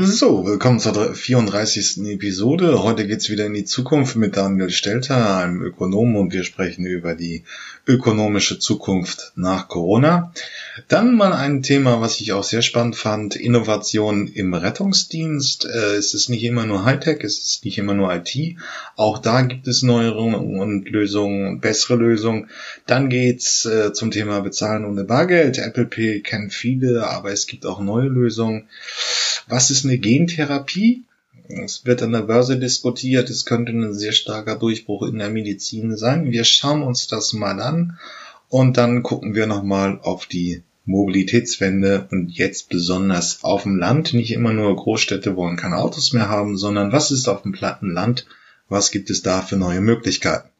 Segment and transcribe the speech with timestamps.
[0.00, 2.06] So, willkommen zur 34.
[2.06, 2.84] Episode.
[2.84, 7.16] Heute geht's wieder in die Zukunft mit Daniel Stelter, einem Ökonom, und wir sprechen über
[7.16, 7.42] die
[7.84, 10.32] ökonomische Zukunft nach Corona.
[10.86, 15.64] Dann mal ein Thema, was ich auch sehr spannend fand, Innovation im Rettungsdienst.
[15.64, 18.56] Äh, es ist nicht immer nur Hightech, es ist nicht immer nur IT.
[18.94, 22.50] Auch da gibt es Neuerungen und Lösungen, bessere Lösungen.
[22.86, 25.58] Dann geht's äh, zum Thema Bezahlen ohne Bargeld.
[25.58, 28.68] Apple Pay kennen viele, aber es gibt auch neue Lösungen.
[29.48, 31.04] Was ist eine Gentherapie?
[31.48, 35.96] Es wird an der Börse diskutiert, es könnte ein sehr starker Durchbruch in der Medizin
[35.96, 36.30] sein.
[36.30, 37.98] Wir schauen uns das mal an
[38.50, 44.12] und dann gucken wir nochmal auf die Mobilitätswende und jetzt besonders auf dem Land.
[44.12, 47.90] Nicht immer nur Großstädte wollen keine Autos mehr haben, sondern was ist auf dem platten
[47.90, 48.26] Land?
[48.68, 50.50] Was gibt es da für neue Möglichkeiten?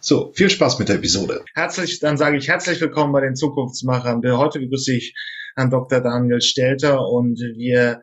[0.00, 1.44] So, viel Spaß mit der Episode.
[1.54, 4.22] Herzlich, dann sage ich herzlich willkommen bei den Zukunftsmachern.
[4.36, 5.14] Heute begrüße ich
[5.56, 6.00] Herrn Dr.
[6.00, 8.02] Daniel Stelter und wir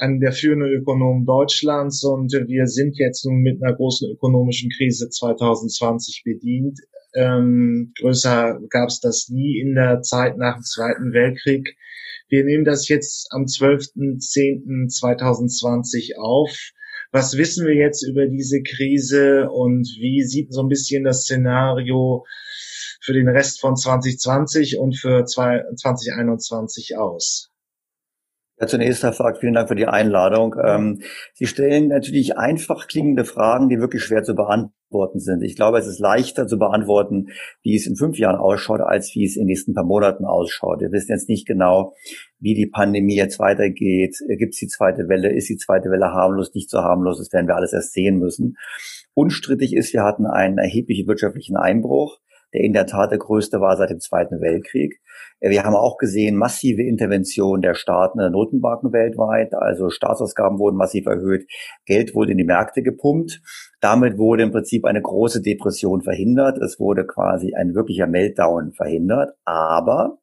[0.00, 5.10] an der führende Ökonom Deutschlands und wir sind jetzt nun mit einer großen ökonomischen Krise
[5.10, 6.80] 2020 bedient.
[7.14, 11.76] Ähm, größer gab es das nie in der Zeit nach dem Zweiten Weltkrieg.
[12.28, 16.56] Wir nehmen das jetzt am 12.10.2020 auf.
[17.12, 22.24] Was wissen wir jetzt über diese Krise und wie sieht so ein bisschen das Szenario
[23.02, 27.49] für den Rest von 2020 und für 2021 aus?
[28.60, 30.54] Ja, zunächst, Herr Fragt, vielen Dank für die Einladung.
[30.62, 31.00] Ähm,
[31.32, 35.42] Sie stellen natürlich einfach klingende Fragen, die wirklich schwer zu beantworten sind.
[35.42, 37.28] Ich glaube, es ist leichter zu beantworten,
[37.62, 40.80] wie es in fünf Jahren ausschaut, als wie es in den nächsten paar Monaten ausschaut.
[40.80, 41.94] Wir wissen jetzt nicht genau,
[42.38, 44.18] wie die Pandemie jetzt weitergeht.
[44.28, 45.32] Gibt es die zweite Welle?
[45.32, 47.16] Ist die zweite Welle harmlos, nicht so harmlos?
[47.16, 48.58] Das werden wir alles erst sehen müssen.
[49.14, 52.18] Unstrittig ist, wir hatten einen erheblichen wirtschaftlichen Einbruch
[52.52, 55.00] der in der Tat der größte war seit dem Zweiten Weltkrieg.
[55.40, 59.54] Äh, wir haben auch gesehen massive Interventionen der Staaten der Notenbanken weltweit.
[59.54, 61.46] Also Staatsausgaben wurden massiv erhöht,
[61.86, 63.40] Geld wurde in die Märkte gepumpt.
[63.80, 66.58] Damit wurde im Prinzip eine große Depression verhindert.
[66.58, 69.34] Es wurde quasi ein wirklicher Meltdown verhindert.
[69.44, 70.18] Aber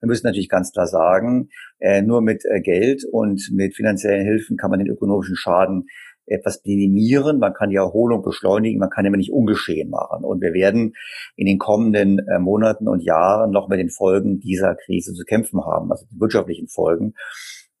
[0.00, 1.48] wir müssen natürlich ganz klar sagen,
[1.80, 5.86] äh, nur mit äh, Geld und mit finanziellen Hilfen kann man den ökonomischen Schaden
[6.30, 10.24] etwas minimieren, man kann die Erholung beschleunigen, man kann immer nicht ungeschehen machen.
[10.24, 10.94] Und wir werden
[11.36, 15.64] in den kommenden äh, Monaten und Jahren noch mit den Folgen dieser Krise zu kämpfen
[15.64, 17.14] haben, also die wirtschaftlichen Folgen.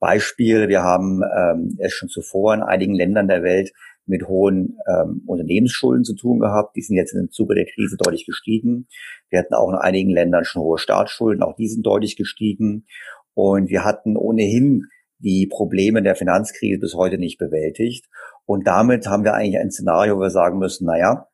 [0.00, 3.72] Beispiel, wir haben ähm, es schon zuvor in einigen Ländern der Welt
[4.06, 6.76] mit hohen ähm, Unternehmensschulden zu tun gehabt.
[6.76, 8.88] Die sind jetzt im Zuge der Krise deutlich gestiegen.
[9.28, 12.86] Wir hatten auch in einigen Ländern schon hohe Staatsschulden, auch die sind deutlich gestiegen.
[13.34, 14.86] Und wir hatten ohnehin
[15.18, 18.06] die Probleme der Finanzkrise bis heute nicht bewältigt.
[18.44, 21.28] Und damit haben wir eigentlich ein Szenario, wo wir sagen müssen, naja,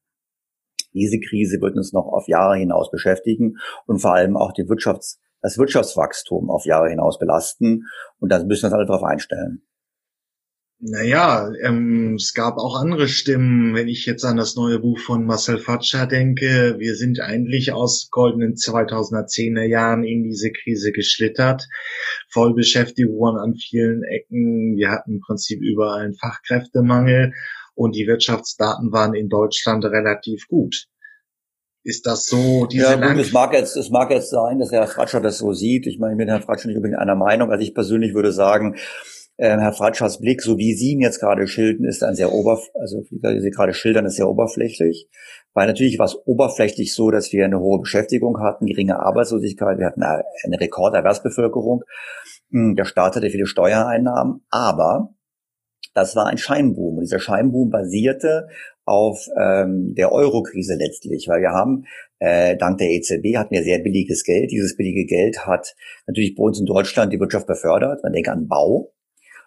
[0.93, 3.57] diese Krise wird uns noch auf Jahre hinaus beschäftigen
[3.87, 7.85] und vor allem auch die Wirtschafts-, das Wirtschaftswachstum auf Jahre hinaus belasten.
[8.21, 9.67] Und da müssen wir uns alle darauf einstellen.
[10.87, 15.25] Naja, ähm, es gab auch andere Stimmen, wenn ich jetzt an das neue Buch von
[15.25, 16.77] Marcel Fatscher denke.
[16.79, 21.67] Wir sind eigentlich aus goldenen 2010er Jahren in diese Krise geschlittert.
[22.29, 24.77] Vollbeschäftigung an vielen Ecken.
[24.77, 27.33] Wir hatten im Prinzip überall einen Fachkräftemangel
[27.75, 30.85] und die Wirtschaftsdaten waren in Deutschland relativ gut.
[31.83, 32.67] Ist das so?
[32.67, 35.55] Diese ja, gut, es mag jetzt, es mag jetzt sein, dass Herr Fratscher das so
[35.55, 35.87] sieht.
[35.87, 37.51] Ich meine, ich bin Herrn Fratscher nicht unbedingt einer Meinung.
[37.51, 38.77] Also ich persönlich würde sagen,
[39.37, 42.71] äh, Herr Fratschers Blick, so wie Sie ihn jetzt gerade schildern, ist ein sehr oberf
[42.75, 45.09] also wie Sie gerade schildern, ist sehr oberflächlich.
[45.53, 49.87] Weil natürlich war es oberflächlich so, dass wir eine hohe Beschäftigung hatten, geringe Arbeitslosigkeit, wir
[49.87, 51.85] hatten eine, eine Rekorderwerbsbevölkerung.
[52.51, 55.15] Hm, der Staat hatte viele Steuereinnahmen, aber
[55.95, 56.97] das war ein Scheinboom.
[56.97, 58.49] Und dieser Scheinboom basierte
[58.85, 61.87] auf ähm, der Eurokrise letztlich, weil wir haben
[62.19, 64.51] äh, dank der EZB hatten wir sehr billiges Geld.
[64.51, 65.75] Dieses billige Geld hat
[66.07, 68.03] natürlich bei uns in Deutschland die Wirtschaft befördert.
[68.03, 68.93] Man denkt an Bau,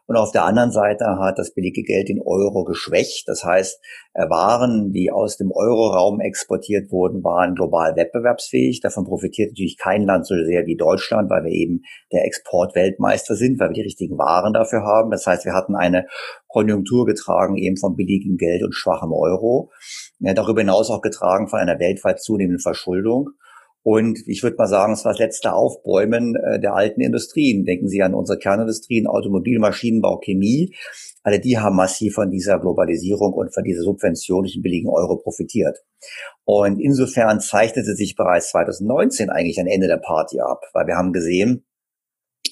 [0.08, 3.28] und auf der anderen Seite hat das billige Geld den Euro geschwächt.
[3.28, 3.78] Das heißt,
[4.14, 8.80] äh, Waren, die aus dem Euroraum exportiert wurden, waren global wettbewerbsfähig.
[8.80, 11.82] Davon profitiert natürlich kein Land so sehr wie Deutschland, weil wir eben
[12.14, 15.12] der Exportweltmeister sind, weil wir die richtigen Waren dafür haben.
[15.12, 16.08] Das heißt, wir hatten eine
[16.48, 19.72] Konjunktur getragen eben vom billigen Geld und schwachem Euro.
[20.20, 23.32] Ja, darüber hinaus auch getragen von einer weltweit zunehmenden Verschuldung.
[23.90, 27.64] Und ich würde mal sagen, es war das letzte Aufbäumen äh, der alten Industrien.
[27.64, 30.76] Denken Sie an unsere Kernindustrien, Automobil, Maschinenbau, Chemie.
[31.24, 35.16] Alle die haben massiv von dieser Globalisierung und von dieser Subvention durch den billigen Euro
[35.16, 35.78] profitiert.
[36.44, 41.14] Und insofern zeichnete sich bereits 2019 eigentlich ein Ende der Party ab, weil wir haben
[41.14, 41.64] gesehen,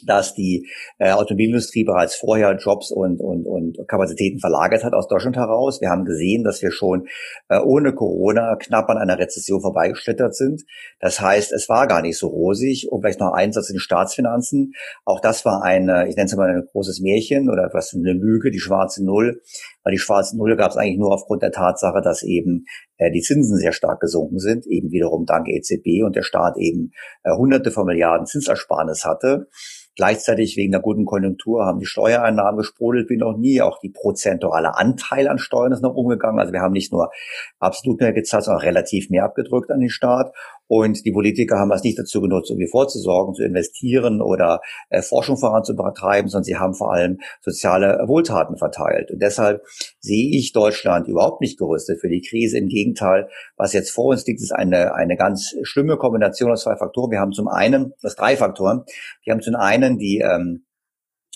[0.06, 5.38] dass die äh, Automobilindustrie bereits vorher Jobs und, und, und Kapazitäten verlagert hat aus Deutschland
[5.38, 5.82] heraus.
[5.82, 7.08] Wir haben gesehen, dass wir schon
[7.50, 10.64] äh, ohne Corona knapp an einer Rezession vorbeigeschlittert sind.
[11.00, 12.92] Das heißt, es war gar nicht so rosig.
[12.92, 14.74] Und vielleicht noch Einsatz in den Staatsfinanzen.
[15.06, 18.52] Auch das war ein, ich nenne es mal ein großes Märchen oder etwas eine Lüge,
[18.52, 19.42] die schwarze Null.
[19.86, 22.66] Weil die schwarze Null gab es eigentlich nur aufgrund der Tatsache, dass eben
[22.98, 26.92] äh, die Zinsen sehr stark gesunken sind, eben wiederum dank EZB und der Staat eben
[27.24, 29.48] äh, hunderte von Milliarden Zinsersparnis hatte.
[29.96, 33.62] Gleichzeitig wegen der guten Konjunktur haben die Steuereinnahmen gesprudelt wie noch nie.
[33.62, 36.40] Auch die prozentuale Anteil an Steuern ist noch umgegangen.
[36.40, 37.12] Also wir haben nicht nur
[37.60, 40.34] absolut mehr gezahlt, sondern auch relativ mehr abgedrückt an den Staat.
[40.68, 45.02] Und die Politiker haben das nicht dazu genutzt, um hier vorzusorgen, zu investieren oder äh,
[45.02, 49.12] Forschung voranzutreiben, sondern sie haben vor allem soziale Wohltaten verteilt.
[49.12, 49.62] Und deshalb
[50.00, 52.58] sehe ich Deutschland überhaupt nicht gerüstet für die Krise.
[52.58, 56.76] Im Gegenteil, was jetzt vor uns liegt, ist eine, eine ganz schlimme Kombination aus zwei
[56.76, 57.12] Faktoren.
[57.12, 58.84] Wir haben zum einen, das drei Faktoren.
[59.24, 60.66] Wir haben zum einen die ähm,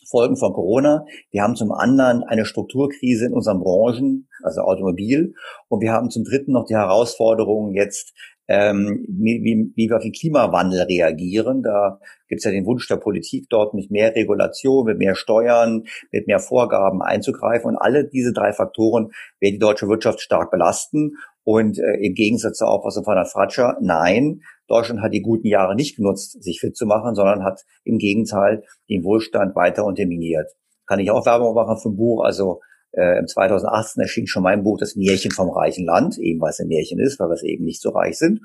[0.10, 1.06] Folgen von Corona.
[1.30, 5.34] Wir haben zum anderen eine Strukturkrise in unseren Branchen, also Automobil.
[5.68, 8.14] Und wir haben zum dritten noch die Herausforderungen jetzt
[8.50, 11.62] ähm, wie, wie, wir auf den Klimawandel reagieren.
[11.62, 15.84] Da gibt es ja den Wunsch der Politik, dort mit mehr Regulation, mit mehr Steuern,
[16.12, 17.69] mit mehr Vorgaben einzugreifen.
[17.69, 21.12] Und alle diese drei Faktoren werden die deutsche Wirtschaft stark belasten.
[21.44, 25.75] Und äh, im Gegensatz zur Auffassung von Herrn Fratscher, nein, Deutschland hat die guten Jahre
[25.75, 30.48] nicht genutzt, sich fit zu machen, sondern hat im Gegenteil den Wohlstand weiter unterminiert.
[30.88, 34.63] Kann ich auch Werbung machen für ein Buch, also äh, Im 2018 erschien schon mein
[34.63, 37.63] Buch Das Märchen vom reichen Land, eben weil es ein Märchen ist, weil wir eben
[37.63, 38.41] nicht so reich sind.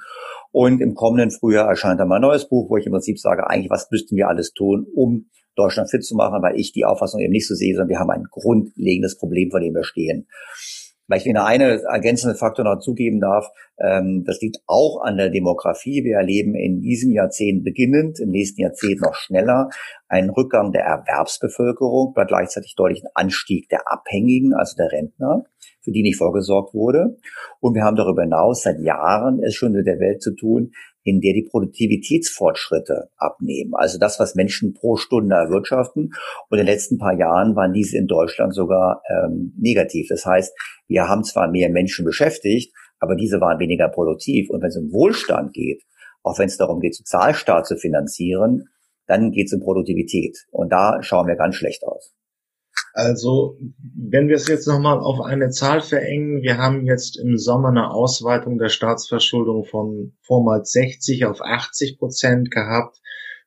[0.52, 3.70] Und im kommenden Frühjahr erscheint dann mein neues Buch, wo ich im Prinzip sage, eigentlich,
[3.70, 5.26] was müssten wir alles tun, um
[5.56, 8.10] Deutschland fit zu machen, weil ich die Auffassung eben nicht so sehe, sondern wir haben
[8.10, 10.26] ein grundlegendes Problem, vor dem wir stehen.
[11.06, 15.30] Weil ich Ihnen eine ergänzende Faktor noch zugeben darf, ähm, das liegt auch an der
[15.30, 16.02] Demografie.
[16.02, 19.68] Wir erleben in diesem Jahrzehnt beginnend, im nächsten Jahrzehnt noch schneller,
[20.08, 25.44] einen Rückgang der Erwerbsbevölkerung, bei gleichzeitig deutlichen Anstieg der Abhängigen, also der Rentner,
[25.82, 27.16] für die nicht vorgesorgt wurde.
[27.60, 30.72] Und wir haben darüber hinaus seit Jahren es schon in der Welt zu tun,
[31.04, 33.74] in der die Produktivitätsfortschritte abnehmen.
[33.74, 36.14] Also das, was Menschen pro Stunde erwirtschaften.
[36.48, 40.08] Und in den letzten paar Jahren waren diese in Deutschland sogar ähm, negativ.
[40.08, 40.52] Das heißt,
[40.88, 44.48] wir haben zwar mehr Menschen beschäftigt, aber diese waren weniger produktiv.
[44.48, 45.82] Und wenn es um Wohlstand geht,
[46.22, 48.68] auch wenn es darum geht, Sozialstaat zu finanzieren,
[49.06, 50.38] dann geht es um Produktivität.
[50.50, 52.14] Und da schauen wir ganz schlecht aus.
[52.96, 57.70] Also, wenn wir es jetzt nochmal auf eine Zahl verengen, wir haben jetzt im Sommer
[57.70, 63.00] eine Ausweitung der Staatsverschuldung von vormals 60 auf 80 Prozent gehabt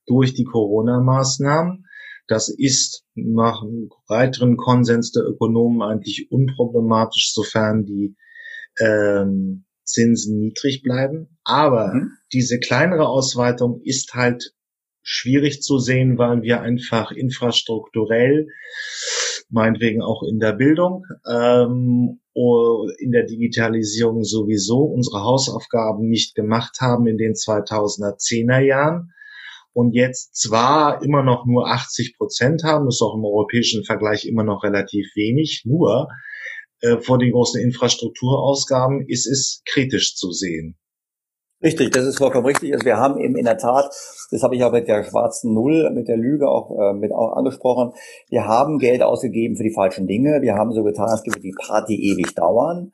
[0.05, 1.85] durch die Corona-Maßnahmen.
[2.27, 8.17] Das ist nach einem breiteren Konsens der Ökonomen eigentlich unproblematisch, sofern die
[8.81, 11.37] ähm, Zinsen niedrig bleiben.
[11.45, 12.11] Aber mhm.
[12.33, 14.51] diese kleinere Ausweitung ist halt
[15.01, 18.49] schwierig zu sehen, weil wir einfach infrastrukturell
[19.49, 22.19] meinetwegen auch in der Bildung, ähm,
[22.99, 29.11] in der Digitalisierung sowieso unsere Hausaufgaben nicht gemacht haben in den 2010er Jahren
[29.77, 34.25] und jetzt zwar immer noch nur 80 Prozent haben, das ist auch im europäischen Vergleich
[34.25, 36.09] immer noch relativ wenig, nur
[36.81, 40.77] äh, vor den großen Infrastrukturausgaben ist es kritisch zu sehen.
[41.61, 42.71] Richtig, das ist vollkommen richtig.
[42.73, 43.89] Also wir haben eben in der Tat,
[44.29, 47.35] das habe ich auch mit der schwarzen Null, mit der Lüge auch äh, mit auch
[47.35, 47.93] angesprochen,
[48.29, 50.41] wir haben Geld ausgegeben für die falschen Dinge.
[50.41, 52.93] Wir haben so getan, als würde die Party ewig dauern.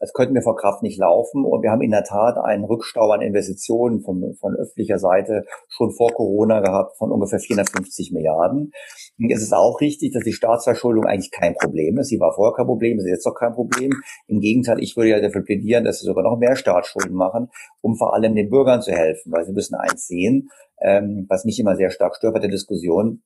[0.00, 1.44] Das könnten wir vor Kraft nicht laufen.
[1.44, 5.92] Und wir haben in der Tat einen Rückstau an Investitionen von, von öffentlicher Seite schon
[5.92, 8.72] vor Corona gehabt von ungefähr 450 Milliarden.
[9.18, 12.08] Und es ist auch richtig, dass die Staatsverschuldung eigentlich kein Problem ist.
[12.08, 13.92] Sie war vorher kein Problem, ist jetzt doch kein Problem.
[14.26, 17.50] Im Gegenteil, ich würde ja dafür plädieren, dass wir sogar noch mehr Staatsschulden machen,
[17.82, 19.30] um vor allem den Bürgern zu helfen.
[19.32, 20.48] Weil sie müssen eins sehen,
[20.80, 23.22] ähm, was mich immer sehr stark stört bei der Diskussion,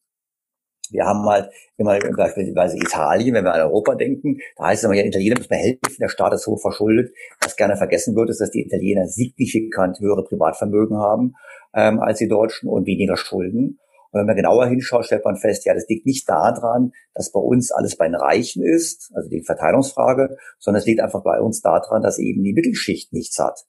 [0.91, 4.95] wir haben halt immer beispielsweise Italien, wenn wir an Europa denken, da heißt es immer,
[4.95, 7.15] ja, Italiener müssen helfen, der Staat ist so verschuldet.
[7.41, 11.35] Was gerne vergessen wird, ist, dass die Italiener signifikant höhere Privatvermögen haben
[11.75, 13.81] ähm, als die Deutschen und weniger Schulden.
[14.11, 17.41] Und wenn man genauer hinschaut, stellt man fest, ja, das liegt nicht daran, dass bei
[17.41, 21.63] uns alles bei den Reichen ist, also die Verteilungsfrage, sondern es liegt einfach bei uns
[21.63, 23.65] daran, dass eben die Mittelschicht nichts hat.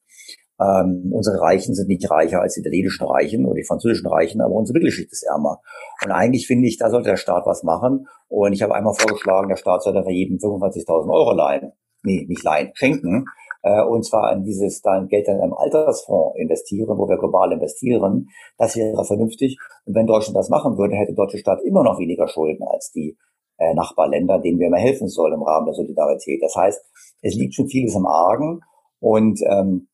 [0.60, 4.54] Ähm, unsere Reichen sind nicht reicher als die italienischen Reichen oder die französischen Reichen, aber
[4.54, 5.60] unsere Mittelschicht ist ärmer.
[6.04, 8.08] Und eigentlich finde ich, da sollte der Staat was machen.
[8.28, 11.74] Und ich habe einmal vorgeschlagen, der Staat sollte für jeden 25.000 Euro leihen.
[12.04, 13.26] Nee, nicht leihen, schenken.
[13.64, 18.30] Äh, und zwar an dieses dann Geld dann im Altersfonds investieren, wo wir global investieren.
[18.58, 19.58] Das wäre vernünftig.
[19.86, 22.92] Und wenn Deutschland das machen würde, hätte der deutsche Staat immer noch weniger Schulden als
[22.92, 23.18] die
[23.58, 26.42] äh, Nachbarländer, denen wir immer helfen sollen im Rahmen der Solidarität.
[26.42, 26.82] Das heißt,
[27.22, 28.62] es liegt schon vieles im Argen.
[29.00, 29.88] Und ähm,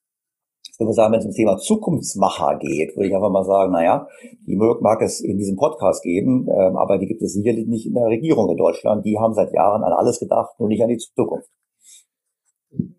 [0.81, 4.07] ich würde sagen, wenn es ums Thema Zukunftsmacher geht, würde ich einfach mal sagen, naja,
[4.47, 7.93] die mag es in diesem Podcast geben, ähm, aber die gibt es sicherlich nicht in
[7.93, 9.05] der Regierung in Deutschland.
[9.05, 11.49] Die haben seit Jahren an alles gedacht, nur nicht an die Zukunft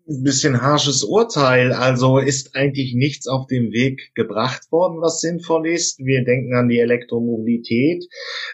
[0.07, 1.71] ein bisschen harsches Urteil.
[1.71, 5.99] Also ist eigentlich nichts auf dem Weg gebracht worden, was sinnvoll ist.
[5.99, 8.05] Wir denken an die Elektromobilität.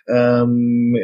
[0.07, 0.95] Ähm,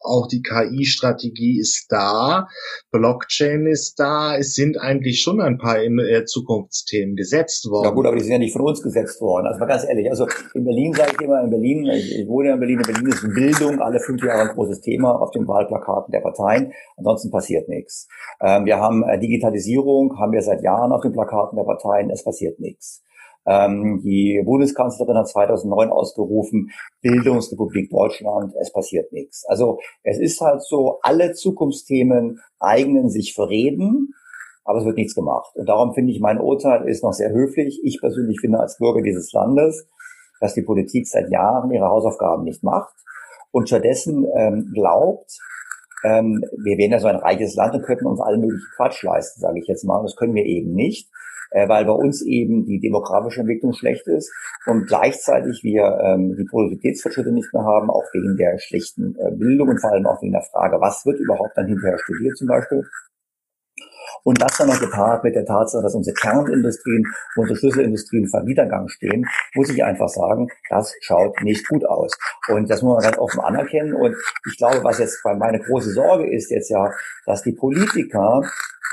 [0.00, 2.48] auch die KI-Strategie ist da.
[2.90, 4.36] Blockchain ist da.
[4.36, 7.84] Es sind eigentlich schon ein paar äh, Zukunftsthemen gesetzt worden.
[7.84, 9.46] Ja gut, aber die sind ja nicht von uns gesetzt worden.
[9.46, 10.10] Also mal ganz ehrlich.
[10.10, 12.92] Also in Berlin sage ich immer, in Berlin, ich, ich wohne ja in Berlin, in
[12.92, 16.72] Berlin ist Bildung alle fünf Jahre ein großes Thema auf den Wahlplakaten der Parteien.
[16.96, 18.08] Ansonsten passiert nichts.
[18.40, 22.10] Ähm, wir haben äh, Digitalisierung Digitalisierung haben wir seit Jahren auf den Plakaten der Parteien,
[22.10, 23.02] es passiert nichts.
[23.44, 26.70] Ähm, die Bundeskanzlerin hat 2009 ausgerufen,
[27.00, 29.44] Bildungsrepublik Deutschland, es passiert nichts.
[29.48, 34.14] Also es ist halt so, alle Zukunftsthemen eignen sich für Reden,
[34.64, 35.56] aber es wird nichts gemacht.
[35.56, 37.80] Und darum finde ich, mein Urteil ist noch sehr höflich.
[37.82, 39.88] Ich persönlich finde als Bürger dieses Landes,
[40.40, 42.94] dass die Politik seit Jahren ihre Hausaufgaben nicht macht
[43.50, 45.36] und stattdessen ähm, glaubt,
[46.04, 49.40] ähm, wir wären ja so ein reiches Land und könnten uns allen möglichen Quatsch leisten,
[49.40, 50.02] sage ich jetzt mal.
[50.02, 51.08] das können wir eben nicht,
[51.50, 54.32] äh, weil bei uns eben die demografische Entwicklung schlecht ist
[54.66, 59.68] und gleichzeitig wir ähm, die Produktivitätsfortschritte nicht mehr haben, auch wegen der schlechten äh, Bildung
[59.68, 62.84] und vor allem auch wegen der Frage, was wird überhaupt dann hinterher studiert zum Beispiel.
[64.24, 67.04] Und das dann noch gepaart mit der Tatsache, dass unsere Kernindustrien,
[67.36, 72.16] unsere Schlüsselindustrien vor Niedergang stehen, muss ich einfach sagen, das schaut nicht gut aus.
[72.48, 73.94] Und das muss man ganz offen anerkennen.
[73.94, 74.16] Und
[74.48, 76.90] ich glaube, was jetzt meine große Sorge ist jetzt ja,
[77.26, 78.42] dass die Politiker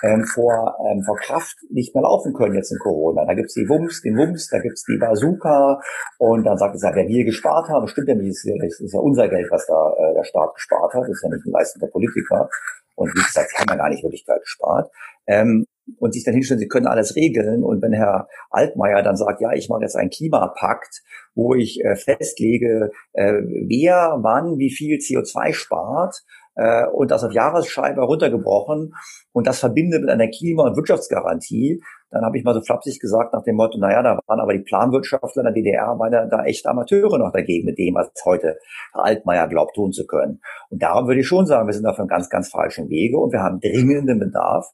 [0.02, 3.26] ähm, vor, ähm, vor Kraft nicht mehr laufen können jetzt in Corona.
[3.26, 5.82] Da gibt's die Wumms, den Wumms, da gibt's die Bazooka
[6.18, 9.00] und dann sagt es ja, wer wir gespart haben, stimmt ja nicht, das ist ja
[9.00, 11.82] unser Geld, was da äh, der Staat gespart hat, das ist ja nicht ein Leistung
[11.82, 12.50] der Politiker.
[12.96, 14.92] Und wie gesagt, sie haben ja gar nicht wirklich Geld gespart.
[15.30, 15.66] Ähm,
[15.98, 17.64] und sich dann hinstellen, sie können alles regeln.
[17.64, 21.02] Und wenn Herr Altmaier dann sagt, ja, ich mache jetzt einen Klimapakt,
[21.34, 26.24] wo ich äh, festlege, äh, wer wann wie viel CO2 spart,
[26.60, 28.94] äh, und das auf Jahresscheibe runtergebrochen
[29.32, 31.82] und das verbindet mit einer Klima- und Wirtschaftsgarantie,
[32.12, 34.64] dann habe ich mal so flapsig gesagt nach dem Motto, naja, da waren aber die
[34.64, 38.58] Planwirtschaftler in der DDR, waren da, da echt Amateure noch dagegen mit dem, was heute
[38.94, 40.42] Herr Altmaier glaubt tun zu können.
[40.70, 43.32] Und darum würde ich schon sagen, wir sind auf einem ganz, ganz falschen Wege und
[43.32, 44.66] wir haben dringenden Bedarf,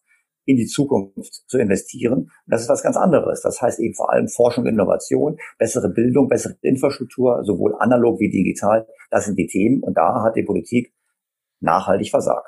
[0.46, 2.32] in die Zukunft zu investieren.
[2.48, 3.42] Das ist was ganz anderes.
[3.42, 8.88] Das heißt eben vor allem Forschung, Innovation, bessere Bildung, bessere Infrastruktur, sowohl analog wie digital.
[9.10, 9.82] Das sind die Themen.
[9.84, 10.94] Und da hat die Politik
[11.60, 12.48] nachhaltig versagt.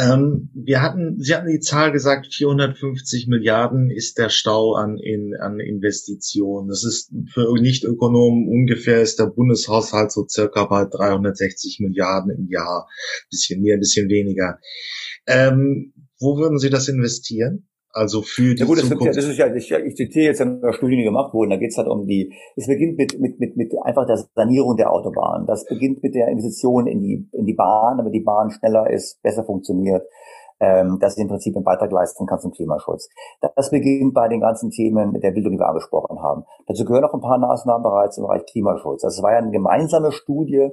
[0.00, 5.34] Ähm, wir hatten, Sie hatten die Zahl gesagt, 450 Milliarden ist der Stau an, in,
[5.38, 6.68] an Investitionen.
[6.68, 12.88] Das ist für Nicht-Ökonomen ungefähr ist der Bundeshaushalt so circa bei 360 Milliarden im Jahr.
[13.30, 14.58] Bisschen mehr, bisschen weniger.
[15.26, 17.69] Ähm, wo würden Sie das investieren?
[17.92, 19.06] Also für die ja gut, das, Zukunft.
[19.06, 21.50] Ja, das ist ja, ich, ich zitiere jetzt eine Studie, die gemacht wurden.
[21.50, 24.76] Da geht es halt um die, es beginnt mit, mit, mit, mit einfach der Sanierung
[24.76, 25.46] der Autobahn.
[25.46, 29.20] Das beginnt mit der Investition in die, in die Bahn, damit die Bahn schneller ist,
[29.22, 30.04] besser funktioniert,
[30.60, 33.08] ähm, dass sie im Prinzip einen Beitrag leisten kann zum Klimaschutz.
[33.56, 36.44] Das beginnt bei den ganzen Themen der Bildung, die wir angesprochen haben.
[36.66, 39.02] Dazu gehören auch ein paar Maßnahmen bereits im Bereich Klimaschutz.
[39.02, 40.68] Das war ja eine gemeinsame Studie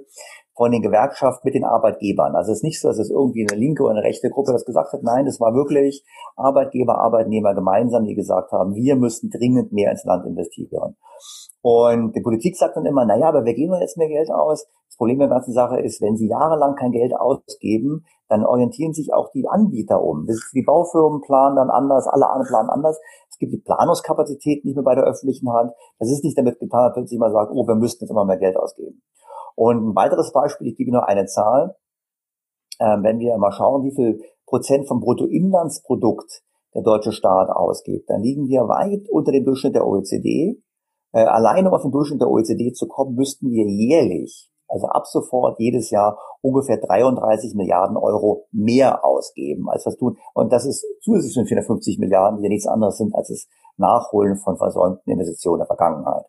[0.58, 2.36] von den Gewerkschaften mit den Arbeitgebern.
[2.36, 4.66] Also es ist nicht so, dass es irgendwie eine linke oder eine rechte Gruppe das
[4.66, 5.04] gesagt hat.
[5.04, 6.04] Nein, es war wirklich
[6.36, 10.98] Arbeitgeber, Arbeitnehmer gemeinsam, die gesagt haben, wir müssen dringend mehr ins Land investieren.
[11.62, 14.68] Und die Politik sagt dann immer, naja, aber wir geben jetzt mehr Geld aus.
[14.88, 19.14] Das Problem der ganzen Sache ist, wenn sie jahrelang kein Geld ausgeben, dann orientieren sich
[19.14, 20.26] auch die Anbieter um.
[20.26, 23.00] die Baufirmen planen dann anders, alle anderen planen anders.
[23.30, 25.72] Es gibt die Planungskapazität nicht mehr bei der öffentlichen Hand.
[26.00, 28.38] Das ist nicht damit getan, dass plötzlich mal sagt, oh, wir müssten jetzt immer mehr
[28.38, 29.04] Geld ausgeben.
[29.58, 31.76] Und ein weiteres Beispiel, ich gebe nur eine Zahl.
[32.80, 36.44] Ähm, wenn wir mal schauen, wie viel Prozent vom Bruttoinlandsprodukt
[36.76, 40.62] der deutsche Staat ausgibt, dann liegen wir weit unter dem Durchschnitt der OECD.
[41.12, 45.08] Äh, alleine um auf den Durchschnitt der OECD zu kommen, müssten wir jährlich, also ab
[45.08, 50.18] sofort jedes Jahr ungefähr 33 Milliarden Euro mehr ausgeben, als was tun.
[50.36, 53.48] Und das ist zusätzlich zu den 450 Milliarden, die ja nichts anderes sind als das
[53.78, 56.26] Nachholen von versäumten Investitionen der Vergangenheit.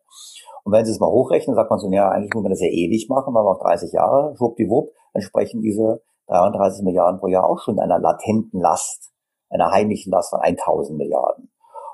[0.65, 2.69] Und wenn Sie es mal hochrechnen, sagt man so, ja, eigentlich muss man das ja
[2.69, 7.59] ewig machen, weil wir auch 30 Jahre, schwuppdiwupp, entsprechen diese 33 Milliarden pro Jahr auch
[7.61, 9.12] schon einer latenten Last,
[9.49, 11.50] einer heimlichen Last von 1000 Milliarden.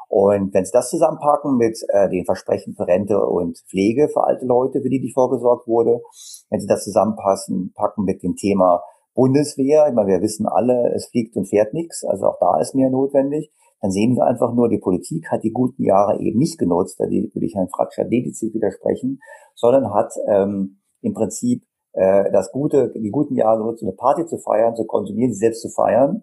[0.08, 4.44] Und wenn Sie das zusammenpacken mit äh, den Versprechen für Rente und Pflege für alte
[4.44, 6.02] Leute, für die die vorgesorgt wurde,
[6.50, 8.82] wenn Sie das zusammenpassen, packen mit dem Thema
[9.14, 12.74] Bundeswehr, ich meine, wir wissen alle, es fliegt und fährt nichts, also auch da ist
[12.74, 13.52] mehr notwendig,
[13.84, 17.04] dann sehen wir einfach nur, die Politik hat die guten Jahre eben nicht genutzt, da
[17.04, 19.20] würde ich Herrn Fratscher dediziert widersprechen,
[19.54, 24.38] sondern hat ähm, im Prinzip äh, das gute, die guten Jahre genutzt, eine Party zu
[24.38, 26.22] feiern, zu konsumieren, sie selbst zu feiern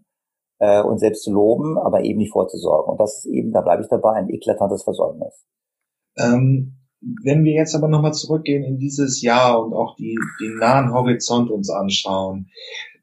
[0.57, 2.89] äh, und selbst zu loben, aber eben nicht vorzusorgen.
[2.91, 5.45] Und das ist eben, da bleibe ich dabei, ein eklatantes Versäumnis.
[6.17, 6.79] Ähm,
[7.23, 11.51] wenn wir jetzt aber nochmal zurückgehen in dieses Jahr und auch die, den nahen Horizont
[11.51, 12.49] uns anschauen,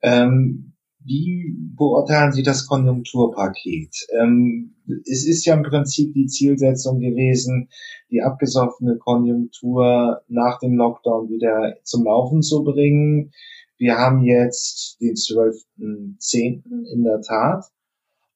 [0.02, 0.74] ähm,
[1.08, 4.06] wie beurteilen Sie das Konjunkturpaket?
[4.20, 4.74] Ähm,
[5.06, 7.70] es ist ja im Prinzip die Zielsetzung gewesen,
[8.10, 13.32] die abgesoffene Konjunktur nach dem Lockdown wieder zum Laufen zu bringen.
[13.78, 16.62] Wir haben jetzt den 12.10.
[16.92, 17.64] in der Tat.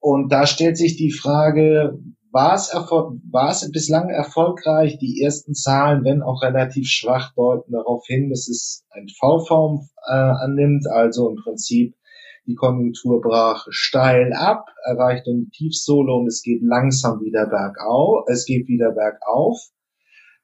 [0.01, 1.99] Und da stellt sich die Frage,
[2.31, 4.99] war es, war es bislang erfolgreich?
[4.99, 10.13] Die ersten Zahlen, wenn auch relativ schwach, deuten darauf hin, dass es ein V-Form äh,
[10.13, 11.95] annimmt, also im Prinzip
[12.47, 18.25] die Konjunktur brach steil ab, erreichte eine Tiefsohle und es geht langsam wieder bergauf.
[18.29, 19.59] Es geht wieder bergauf.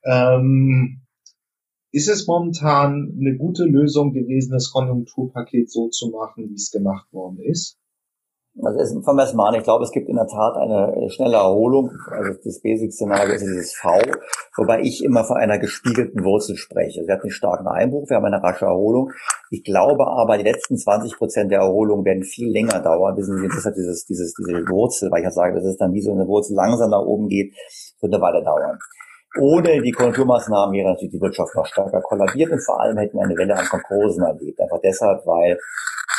[0.04, 1.02] Ähm,
[1.90, 7.12] ist es momentan eine gute Lösung gewesen, das Konjunkturpaket so zu machen, wie es gemacht
[7.12, 7.78] worden ist?
[8.64, 9.54] Also es, fangen wir erstmal an.
[9.54, 11.92] Ich glaube, es gibt in der Tat eine schnelle Erholung.
[12.10, 13.90] Also das Basic-Szenario ist dieses V,
[14.56, 17.02] wobei ich immer von einer gespiegelten Wurzel spreche.
[17.06, 19.12] Wir hatten einen starken Einbruch, wir haben eine rasche Erholung.
[19.50, 23.16] Ich glaube aber, die letzten 20 Prozent der Erholung werden viel länger dauern.
[23.16, 26.02] Wissen Sie, deshalb dieses, dieses, diese Wurzel, weil ich ja sage, dass es dann wie
[26.02, 27.54] so eine Wurzel langsam nach oben geht,
[28.00, 28.78] wird eine Weile dauern.
[29.38, 33.24] Ohne die Konjunkturmaßnahmen wäre natürlich die Wirtschaft noch stärker kollabiert und vor allem hätten wir
[33.24, 34.60] eine Welle an Konkursen erlebt.
[34.60, 35.58] Einfach deshalb, weil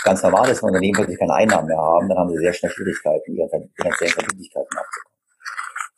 [0.04, 2.72] ganz normal ist, wenn Unternehmen plötzlich keine Einnahmen mehr haben, dann haben sie sehr schnell
[2.72, 5.10] Schwierigkeiten, ihre finanziellen Verbindlichkeiten abzukommen.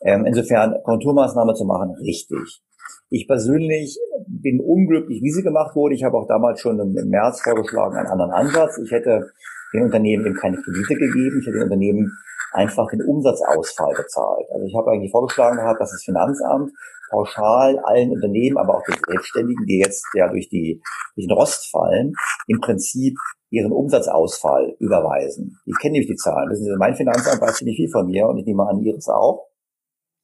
[0.04, 2.64] Ähm, insofern, Konjunkturmaßnahme zu machen, richtig.
[3.10, 5.96] Ich persönlich bin unglücklich, wie sie gemacht wurde.
[5.96, 8.78] Ich habe auch damals schon im März vorgeschlagen, einen anderen Ansatz.
[8.78, 9.32] Ich hätte
[9.74, 11.40] den Unternehmen eben keine Kredite gegeben.
[11.40, 12.12] Ich hätte den Unternehmen
[12.54, 14.48] einfach den Umsatzausfall bezahlt.
[14.52, 16.72] Also ich habe eigentlich vorgeschlagen gehabt, dass das Finanzamt
[17.12, 20.82] pauschal allen Unternehmen, aber auch den Selbstständigen, die jetzt ja durch, die,
[21.16, 22.14] durch den Rost fallen,
[22.48, 23.16] im Prinzip
[23.52, 25.60] ihren Umsatzausfall überweisen.
[25.68, 26.50] Die kennen nämlich die Zahlen.
[26.50, 29.48] Wissen Sie, mein Finanzamt weiß nicht viel von mir und ich nehme an, Ihres auch.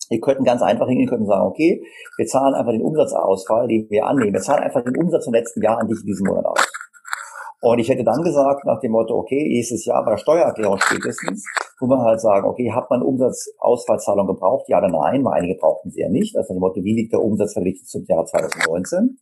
[0.10, 1.84] Ihr könnten ganz einfach hingehen, könnten sagen, okay,
[2.16, 4.34] wir zahlen einfach den Umsatzausfall, den wir annehmen.
[4.34, 6.72] Wir zahlen einfach den Umsatz vom letzten Jahr an dich in diesem Monat aus.
[7.62, 11.44] Und ich hätte dann gesagt, nach dem Motto, okay, nächstes Jahr bei der Steuererklärung spätestens,
[11.80, 14.66] wo man halt sagen, okay, hat man Umsatzausfallzahlung gebraucht?
[14.68, 15.24] Ja oder nein?
[15.26, 16.38] Weil einige brauchten sie ja nicht.
[16.38, 19.18] Also nach dem Motto, wie liegt der Umsatz verglichen zum Jahr 2019?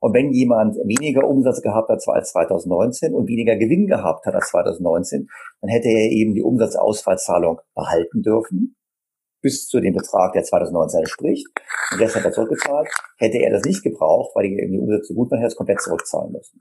[0.00, 4.48] Und wenn jemand weniger Umsatz gehabt hat als 2019 und weniger Gewinn gehabt hat als
[4.48, 5.28] 2019,
[5.60, 8.76] dann hätte er eben die Umsatzausfallzahlung behalten dürfen
[9.42, 11.46] bis zu dem Betrag, der 2019 entspricht.
[11.92, 12.88] Und das hat er zurückgezahlt.
[13.18, 16.32] Hätte er das nicht gebraucht, weil die, Umsätze gut waren, hätte er es komplett zurückzahlen
[16.32, 16.58] müssen.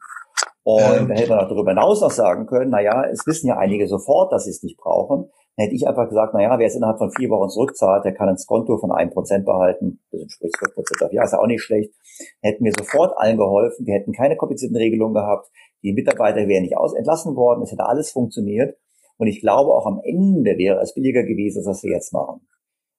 [0.66, 1.08] Und ähm.
[1.08, 3.88] dann hätte man auch darüber hinaus noch sagen können, na ja, es wissen ja einige
[3.88, 5.30] sofort, dass sie es nicht brauchen.
[5.56, 8.14] Dann hätte ich einfach gesagt, na ja, wer es innerhalb von vier Wochen zurückzahlt, der
[8.14, 10.02] kann ein Konto von einem Prozent behalten.
[10.12, 11.94] Das entspricht 5 Prozent auf Jahr, ist ja auch nicht schlecht.
[12.42, 13.86] Dann hätten wir sofort allen geholfen.
[13.86, 15.50] Wir hätten keine komplizierten Regelungen gehabt.
[15.84, 17.62] Die Mitarbeiter wären nicht aus entlassen worden.
[17.62, 18.76] Es hätte alles funktioniert.
[19.18, 22.42] Und ich glaube, auch am Ende wäre es billiger gewesen, als was wir jetzt machen.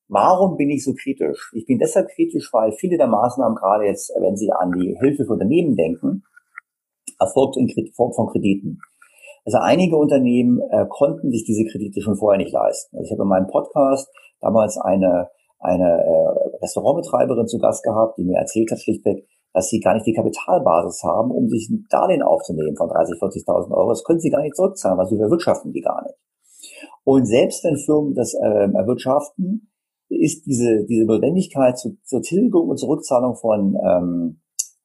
[0.08, 1.50] Warum bin ich so kritisch?
[1.52, 5.24] Ich bin deshalb kritisch, weil viele der Maßnahmen, gerade jetzt, wenn Sie an die Hilfe
[5.24, 6.22] für Unternehmen denken,
[7.18, 8.80] erfolgt in Form von Krediten.
[9.44, 12.96] Also einige Unternehmen äh, konnten sich diese Kredite schon vorher nicht leisten.
[12.96, 15.28] Also ich habe in meinem Podcast damals eine,
[15.60, 20.06] eine äh, Restaurantbetreiberin zu Gast gehabt, die mir erzählt hat schlichtweg, dass sie gar nicht
[20.06, 23.90] die Kapitalbasis haben, um sich ein Darlehen aufzunehmen von 30.000, 40.000 Euro.
[23.90, 26.18] Das können sie gar nicht zurückzahlen, weil sie erwirtschaften die gar nicht.
[27.04, 29.70] Und selbst wenn Firmen das äh, erwirtschaften,
[30.08, 34.40] ist diese, diese Notwendigkeit zu, zur Tilgung und Zurückzahlung von, ähm,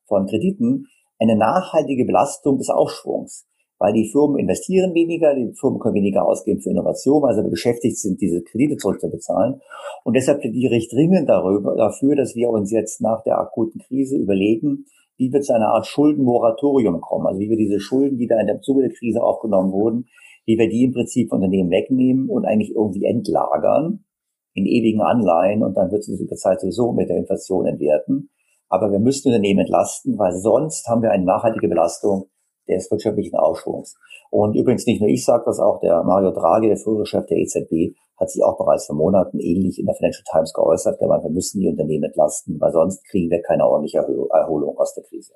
[0.06, 0.86] von Krediten
[1.22, 3.48] eine nachhaltige Belastung des Aufschwungs.
[3.78, 7.98] Weil die Firmen investieren weniger, die Firmen können weniger ausgeben für Innovation, weil sie beschäftigt
[7.98, 9.60] sind, diese Kredite zurückzubezahlen.
[10.04, 14.18] Und deshalb plädiere ich dringend darüber, dafür, dass wir uns jetzt nach der akuten Krise
[14.18, 14.86] überlegen,
[15.18, 17.26] wie wir zu einer Art Schuldenmoratorium kommen.
[17.26, 20.06] Also wie wir diese Schulden, die da in der Zuge der Krise aufgenommen wurden,
[20.46, 24.06] wie wir die im Prinzip von Unternehmen wegnehmen und eigentlich irgendwie entlagern
[24.54, 28.30] in ewigen Anleihen und dann wird sie über Zeit sowieso mit der Inflation entwerten.
[28.72, 32.30] Aber wir müssen Unternehmen entlasten, weil sonst haben wir eine nachhaltige Belastung
[32.68, 33.96] des wirtschaftlichen Aufschwungs.
[34.30, 37.38] Und übrigens nicht nur ich sage das, auch der Mario Draghi, der frühere Chef der
[37.38, 41.24] EZB, hat sich auch bereits vor Monaten ähnlich in der Financial Times geäußert, der meint,
[41.24, 45.34] wir müssen die Unternehmen entlasten, weil sonst kriegen wir keine ordentliche Erholung aus der Krise.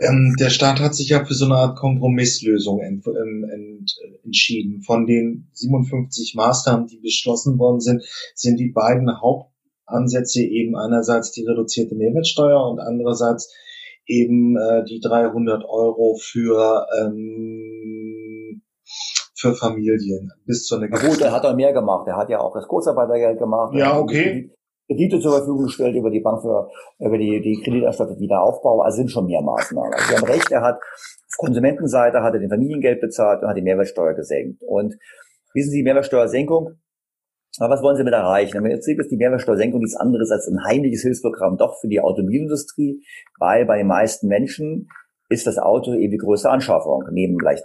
[0.00, 4.82] Ähm, der Staat hat sich ja für so eine Art Kompromisslösung ent, ähm, ent, entschieden.
[4.82, 8.02] Von den 57 Maßnahmen, die beschlossen worden sind,
[8.34, 9.08] sind die beiden
[9.88, 13.52] Hauptansätze eben einerseits die reduzierte Mehrwertsteuer und andererseits
[14.06, 18.62] eben äh, die 300 Euro für ähm,
[19.34, 22.06] für Familien bis zu einer gut, er hat auch mehr gemacht.
[22.06, 23.74] Er hat ja auch das Kurzarbeitergeld gemacht.
[23.74, 24.50] Ja, okay.
[24.88, 26.68] Kredite zur Verfügung gestellt über die Bank für
[26.98, 28.82] über die, die Krediterstattung Wiederaufbau.
[28.82, 29.92] Also sind schon mehr Maßnahmen.
[29.94, 33.56] Also Sie haben recht, er hat auf Konsumentenseite hat er den Familiengeld bezahlt und hat
[33.56, 34.62] die Mehrwertsteuer gesenkt.
[34.62, 34.94] Und
[35.54, 36.76] wissen Sie, Mehrwertsteuersenkung
[37.58, 38.56] Aber was wollen Sie mit erreichen?
[38.56, 43.02] Im Prinzip ist die Mehrwertsteuersenkung nichts anderes als ein heimliches Hilfsprogramm doch für die Automobilindustrie,
[43.38, 44.88] weil bei den meisten Menschen
[45.28, 47.64] ist das Auto eben die größte Anschaffung, neben vielleicht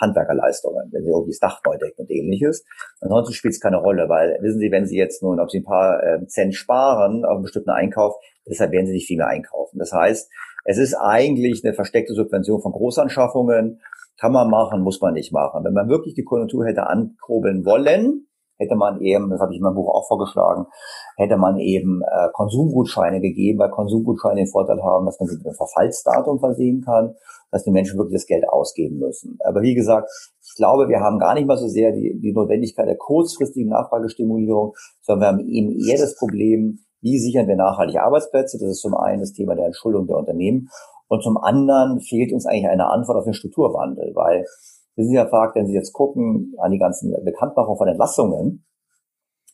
[0.00, 2.64] Handwerkerleistungen, wenn sie irgendwie das Dach neu decken und ähnliches.
[3.00, 5.64] Ansonsten spielt es keine Rolle, weil wissen Sie, wenn Sie jetzt nun, ob Sie ein
[5.64, 8.14] paar äh, Cent sparen auf einen bestimmten Einkauf,
[8.48, 9.78] deshalb werden Sie nicht viel mehr einkaufen.
[9.78, 10.30] Das heißt,
[10.64, 13.80] es ist eigentlich eine versteckte Subvention von Großanschaffungen.
[14.20, 15.64] Kann man machen, muss man nicht machen.
[15.64, 18.26] Wenn man wirklich die Konjunktur hätte ankurbeln wollen,
[18.58, 20.66] hätte man eben, das habe ich in meinem Buch auch vorgeschlagen,
[21.16, 25.46] hätte man eben äh, Konsumgutscheine gegeben, weil Konsumgutscheine den Vorteil haben, dass man sie mit
[25.46, 27.14] einem Verfallsdatum versehen kann,
[27.50, 29.38] dass die Menschen wirklich das Geld ausgeben müssen.
[29.44, 30.10] Aber wie gesagt,
[30.44, 34.74] ich glaube, wir haben gar nicht mal so sehr die, die Notwendigkeit der kurzfristigen Nachfragestimulierung,
[35.02, 38.58] sondern wir haben eben eher das Problem, wie sichern wir nachhaltige Arbeitsplätze?
[38.58, 40.68] Das ist zum einen das Thema der Entschuldung der Unternehmen
[41.08, 44.44] und zum anderen fehlt uns eigentlich eine Antwort auf den Strukturwandel, weil
[44.98, 48.66] wir sind ja fragt, wenn Sie jetzt gucken an die ganzen Bekanntmachungen von Entlassungen,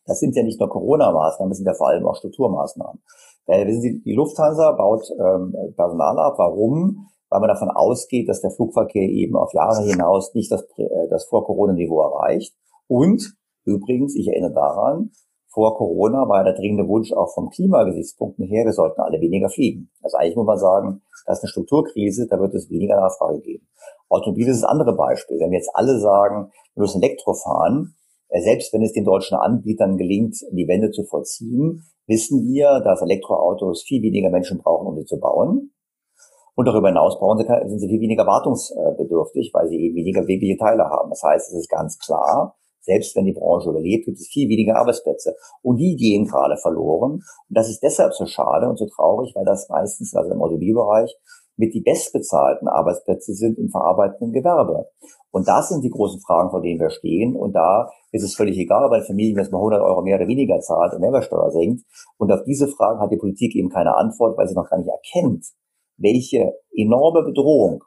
[0.07, 3.03] das sind ja nicht nur Corona-Maßnahmen, das sind ja vor allem auch Strukturmaßnahmen.
[3.45, 6.35] Weil, wissen Sie, die Lufthansa baut ähm, Personal ab.
[6.39, 7.09] Warum?
[7.29, 11.27] Weil man davon ausgeht, dass der Flugverkehr eben auf Jahre hinaus nicht das, äh, das
[11.27, 12.57] Vor-Corona-Niveau erreicht.
[12.89, 13.35] Und
[13.67, 15.11] übrigens, ich erinnere daran,
[15.55, 19.89] vor Corona war der dringende Wunsch auch vom Klimagesichtspunkten her, wir sollten alle weniger fliegen.
[20.03, 23.67] Also eigentlich muss man sagen, das ist eine Strukturkrise, da wird es weniger Nachfrage geben.
[24.09, 25.39] Automobil ist das andere Beispiel.
[25.39, 27.95] Wenn wir jetzt alle sagen, wir müssen Elektro fahren,
[28.29, 33.01] äh, selbst wenn es den deutschen Anbietern gelingt, die Wende zu vollziehen, wissen wir, dass
[33.01, 35.71] Elektroautos viel weniger Menschen brauchen, um sie zu bauen.
[36.57, 40.57] Und darüber hinaus brauchen sie, sind sie viel weniger wartungsbedürftig, weil sie eben weniger wegliche
[40.57, 41.11] Teile haben.
[41.11, 44.77] Das heißt, es ist ganz klar, selbst wenn die Branche überlebt, gibt es viel weniger
[44.77, 45.35] Arbeitsplätze.
[45.63, 47.13] Und die gehen gerade verloren.
[47.13, 51.15] Und das ist deshalb so schade und so traurig, weil das meistens, also im Automobilbereich,
[51.57, 54.89] mit die bestbezahlten Arbeitsplätze sind im verarbeitenden Gewerbe.
[55.31, 57.37] Und das sind die großen Fragen, vor denen wir stehen.
[57.37, 60.61] Und da ist es völlig egal, weil Familien jetzt mal 100 Euro mehr oder weniger
[60.61, 61.85] zahlt und Mehrwertsteuer senkt.
[62.19, 64.91] Und auf diese Fragen hat die Politik eben keine Antwort, weil sie noch gar nicht
[64.91, 65.47] erkennt,
[65.97, 67.83] welche enorme Bedrohung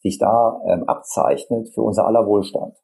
[0.00, 2.76] sich da ähm, abzeichnet für unser aller Wohlstand.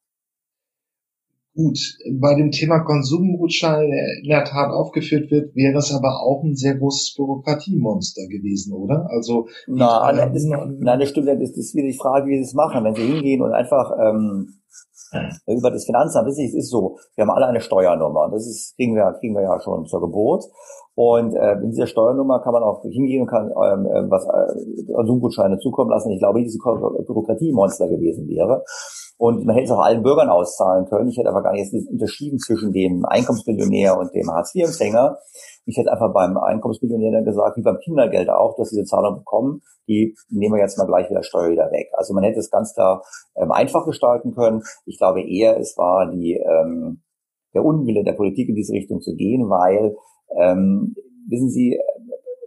[1.55, 1.79] Gut,
[2.19, 6.57] bei dem Thema Konsumgutschein, der in der Tat aufgeführt wird, wäre es aber auch ein
[6.57, 9.07] sehr großes Bürokratiemonster gewesen, oder?
[9.11, 11.29] Also nein, nein, das, nein, das stimmt.
[11.29, 12.85] Das ist wieder die Frage, wie sie es machen.
[12.85, 14.63] Wenn sie hingehen und einfach ähm,
[15.47, 18.31] über das Finanzamt, das ist, ist so, wir haben alle eine Steuernummer.
[18.33, 20.45] Das ist, kriegen wir, kriegen wir ja schon zur Geburt.
[20.95, 24.93] Und äh, in dieser Steuernummer kann man auch hingehen und kann ähm, äh, was äh,
[24.93, 26.11] Konsumgutscheine zukommen lassen.
[26.13, 28.65] Ich glaube, diese Bürokratiemonster gewesen wäre.
[29.23, 31.09] Und man hätte es auch allen Bürgern auszahlen können.
[31.09, 35.17] Ich hätte aber gar nicht unterschieden zwischen dem Einkommensmillionär und dem Hartz-IV-Empfänger.
[35.65, 39.63] Ich hätte einfach beim Einkommensmillionär dann gesagt, wie beim Kindergeld auch, dass diese Zahlung bekommen,
[39.87, 41.89] die nehmen wir jetzt mal gleich wieder Steuer wieder weg.
[41.93, 43.05] Also man hätte es ganz klar
[43.37, 44.63] ähm, einfach gestalten können.
[44.87, 47.03] Ich glaube eher, es war die, ähm,
[47.55, 49.95] der Unwille der Politik in diese Richtung zu gehen, weil,
[50.37, 50.97] ähm,
[51.29, 51.79] wissen Sie,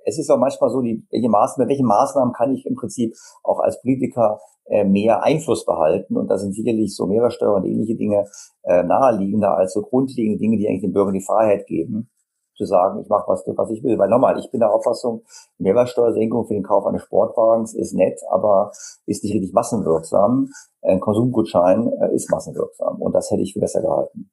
[0.05, 3.13] es ist auch manchmal so, die, welche Maßnahmen, welche Maßnahmen kann ich im Prinzip
[3.43, 6.15] auch als Politiker äh, mehr Einfluss behalten.
[6.15, 8.25] Und da sind sicherlich so Mehrwertsteuer und ähnliche Dinge
[8.63, 12.09] äh, naheliegender als so grundlegende Dinge, die eigentlich den Bürgern die Freiheit geben,
[12.55, 13.97] zu sagen, ich mache was, was ich will.
[13.97, 15.23] Weil nochmal, ich bin der Auffassung,
[15.57, 18.71] Mehrwertsteuersenkung für den Kauf eines Sportwagens ist nett, aber
[19.05, 20.49] ist nicht richtig massenwirksam.
[20.81, 23.01] Ein Konsumgutschein äh, ist massenwirksam.
[23.01, 24.29] Und das hätte ich für besser gehalten.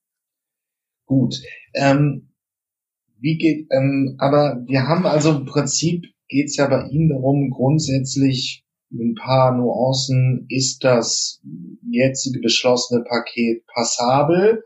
[1.07, 1.41] Gut.
[1.75, 2.32] Ähm,
[3.23, 7.51] wie geht, ähm, aber wir haben also im Prinzip geht es ja bei Ihnen darum,
[7.51, 11.41] grundsätzlich mit ein paar Nuancen, ist das
[11.89, 14.65] jetzige beschlossene Paket passabel?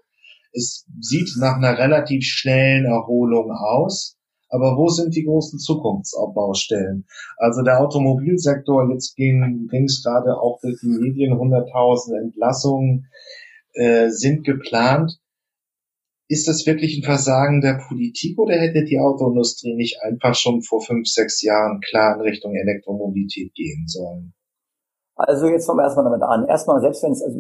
[0.53, 4.17] Es sieht nach einer relativ schnellen Erholung aus.
[4.49, 7.07] Aber wo sind die großen Zukunftsbaustellen?
[7.37, 13.09] Also der Automobilsektor, jetzt ging es gerade auch durch die Medien, 100.000 Entlassungen
[13.75, 15.19] äh, sind geplant.
[16.29, 20.81] Ist das wirklich ein Versagen der Politik oder hätte die Autoindustrie nicht einfach schon vor
[20.81, 24.35] fünf, sechs Jahren klar in Richtung Elektromobilität gehen sollen?
[25.15, 26.47] Also jetzt fangen wir erstmal damit an.
[26.47, 27.39] Erstmal, selbst wenn es, also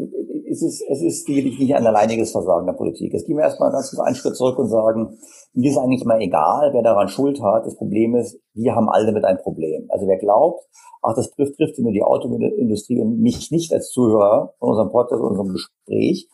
[0.49, 3.12] es ist, es ist sicherlich nicht ein alleiniges Versagen der Politik.
[3.12, 5.18] Es gehen wir erstmal ganz kurz einen Schritt zurück und sagen,
[5.53, 7.66] mir ist eigentlich mal egal, wer daran Schuld hat.
[7.66, 9.87] Das Problem ist, wir haben alle damit ein Problem.
[9.88, 10.64] Also wer glaubt,
[11.03, 15.20] ach, das trifft, trifft nur die Autoindustrie und mich nicht als Zuhörer von unserem Podcast,
[15.20, 16.29] unserem Gespräch,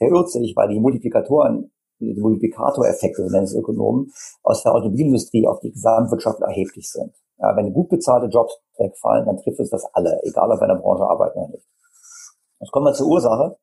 [0.00, 5.60] der irrt sich, weil die Multiplikatoren Multiplikatoreffekte, so nennen es Ökonomen, aus der Automobilindustrie auf
[5.60, 7.12] die Gesamtwirtschaft erheblich sind.
[7.38, 10.74] Ja, wenn gut bezahlte Jobs wegfallen, dann trifft es das alle, egal ob wir in
[10.74, 11.66] der Branche arbeiten oder nicht.
[12.60, 13.56] Jetzt kommen wir zur Ursache.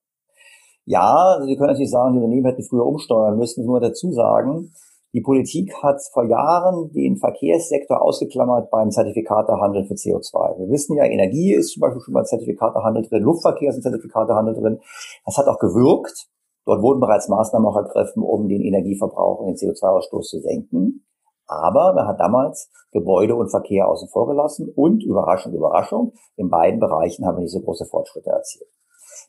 [0.85, 3.65] Ja, Sie können natürlich sagen, die Unternehmen hätten früher umsteuern müssen.
[3.65, 4.71] Nur dazu sagen,
[5.13, 10.59] die Politik hat vor Jahren den Verkehrssektor ausgeklammert beim Zertifikatehandel für CO2.
[10.59, 14.55] Wir wissen ja, Energie ist zum Beispiel schon mal Zertifikatehandel drin, Luftverkehr ist ein Zertifikatehandel
[14.55, 14.79] drin.
[15.25, 16.27] Das hat auch gewirkt.
[16.65, 21.05] Dort wurden bereits Maßnahmen auch ergriffen, um den Energieverbrauch und den CO2-Ausstoß zu senken.
[21.47, 26.79] Aber man hat damals Gebäude und Verkehr außen vor gelassen und Überraschung, Überraschung, in beiden
[26.79, 28.69] Bereichen haben wir nicht so große Fortschritte erzielt.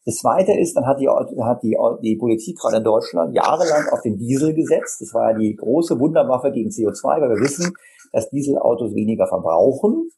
[0.06, 4.00] Das Zweite ist, dann hat die, hat die, die Politik gerade in Deutschland jahrelang auf
[4.02, 5.00] den Diesel gesetzt.
[5.00, 7.72] Das war ja die große Wunderwaffe gegen CO2, weil wir wissen,
[8.12, 10.10] dass Dieselautos weniger verbrauchen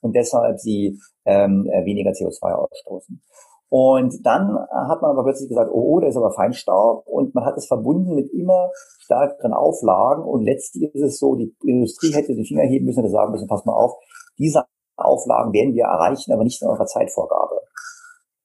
[0.00, 3.22] und deshalb sie ähm, weniger CO2 ausstoßen.
[3.76, 7.44] Und dann hat man aber plötzlich gesagt, oh, oh, da ist aber Feinstaub und man
[7.44, 12.36] hat es verbunden mit immer stärkeren Auflagen und letztlich ist es so, die Industrie hätte
[12.36, 13.96] den Finger heben müssen und sagen müssen, pass mal auf,
[14.38, 14.62] diese
[14.96, 17.62] Auflagen werden wir erreichen, aber nicht in eurer Zeitvorgabe.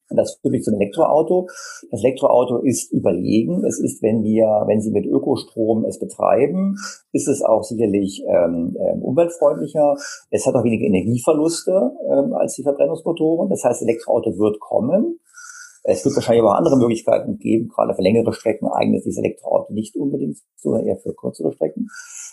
[0.09, 1.47] Das führt mich zum Elektroauto.
[1.91, 3.63] Das Elektroauto ist überlegen.
[3.65, 6.75] Es ist, wenn wir, wenn Sie mit Ökostrom es betreiben,
[7.11, 9.95] ist es auch sicherlich ähm, ähm, umweltfreundlicher.
[10.31, 13.49] Es hat auch weniger Energieverluste ähm, als die Verbrennungsmotoren.
[13.49, 15.19] Das heißt, Elektroauto wird kommen.
[15.83, 17.69] Es wird wahrscheinlich aber andere Möglichkeiten geben.
[17.69, 21.87] Gerade für längere Strecken eignet sich das Elektroauto nicht unbedingt, sondern eher für kürzere Strecken.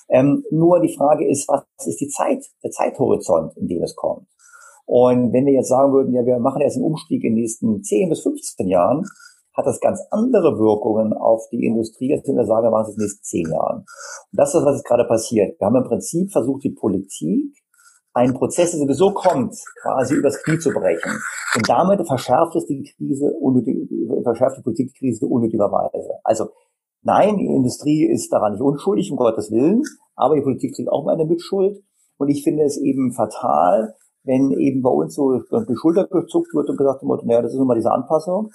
[0.08, 4.26] Ähm, nur die Frage ist, was ist die Zeit, der Zeithorizont, in dem es kommt?
[4.86, 7.82] Und wenn wir jetzt sagen würden, ja, wir machen jetzt einen Umstieg in den nächsten
[7.82, 9.04] 10 bis 15 Jahren,
[9.54, 12.94] hat das ganz andere Wirkungen auf die Industrie, als wenn wir sagen, wir machen es
[12.94, 13.78] in den nächsten 10 Jahren.
[13.78, 15.58] Und das ist, was jetzt gerade passiert.
[15.58, 17.52] Wir haben im Prinzip versucht, die Politik
[18.16, 21.12] einen Prozess, der sowieso kommt, quasi übers Knie zu brechen.
[21.54, 23.90] Und damit verschärft es die Krise, unnötig,
[24.22, 26.14] verschärft die Politik die Krise unnötigerweise.
[26.24, 26.48] Also,
[27.02, 29.82] nein, die Industrie ist daran nicht unschuldig, um Gottes Willen,
[30.14, 31.82] aber die Politik trägt auch mal eine Mitschuld.
[32.16, 33.94] Und ich finde es eben fatal,
[34.26, 37.58] wenn eben bei uns so die Schulter gezuckt wird und gesagt wird, naja, das ist
[37.58, 38.50] nun mal diese Anpassung.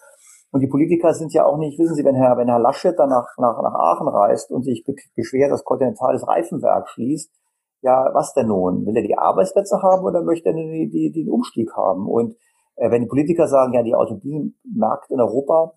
[0.51, 3.09] Und die Politiker sind ja auch nicht, wissen Sie, wenn Herr, wenn Herr Laschet dann
[3.09, 4.83] nach, nach, nach Aachen reist und sich
[5.15, 7.31] beschwert, dass Continental das Reifenwerk schließt,
[7.81, 8.85] ja, was denn nun?
[8.85, 12.07] Will er die Arbeitsplätze haben oder möchte er die, die, den Umstieg haben?
[12.07, 12.35] Und
[12.75, 15.73] äh, wenn die Politiker sagen, ja, die Automobilmarkt in Europa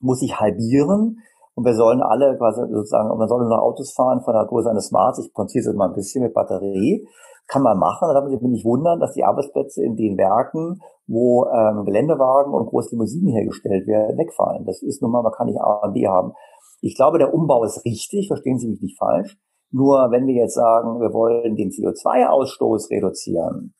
[0.00, 1.18] muss sich halbieren
[1.54, 4.88] und wir sollen alle quasi sozusagen, man soll nur Autos fahren von der Größe eines
[4.88, 7.06] Smarts, ich konziere mal ein bisschen mit Batterie,
[7.46, 8.08] kann man machen.
[8.08, 12.54] Da darf man sich nicht wundern, dass die Arbeitsplätze in den Werken, wo ähm, Geländewagen
[12.54, 14.64] und große Limousinen hergestellt werden, wegfallen.
[14.64, 16.32] Das ist nun mal, man kann nicht A und B haben.
[16.80, 19.38] Ich glaube, der Umbau ist richtig, verstehen Sie mich nicht falsch.
[19.70, 23.74] Nur wenn wir jetzt sagen, wir wollen den CO2-Ausstoß reduzieren,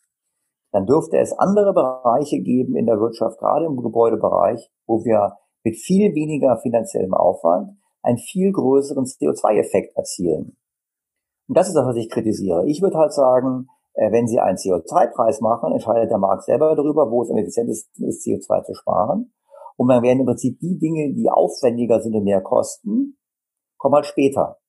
[0.72, 5.77] dann dürfte es andere Bereiche geben in der Wirtschaft, gerade im Gebäudebereich, wo wir mit
[5.77, 10.57] viel weniger finanziellem Aufwand einen viel größeren CO2-Effekt erzielen.
[11.52, 12.64] Und das ist das, was ich kritisiere.
[12.66, 17.10] Ich würde halt sagen, äh, wenn Sie einen CO2-Preis machen, entscheidet der Markt selber darüber,
[17.10, 19.34] wo es am effizientesten ist, CO2 zu sparen.
[19.76, 23.18] Und dann werden im Prinzip die Dinge, die aufwendiger sind und mehr kosten,
[23.76, 24.60] kommen halt später.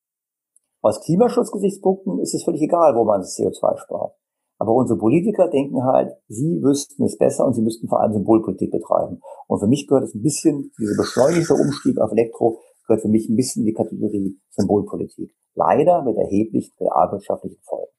[0.81, 4.17] Aus Klimaschutzgesichtspunkten ist es völlig egal, wo man das CO2 spart.
[4.57, 8.71] Aber unsere Politiker denken halt, sie wüssten es besser und sie müssten vor allem Symbolpolitik
[8.71, 9.21] betreiben.
[9.47, 13.29] Und für mich gehört es ein bisschen, dieser beschleunigte Umstieg auf Elektro gehört für mich
[13.29, 17.91] ein bisschen in die Kategorie Symbolpolitik leider mit erheblich realwirtschaftlichen Folgen.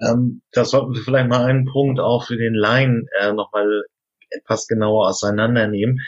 [0.00, 3.84] Ähm, das sollten wir vielleicht mal einen Punkt auch für den Laien äh, nochmal
[4.30, 6.00] etwas genauer auseinandernehmen.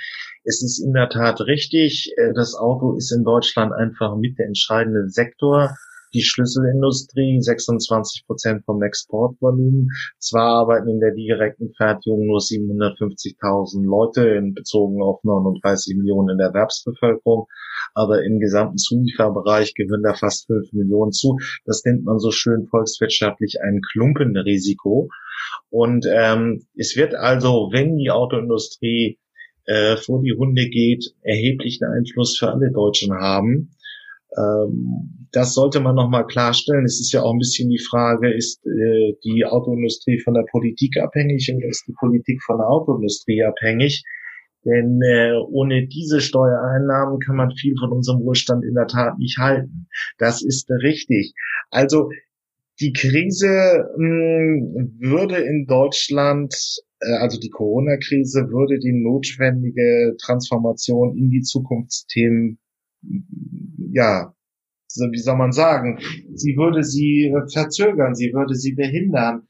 [0.44, 4.46] Es ist in der Tat richtig, äh, das Auto ist in Deutschland einfach mit der
[4.46, 5.74] entscheidende Sektor
[6.14, 9.88] die Schlüsselindustrie, 26 Prozent vom Exportvolumen.
[10.18, 16.38] Zwar arbeiten in der direkten Fertigung nur 750.000 Leute in bezogen auf 39 Millionen in
[16.38, 17.46] der Erwerbsbevölkerung,
[17.94, 21.38] aber im gesamten Zulieferbereich gewinnen da fast 5 Millionen zu.
[21.64, 25.08] Das nennt man so schön volkswirtschaftlich ein Klumpenrisiko.
[25.70, 29.18] Und ähm, es wird also, wenn die Autoindustrie
[29.66, 33.70] äh, vor die Hunde geht, erheblichen Einfluss für alle Deutschen haben.
[34.36, 36.84] Ähm, das sollte man nochmal klarstellen.
[36.84, 40.98] Es ist ja auch ein bisschen die Frage, ist äh, die Autoindustrie von der Politik
[40.98, 44.04] abhängig oder ist die Politik von der Autoindustrie abhängig?
[44.64, 49.38] Denn äh, ohne diese Steuereinnahmen kann man viel von unserem Wohlstand in der Tat nicht
[49.38, 49.88] halten.
[50.18, 51.34] Das ist richtig.
[51.70, 52.10] Also
[52.80, 56.54] die Krise mh, hm, würde in Deutschland,
[57.00, 62.58] äh, also die Corona-Krise würde die notwendige Transformation in die Zukunftsthemen
[63.92, 64.32] ja,
[65.10, 65.98] wie soll man sagen,
[66.34, 69.48] sie würde sie verzögern, sie würde sie behindern.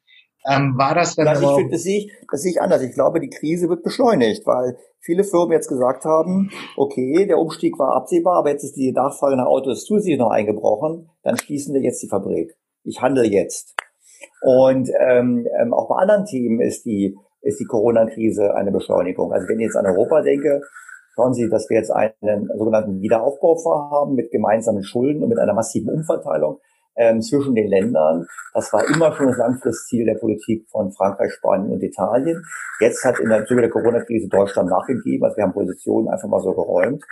[0.48, 2.82] Ähm, war das dann also ich das sehe ich, das sehe ich anders.
[2.82, 7.78] Ich glaube, die Krise wird beschleunigt, weil viele Firmen jetzt gesagt haben, okay, der Umstieg
[7.78, 11.82] war absehbar, aber jetzt ist die Nachfrage nach Autos zusätzlich noch eingebrochen, dann schließen wir
[11.82, 12.56] jetzt die Fabrik.
[12.84, 13.74] Ich handle jetzt.
[14.40, 19.32] Und ähm, ähm, auch bei anderen Themen ist die, ist die Corona-Krise eine Beschleunigung.
[19.32, 20.62] Also wenn ich jetzt an Europa denke,
[21.14, 25.52] Schauen Sie, dass wir jetzt einen sogenannten Wiederaufbau vorhaben mit gemeinsamen Schulden und mit einer
[25.52, 26.58] massiven Umverteilung
[26.96, 28.26] ähm, zwischen den Ländern.
[28.54, 32.42] Das war immer schon das Langfristziel der Politik von Frankreich, Spanien und Italien.
[32.80, 35.24] Jetzt hat in der Zuge der Corona-Krise Deutschland nachgegeben.
[35.24, 37.02] Also wir haben Positionen einfach mal so geräumt.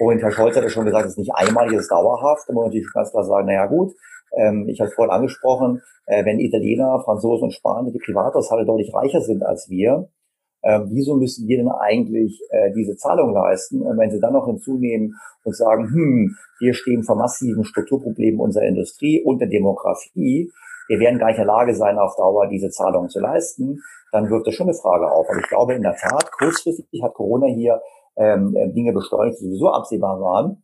[0.00, 2.48] Und Herr Scholz hat ja schon gesagt, es ist nicht einmalig, es ist dauerhaft.
[2.48, 3.94] Da muss man natürlich ganz klar sagen, naja gut,
[4.36, 8.92] ähm, ich habe es vorhin angesprochen, äh, wenn Italiener, Franzosen und Spanier, die Privathaushalte deutlich
[8.92, 10.08] reicher sind als wir,
[10.64, 13.82] äh, wieso müssen wir denn eigentlich äh, diese Zahlung leisten?
[13.82, 18.64] Und wenn sie dann noch hinzunehmen und sagen, hm, wir stehen vor massiven Strukturproblemen unserer
[18.64, 20.50] Industrie und der Demografie,
[20.88, 24.30] wir werden gar nicht in der Lage sein, auf Dauer diese Zahlungen zu leisten, dann
[24.30, 25.28] wirft das schon eine Frage auf.
[25.28, 27.82] Aber ich glaube in der Tat, kurzfristig hat Corona hier
[28.16, 30.62] ähm, äh, Dinge beschleunigt, die sowieso absehbar waren,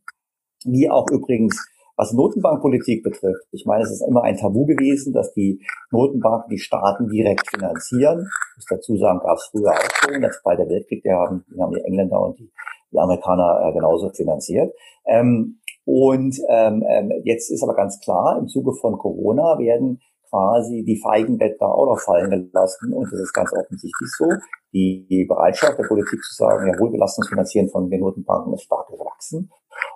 [0.65, 1.63] wie auch übrigens
[1.97, 6.59] was Notenbankpolitik betrifft, ich meine, es ist immer ein Tabu gewesen, dass die Notenbanken die
[6.59, 8.27] Staaten direkt finanzieren.
[8.51, 11.73] Ich muss dazu sagen, gab es früher auch schon, der Weltkrieg, die haben, die haben
[11.73, 12.51] die Engländer und die,
[12.91, 14.73] die Amerikaner äh, genauso finanziert.
[15.05, 19.99] Ähm, und ähm, ähm jetzt ist aber ganz klar, im Zuge von Corona werden
[20.31, 22.93] quasi die Feigenblätter auch noch fallen gelassen.
[22.93, 24.25] Und das ist ganz offensichtlich so.
[24.73, 29.51] Die, Bereitschaft der Politik zu sagen, jawohl, wir finanzieren von den Notenbanken ist stark gewachsen.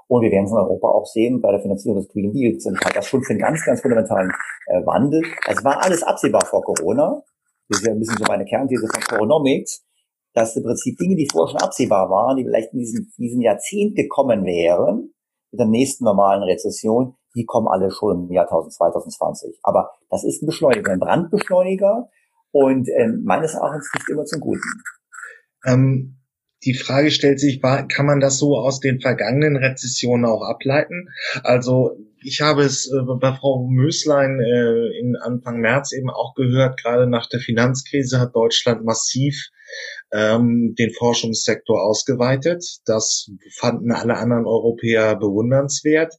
[0.08, 2.65] Und wir werden es in Europa auch sehen bei der Finanzierung des Green Deals.
[2.65, 4.32] Und ich halte das schon für einen ganz, ganz fundamentalen
[4.67, 5.21] äh, Wandel.
[5.48, 7.24] Es war alles absehbar vor Corona.
[7.69, 9.84] Das ist ja ein bisschen so meine Kernthese von Coronomics,
[10.34, 13.95] dass im Prinzip Dinge, die vorher schon absehbar waren, die vielleicht in diesem, diesem Jahrzehnt
[13.95, 15.13] gekommen wären,
[15.52, 19.60] mit der nächsten normalen Rezession, die kommen alle schon im Jahr 2020.
[19.63, 22.10] Aber das ist ein Beschleuniger, ein Brandbeschleuniger
[22.52, 24.84] und äh, meines Erachtens nicht immer zum Guten.
[25.65, 26.17] Ähm,
[26.65, 31.10] die Frage stellt sich, kann man das so aus den vergangenen Rezessionen auch ableiten?
[31.43, 36.82] Also ich habe es äh, bei Frau Möslein äh, in Anfang März eben auch gehört,
[36.82, 39.49] gerade nach der Finanzkrise hat Deutschland massiv
[40.12, 42.63] ähm, den Forschungssektor ausgeweitet.
[42.86, 46.15] Das fanden alle anderen Europäer bewundernswert.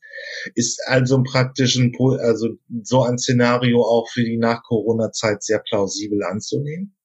[0.54, 2.50] Ist also praktisch ein, also
[2.82, 6.95] so ein Szenario auch für die Nach-Corona-Zeit sehr plausibel anzunehmen?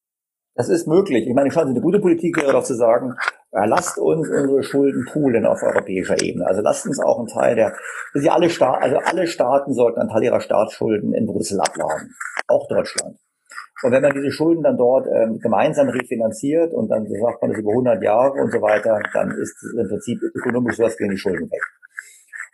[0.55, 1.27] Das ist möglich.
[1.27, 3.15] Ich meine, Sie, eine gute Politik wäre doch zu sagen,
[3.53, 6.45] ja, lasst uns unsere Schulden poolen auf europäischer Ebene.
[6.45, 7.73] Also lasst uns auch einen Teil der,
[8.13, 12.13] also alle, Sta also alle Staaten sollten einen Teil ihrer Staatsschulden in Brüssel abladen.
[12.47, 13.17] Auch Deutschland.
[13.83, 17.59] Und wenn man diese Schulden dann dort ähm, gemeinsam refinanziert und dann sagt man das
[17.59, 21.49] über 100 Jahre und so weiter, dann ist im Prinzip ökonomisch sowas gegen die Schulden
[21.49, 21.63] weg.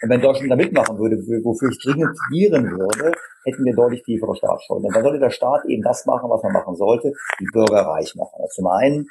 [0.01, 3.11] Und wenn Deutschland da mitmachen würde, wofür ich dringend plädieren würde,
[3.45, 4.91] hätten wir deutlich tiefere Staatsschulden.
[4.93, 8.35] Dann sollte der Staat eben das machen, was man machen sollte, die Bürger reich machen.
[8.37, 9.07] Also zum einen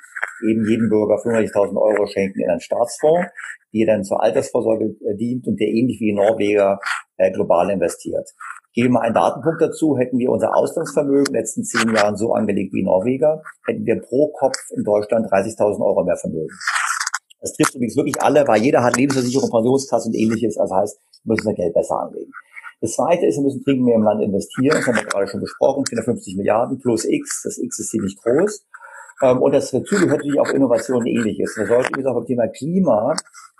[0.46, 3.26] eben jedem Bürger 35.000 Euro schenken in einen Staatsfonds,
[3.74, 6.78] der dann zur Altersvorsorge äh, dient und der ähnlich wie Norweger
[7.16, 8.28] äh, global investiert.
[8.72, 12.34] Geben wir einen Datenpunkt dazu, hätten wir unser Auslandsvermögen in den letzten zehn Jahren so
[12.34, 16.54] angelegt wie Norweger, hätten wir pro Kopf in Deutschland 30.000 Euro mehr Vermögen.
[17.40, 20.56] Das trifft übrigens wirklich alle, weil jeder hat Lebensversicherung, Pensionskasse und ähnliches.
[20.56, 22.32] Also heißt, wir müssen das Geld besser anlegen.
[22.80, 24.76] Das zweite ist, wir müssen dringend mehr im Land investieren.
[24.76, 25.84] Das haben wir gerade schon besprochen.
[25.86, 27.42] 450 Milliarden plus X.
[27.44, 28.66] Das X ist ziemlich groß.
[29.22, 31.56] Ähm, und das dazu gehört natürlich auch Innovation und ähnliches.
[31.56, 33.14] Wir sollten übrigens auch beim Thema Klima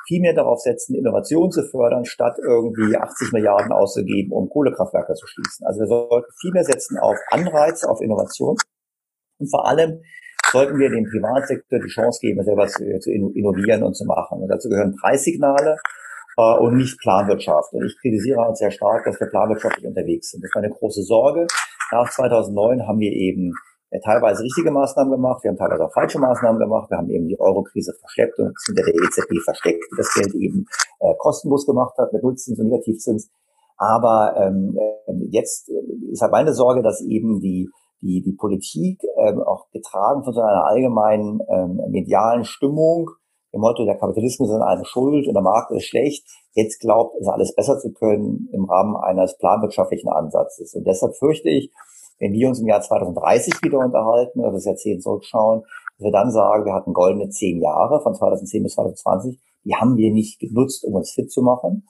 [0.06, 5.26] viel mehr darauf setzen, Innovation zu fördern, statt irgendwie 80 Milliarden auszugeben, um Kohlekraftwerke zu
[5.26, 5.66] schließen.
[5.66, 8.56] Also wir sollten viel mehr setzen auf Anreize, auf Innovation
[9.38, 10.02] und vor allem
[10.52, 14.42] sollten wir dem Privatsektor die Chance geben, selber zu, zu innovieren und zu machen.
[14.42, 15.76] Und dazu gehören Preissignale
[16.36, 17.72] äh, und nicht Planwirtschaft.
[17.72, 20.44] Und ich kritisiere halt sehr stark, dass wir planwirtschaftlich unterwegs sind.
[20.44, 21.46] Das war eine große Sorge.
[21.92, 23.52] Nach 2009 haben wir eben
[23.90, 27.28] äh, teilweise richtige Maßnahmen gemacht, wir haben teilweise auch falsche Maßnahmen gemacht, wir haben eben
[27.28, 30.66] die Euro-Krise verschleppt und hinter der EZB versteckt, die das Geld eben
[31.00, 33.30] äh, kostenlos gemacht hat mit Nullzins und Negativzins.
[33.78, 37.70] Aber ähm, äh, jetzt äh, ist halt meine Sorge, dass eben die
[38.06, 43.10] die, die Politik ähm, auch getragen von so einer allgemeinen ähm, medialen Stimmung,
[43.52, 47.28] dem Motto, der Kapitalismus ist eine Schuld und der Markt ist schlecht, jetzt glaubt, es
[47.28, 50.74] alles besser zu können im Rahmen eines planwirtschaftlichen Ansatzes.
[50.74, 51.72] Und deshalb fürchte ich,
[52.18, 56.30] wenn wir uns im Jahr 2030 wieder unterhalten oder das Jahrzehnt zurückschauen, dass wir dann
[56.30, 60.84] sagen, wir hatten goldene zehn Jahre von 2010 bis 2020, die haben wir nicht genutzt,
[60.84, 61.88] um uns fit zu machen.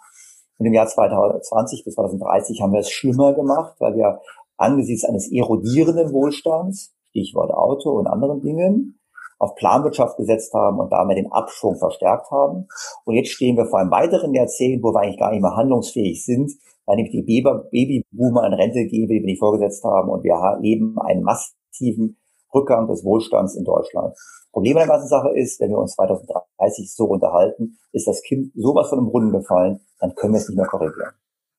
[0.59, 4.21] Und im Jahr 2020 bis 2030 haben wir es schlimmer gemacht, weil wir
[4.57, 9.01] angesichts eines erodierenden Wohlstands, Stichwort Auto und anderen Dingen,
[9.39, 12.69] auf Planwirtschaft gesetzt haben und damit den Abschwung verstärkt haben.
[13.05, 16.25] Und jetzt stehen wir vor einem weiteren Jahrzehnt, wo wir eigentlich gar nicht mehr handlungsfähig
[16.25, 16.53] sind,
[16.87, 20.97] weil nämlich die Babyboomer in Rente gehen, die wir nicht vorgesetzt haben und wir erleben
[21.01, 22.17] einen massiven
[22.55, 24.17] Rückgang des Wohlstands in Deutschland.
[24.53, 28.53] Problem an der ganzen Sache ist, wenn wir uns 2030 so unterhalten, ist das Kind
[28.55, 31.13] sowas von dem Brunnen gefallen, dann können wir es nicht mehr korrigieren.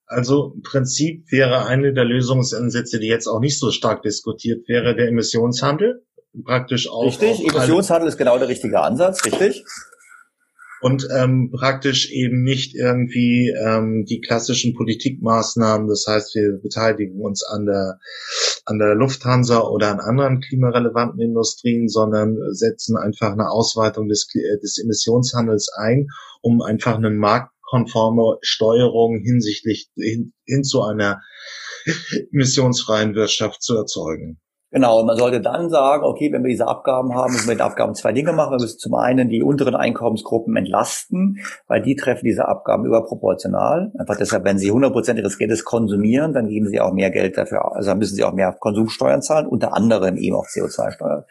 [0.07, 4.95] Also im Prinzip wäre eine der Lösungsansätze, die jetzt auch nicht so stark diskutiert wäre,
[4.95, 6.05] der Emissionshandel.
[6.45, 7.05] Praktisch auch.
[7.05, 9.63] Richtig, Emissionshandel ist genau der richtige Ansatz, richtig.
[10.79, 17.43] Und ähm, praktisch eben nicht irgendwie ähm, die klassischen Politikmaßnahmen, das heißt, wir beteiligen uns
[17.43, 17.97] an der
[18.65, 24.27] an der Lufthansa oder an anderen klimarelevanten Industrien, sondern setzen einfach eine Ausweitung des,
[24.61, 26.07] des Emissionshandels ein,
[26.41, 27.09] um einfach eine
[27.67, 31.21] marktkonforme Steuerung hinsichtlich hin, hin zu einer
[32.31, 34.39] emissionsfreien Wirtschaft zu erzeugen.
[34.69, 37.61] Genau, und man sollte dann sagen, okay, wenn wir diese Abgaben haben, müssen wir mit
[37.61, 38.51] Abgaben zwei Dinge machen.
[38.51, 43.93] Wir müssen zum einen die unteren Einkommensgruppen entlasten, weil die treffen diese Abgaben überproportional.
[43.97, 47.37] Einfach deshalb, wenn sie 100 Prozent ihres Geldes konsumieren, dann geben sie auch mehr Geld
[47.37, 51.23] dafür, also dann müssen sie auch mehr Konsumsteuern zahlen, unter anderem eben auch CO2-Steuern.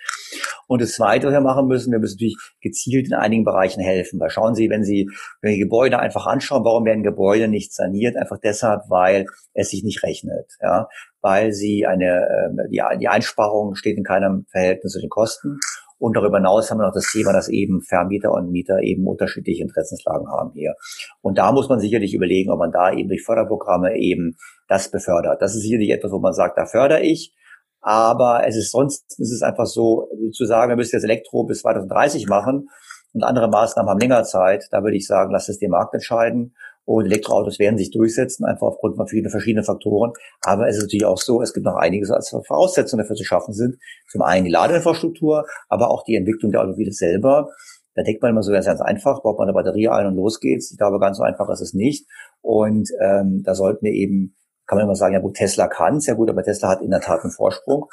[0.66, 4.18] Und das Zweite, was wir machen müssen, wir müssen natürlich gezielt in einigen Bereichen helfen.
[4.18, 5.08] Weil schauen Sie, wenn Sie,
[5.40, 8.16] wenn Sie Gebäude einfach anschauen, warum werden Gebäude nicht saniert?
[8.16, 10.56] Einfach deshalb, weil es sich nicht rechnet.
[10.60, 10.88] Ja?
[11.26, 15.58] weil sie eine, äh, die, die Einsparung steht in keinem Verhältnis zu den Kosten.
[15.98, 19.62] Und darüber hinaus haben wir noch das Thema, dass eben Vermieter und Mieter eben unterschiedliche
[19.62, 20.74] Interessenslagen haben hier.
[21.22, 24.36] Und da muss man sicherlich überlegen, ob man da eben durch Förderprogramme eben
[24.68, 25.40] das befördert.
[25.40, 27.34] Das ist sicherlich etwas, wo man sagt, da fördere ich.
[27.80, 31.60] Aber es ist sonst, ist es einfach so, zu sagen, wir müssen jetzt Elektro bis
[31.60, 32.68] 2030 machen
[33.14, 34.66] und andere Maßnahmen haben länger Zeit.
[34.72, 36.54] Da würde ich sagen, lass es den Markt entscheiden.
[36.86, 40.12] Und Elektroautos werden sich durchsetzen, einfach aufgrund von vielen verschiedenen Faktoren.
[40.42, 43.52] Aber es ist natürlich auch so, es gibt noch einiges als Voraussetzungen dafür zu schaffen
[43.52, 43.76] sind.
[44.08, 47.50] Zum einen die Ladeinfrastruktur, aber auch die Entwicklung der Automobile selber.
[47.96, 50.38] Da denkt man immer so ganz, ganz einfach, baut man eine Batterie ein und los
[50.38, 50.70] geht's.
[50.70, 52.06] Ich glaube, ganz so einfach ist es nicht.
[52.40, 56.06] Und ähm, da sollten wir eben, kann man immer sagen, ja gut, Tesla kann es,
[56.06, 57.86] ja gut, aber Tesla hat in der Tat einen Vorsprung.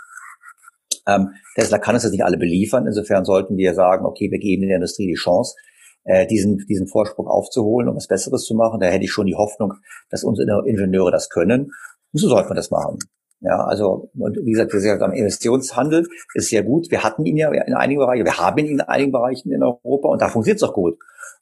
[1.08, 2.86] Ähm, Tesla kann es jetzt nicht alle beliefern.
[2.86, 5.56] Insofern sollten wir sagen, okay, wir geben der Industrie die Chance,
[6.04, 8.80] äh, diesen, diesen Vorsprung aufzuholen, um was Besseres zu machen.
[8.80, 9.74] Da hätte ich schon die Hoffnung,
[10.10, 11.72] dass unsere Ingenieure das können.
[12.12, 13.00] Und so sollte man das machen.
[13.42, 16.90] Ja, also, und wie gesagt, gesagt am Investitionshandel ist sehr gut.
[16.92, 20.08] Wir hatten ihn ja in einigen Bereichen, wir haben ihn in einigen Bereichen in Europa
[20.08, 20.98] und da funktioniert es auch gut.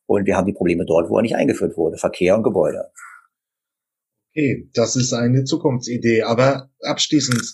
[0.08, 1.98] Und wir haben die Probleme dort, wo er nicht eingeführt wurde.
[1.98, 2.90] Verkehr und Gebäude.
[4.32, 6.24] Okay, das ist eine Zukunftsidee.
[6.24, 7.54] Aber abschließend,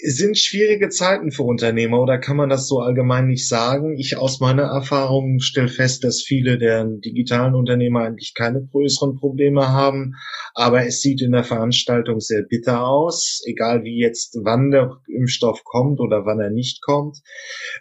[0.00, 3.98] sind schwierige Zeiten für Unternehmer oder kann man das so allgemein nicht sagen?
[3.98, 9.68] Ich aus meiner Erfahrung stelle fest, dass viele der digitalen Unternehmer eigentlich keine größeren Probleme
[9.68, 10.14] haben,
[10.54, 15.64] aber es sieht in der Veranstaltung sehr bitter aus, egal wie jetzt wann der Impfstoff
[15.64, 17.18] kommt oder wann er nicht kommt.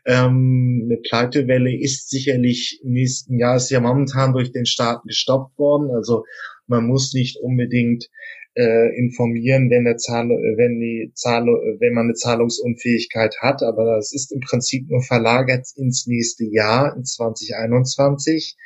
[0.06, 5.58] Ähm, eine Pleitewelle ist sicherlich im nächsten Jahr ist ja momentan durch den Staat gestoppt
[5.60, 6.24] worden, also
[6.66, 8.10] man muss nicht unbedingt
[8.58, 14.12] äh, informieren, wenn der Zahl, wenn die Zahl, wenn man eine Zahlungsunfähigkeit hat, aber das
[14.14, 18.58] ist im Prinzip nur verlagert ins nächste Jahr, in 2021.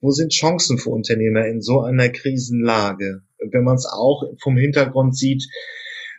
[0.00, 3.20] Wo sind Chancen für Unternehmer in so einer Krisenlage?
[3.50, 5.44] Wenn man es auch vom Hintergrund sieht,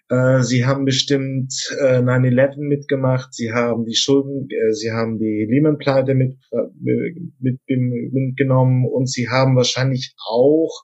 [0.09, 5.47] äh, sie haben bestimmt äh, 9-11 mitgemacht, sie haben die Schulden, äh, sie haben die
[5.49, 10.83] Lehman-Pleite mit, äh, mit, mitgenommen und sie haben wahrscheinlich auch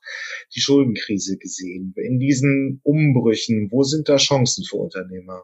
[0.56, 1.94] die Schuldenkrise gesehen.
[1.96, 5.44] In diesen Umbrüchen, wo sind da Chancen für Unternehmer?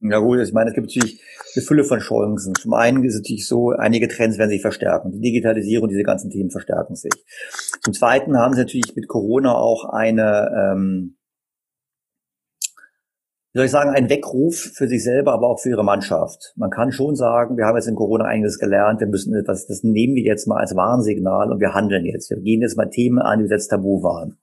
[0.00, 1.20] Ja gut, ich meine, es gibt natürlich
[1.56, 2.54] eine Fülle von Chancen.
[2.54, 5.10] Zum einen ist es natürlich so, einige Trends werden sich verstärken.
[5.10, 7.10] Die Digitalisierung, diese ganzen Themen verstärken sich.
[7.82, 11.17] Zum Zweiten haben sie natürlich mit Corona auch eine ähm,
[13.52, 16.52] wie soll ich sagen, ein Weckruf für sich selber, aber auch für ihre Mannschaft.
[16.56, 19.82] Man kann schon sagen, wir haben jetzt in Corona einiges gelernt, wir müssen etwas, das
[19.82, 22.30] nehmen wir jetzt mal als Warnsignal und wir handeln jetzt.
[22.30, 24.36] Wir gehen jetzt mal Themen an, die jetzt tabu waren.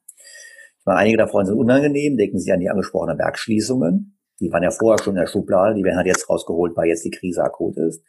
[0.80, 4.18] Ich meine, einige davon sind unangenehm, denken Sie an die angesprochenen Werkschließungen.
[4.40, 7.06] Die waren ja vorher schon in der Schublade, die werden halt jetzt rausgeholt, weil jetzt
[7.06, 8.04] die Krise akut ist.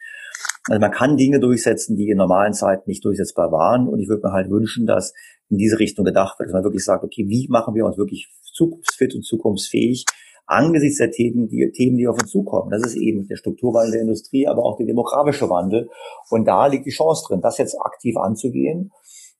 [0.68, 3.86] Also man kann Dinge durchsetzen, die in normalen Zeiten nicht durchsetzbar waren.
[3.86, 5.14] Und ich würde mir halt wünschen, dass
[5.48, 8.28] in diese Richtung gedacht wird, dass man wirklich sagt, okay, wie machen wir uns wirklich
[8.52, 10.04] zukunftsfit und zukunftsfähig?
[10.46, 12.70] Angesichts der Themen, die, Themen, die auf uns zukommen.
[12.70, 15.88] Das ist eben der Strukturwandel der Industrie, aber auch der demografische Wandel.
[16.30, 18.92] Und da liegt die Chance drin, das jetzt aktiv anzugehen.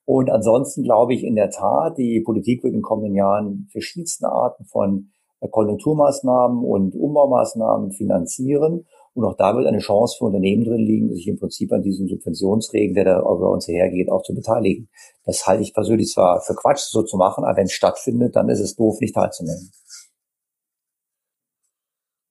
[0.04, 4.28] Und ansonsten glaube ich in der Tat, die Politik wird in den kommenden Jahren verschiedenste
[4.28, 5.11] Arten von
[5.50, 8.86] Konjunkturmaßnahmen und Umbaumaßnahmen finanzieren.
[9.14, 12.07] Und auch da wird eine Chance für Unternehmen drin liegen, sich im Prinzip an diesem
[12.07, 14.88] Subventionsregen, der da über uns hergeht, auch zu beteiligen.
[15.24, 18.48] Das halte ich persönlich zwar für Quatsch, so zu machen, aber wenn es stattfindet, dann
[18.48, 19.70] ist es doof, nicht teilzunehmen.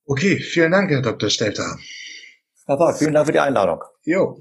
[0.07, 1.31] Okay, vielen Dank, Herr Dr.
[1.31, 1.79] Stelter.
[2.67, 3.81] Herr Park, vielen Dank für die Einladung.
[4.03, 4.39] Jo.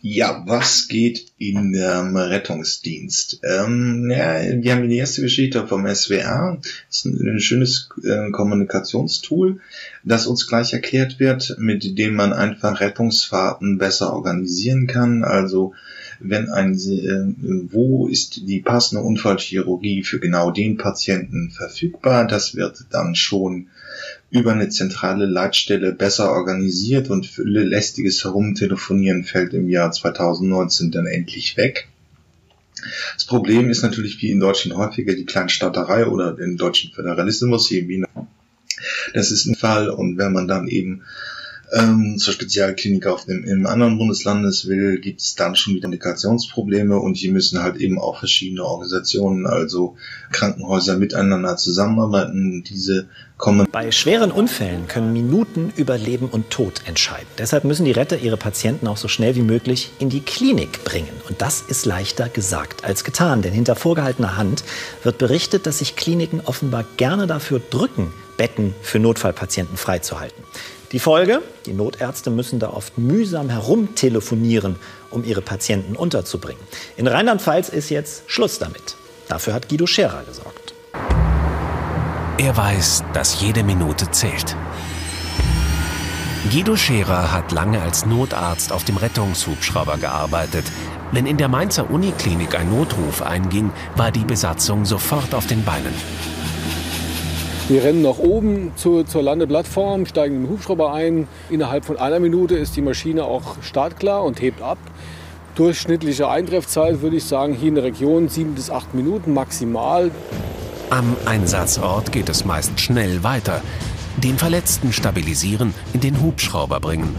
[0.00, 3.40] Ja, was geht in dem Rettungsdienst?
[3.44, 6.58] Ähm, ja, wir haben die erste Geschichte vom SWR.
[6.60, 9.60] Das ist ein, ein schönes äh, Kommunikationstool,
[10.02, 15.22] das uns gleich erklärt wird, mit dem man einfach Rettungsfahrten besser organisieren kann.
[15.22, 15.74] Also
[16.18, 22.26] wenn ein, äh, wo ist die passende Unfallchirurgie für genau den Patienten verfügbar?
[22.26, 23.68] Das wird dann schon
[24.34, 31.06] über eine zentrale Leitstelle besser organisiert und für lästiges Herumtelefonieren fällt im Jahr 2019 dann
[31.06, 31.86] endlich weg.
[33.14, 37.86] Das Problem ist natürlich wie in Deutschland häufiger die Kleinstaaterei oder den deutschen Föderalismus, hier
[37.86, 38.04] wie
[39.14, 41.02] Das ist ein Fall und wenn man dann eben
[41.74, 46.98] ähm, zur Spezialklinik auf dem im anderen Bundeslandes will, gibt es dann schon wieder Kommunikationsprobleme
[46.98, 49.96] und hier müssen halt eben auch verschiedene Organisationen, also
[50.32, 52.64] Krankenhäuser miteinander zusammenarbeiten.
[52.64, 53.66] Diese kommen.
[53.70, 57.26] Bei schweren Unfällen können Minuten über Leben und Tod entscheiden.
[57.38, 61.08] Deshalb müssen die Retter ihre Patienten auch so schnell wie möglich in die Klinik bringen.
[61.28, 64.64] Und das ist leichter gesagt als getan, denn hinter vorgehaltener Hand
[65.02, 70.42] wird berichtet, dass sich Kliniken offenbar gerne dafür drücken, Betten für Notfallpatienten freizuhalten.
[70.94, 71.42] Die Folge?
[71.66, 74.76] Die Notärzte müssen da oft mühsam herumtelefonieren,
[75.10, 76.62] um ihre Patienten unterzubringen.
[76.96, 78.94] In Rheinland-Pfalz ist jetzt Schluss damit.
[79.26, 80.72] Dafür hat Guido Scherer gesorgt.
[82.38, 84.56] Er weiß, dass jede Minute zählt.
[86.52, 90.66] Guido Scherer hat lange als Notarzt auf dem Rettungshubschrauber gearbeitet.
[91.10, 95.94] Wenn in der Mainzer Uniklinik ein Notruf einging, war die Besatzung sofort auf den Beinen.
[97.66, 101.26] Wir rennen nach oben zur, zur Landeplattform, steigen im Hubschrauber ein.
[101.48, 104.76] Innerhalb von einer Minute ist die Maschine auch startklar und hebt ab.
[105.54, 110.10] Durchschnittliche Eintreffzeit würde ich sagen, hier in der Region sieben bis acht Minuten maximal.
[110.90, 113.62] Am Einsatzort geht es meist schnell weiter.
[114.18, 117.16] Den Verletzten stabilisieren, in den Hubschrauber bringen.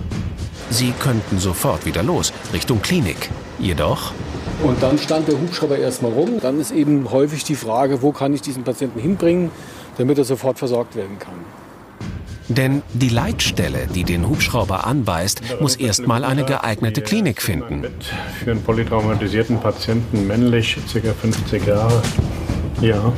[0.69, 3.31] Sie könnten sofort wieder los, Richtung Klinik.
[3.57, 4.13] Jedoch
[4.63, 6.39] und dann stand der Hubschrauber erstmal rum.
[6.41, 9.51] Dann ist eben häufig die Frage, wo kann ich diesen Patienten hinbringen?
[9.97, 11.35] Damit er sofort versorgt werden kann.
[12.47, 17.83] Denn die Leitstelle, die den Hubschrauber anweist, muss erstmal eine geeignete Klinik finden.
[18.43, 21.13] Für einen polytraumatisierten Patienten, männlich, ca.
[21.13, 22.01] 50 Jahre.
[22.81, 23.11] Ja.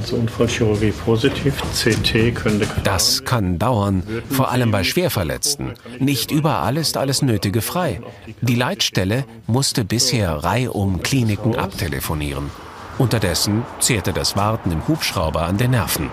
[0.00, 2.68] Also Unfallchirurgie positiv, CT könnte.
[2.84, 5.72] Das kann dauern, vor allem bei Schwerverletzten.
[5.98, 8.00] Nicht überall ist alles Nötige frei.
[8.40, 12.50] Die Leitstelle musste bisher reihum Kliniken abtelefonieren.
[12.98, 16.10] Unterdessen zehrte das Warten im Hubschrauber an den Nerven.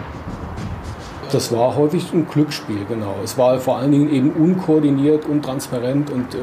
[1.32, 3.16] Das war häufig ein Glücksspiel, genau.
[3.24, 6.38] Es war vor allen Dingen eben unkoordiniert, untransparent und äh,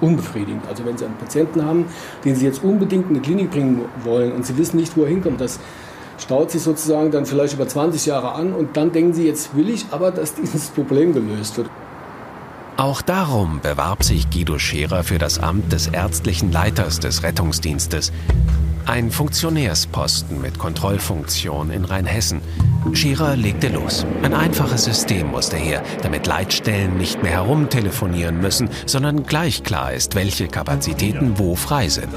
[0.00, 0.62] unbefriedigend.
[0.68, 1.86] Also wenn Sie einen Patienten haben,
[2.24, 5.08] den Sie jetzt unbedingt in die Klinik bringen wollen und Sie wissen nicht, wo er
[5.08, 5.58] hinkommt, das
[6.18, 9.68] staut sich sozusagen dann vielleicht über 20 Jahre an und dann denken Sie, jetzt will
[9.68, 11.68] ich aber, dass dieses Problem gelöst wird.
[12.76, 18.12] Auch darum bewarb sich Guido Scherer für das Amt des ärztlichen Leiters des Rettungsdienstes.
[18.86, 22.40] Ein Funktionärsposten mit Kontrollfunktion in Rheinhessen.
[22.92, 24.06] Scherer legte los.
[24.22, 30.14] Ein einfaches System musste her, damit Leitstellen nicht mehr herumtelefonieren müssen, sondern gleich klar ist,
[30.14, 32.14] welche Kapazitäten wo frei sind.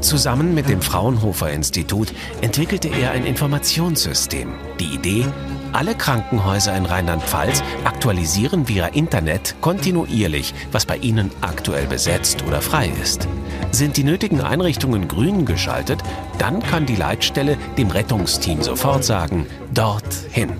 [0.00, 4.54] Zusammen mit dem Fraunhofer Institut entwickelte er ein Informationssystem.
[4.80, 5.26] Die Idee,
[5.74, 12.92] alle Krankenhäuser in Rheinland-Pfalz aktualisieren via Internet kontinuierlich, was bei ihnen aktuell besetzt oder frei
[13.02, 13.28] ist.
[13.72, 16.00] Sind die nötigen Einrichtungen grün geschaltet,
[16.38, 20.52] dann kann die Leitstelle dem Rettungsteam sofort sagen, dorthin.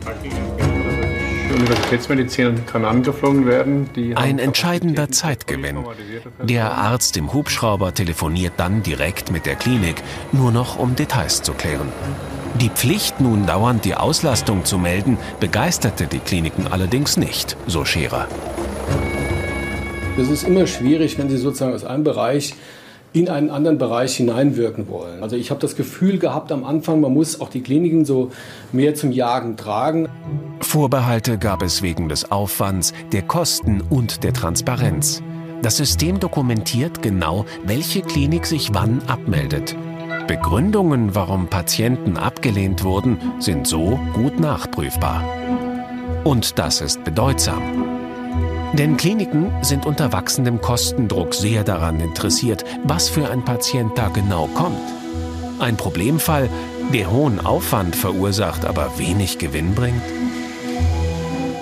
[1.54, 3.88] Universitätsmedizin kann angeflogen werden.
[4.16, 5.84] Ein entscheidender Zeitgewinn.
[6.42, 10.02] Der Arzt im Hubschrauber telefoniert dann direkt mit der Klinik,
[10.32, 11.92] nur noch um Details zu klären.
[12.60, 18.28] Die Pflicht, nun dauernd die Auslastung zu melden, begeisterte die Kliniken allerdings nicht, so Scherer.
[20.16, 22.54] Es ist immer schwierig, wenn Sie sozusagen aus einem Bereich
[23.12, 25.22] in einen anderen Bereich hineinwirken wollen.
[25.22, 28.30] Also ich habe das Gefühl gehabt am Anfang, man muss auch die Kliniken so
[28.72, 30.08] mehr zum Jagen tragen.
[30.60, 35.22] Vorbehalte gab es wegen des Aufwands, der Kosten und der Transparenz.
[35.62, 39.76] Das System dokumentiert genau, welche Klinik sich wann abmeldet.
[40.26, 45.22] Begründungen, warum Patienten abgelehnt wurden, sind so gut nachprüfbar.
[46.24, 47.62] Und das ist bedeutsam.
[48.72, 54.48] Denn Kliniken sind unter wachsendem Kostendruck sehr daran interessiert, was für ein Patient da genau
[54.48, 54.80] kommt.
[55.60, 56.48] Ein Problemfall,
[56.92, 60.02] der hohen Aufwand verursacht, aber wenig Gewinn bringt?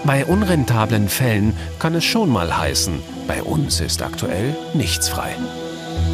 [0.04, 2.98] Bei unrentablen Fällen kann es schon mal heißen,
[3.28, 5.36] bei uns ist aktuell nichts frei.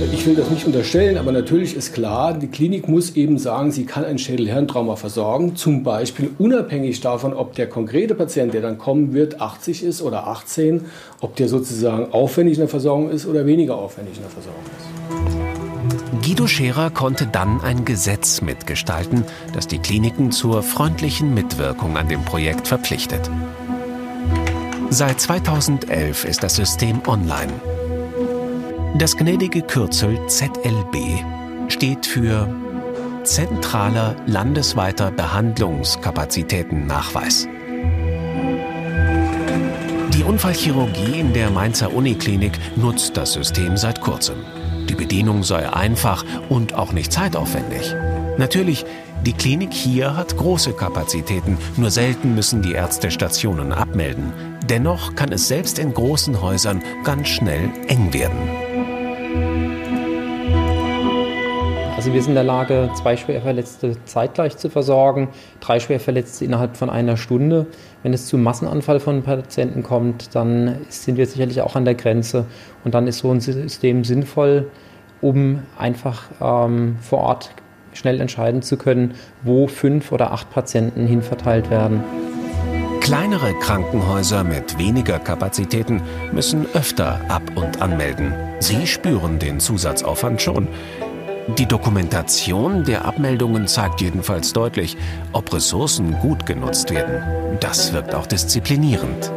[0.00, 3.84] Ich will das nicht unterstellen, aber natürlich ist klar, die Klinik muss eben sagen, sie
[3.84, 9.12] kann ein Schädelhirntrauma versorgen, zum Beispiel unabhängig davon, ob der konkrete Patient, der dann kommen
[9.12, 10.84] wird, 80 ist oder 18,
[11.20, 16.26] ob der sozusagen aufwendig in der Versorgung ist oder weniger aufwendig in der Versorgung ist.
[16.26, 22.24] Guido Scherer konnte dann ein Gesetz mitgestalten, das die Kliniken zur freundlichen Mitwirkung an dem
[22.24, 23.28] Projekt verpflichtet.
[24.90, 27.52] Seit 2011 ist das System online.
[28.96, 30.96] Das gnädige Kürzel ZLB
[31.68, 32.48] steht für
[33.22, 37.46] Zentraler landesweiter Behandlungskapazitätennachweis.
[40.14, 44.36] Die Unfallchirurgie in der Mainzer Uniklinik nutzt das System seit kurzem.
[44.88, 47.94] Die Bedienung sei einfach und auch nicht zeitaufwendig.
[48.38, 48.86] Natürlich,
[49.26, 54.32] Die Klinik hier hat große Kapazitäten, nur selten müssen die Ärzte Stationen abmelden.
[54.70, 58.67] Dennoch kann es selbst in großen Häusern ganz schnell eng werden.
[62.08, 65.28] Also wir sind in der Lage, zwei Schwerverletzte zeitgleich zu versorgen,
[65.60, 67.66] drei Schwerverletzte innerhalb von einer Stunde.
[68.02, 72.46] Wenn es zu Massenanfall von Patienten kommt, dann sind wir sicherlich auch an der Grenze.
[72.82, 74.70] Und dann ist so ein System sinnvoll,
[75.20, 77.50] um einfach ähm, vor Ort
[77.92, 82.02] schnell entscheiden zu können, wo fünf oder acht Patienten hinverteilt werden.
[83.02, 86.00] Kleinere Krankenhäuser mit weniger Kapazitäten
[86.32, 88.32] müssen öfter ab- und anmelden.
[88.60, 90.68] Sie spüren den Zusatzaufwand schon.
[91.56, 94.98] Die Dokumentation der Abmeldungen zeigt jedenfalls deutlich,
[95.32, 97.22] ob Ressourcen gut genutzt werden.
[97.60, 99.32] Das wirkt auch disziplinierend.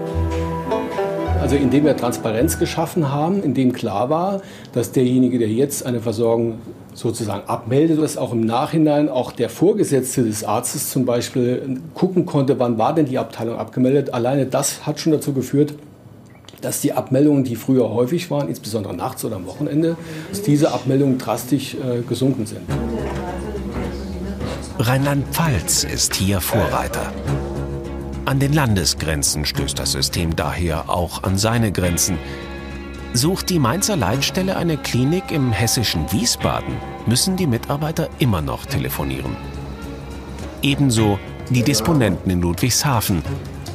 [1.40, 4.42] Also indem wir Transparenz geschaffen haben, indem klar war,
[4.74, 6.60] dass derjenige, der jetzt eine Versorgung
[6.94, 12.60] sozusagen abmeldet, dass auch im Nachhinein auch der Vorgesetzte des Arztes zum Beispiel gucken konnte,
[12.60, 14.14] wann war denn die Abteilung abgemeldet.
[14.14, 15.76] Alleine das hat schon dazu geführt,
[16.62, 19.98] dass die Abmeldungen, die früher häufig waren, insbesondere nachts oder am Wochenende,
[20.30, 22.62] dass diese Abmeldungen drastisch äh, gesunken sind.
[24.80, 27.12] Rheinland-Pfalz ist hier Vorreiter.
[28.26, 32.18] An den Landesgrenzen stößt das System daher auch an seine Grenzen.
[33.14, 36.76] Sucht die Mainzer Leitstelle eine Klinik im hessischen Wiesbaden,
[37.08, 39.36] müssen die Mitarbeiter immer noch telefonieren.
[40.62, 43.22] Ebenso die Disponenten in Ludwigshafen,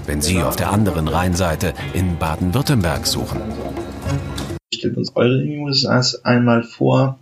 [0.07, 3.41] wenn sie auf der anderen Rheinseite in Baden-Württemberg suchen.
[4.73, 5.87] Stellt uns eure News
[6.25, 7.19] einmal vor.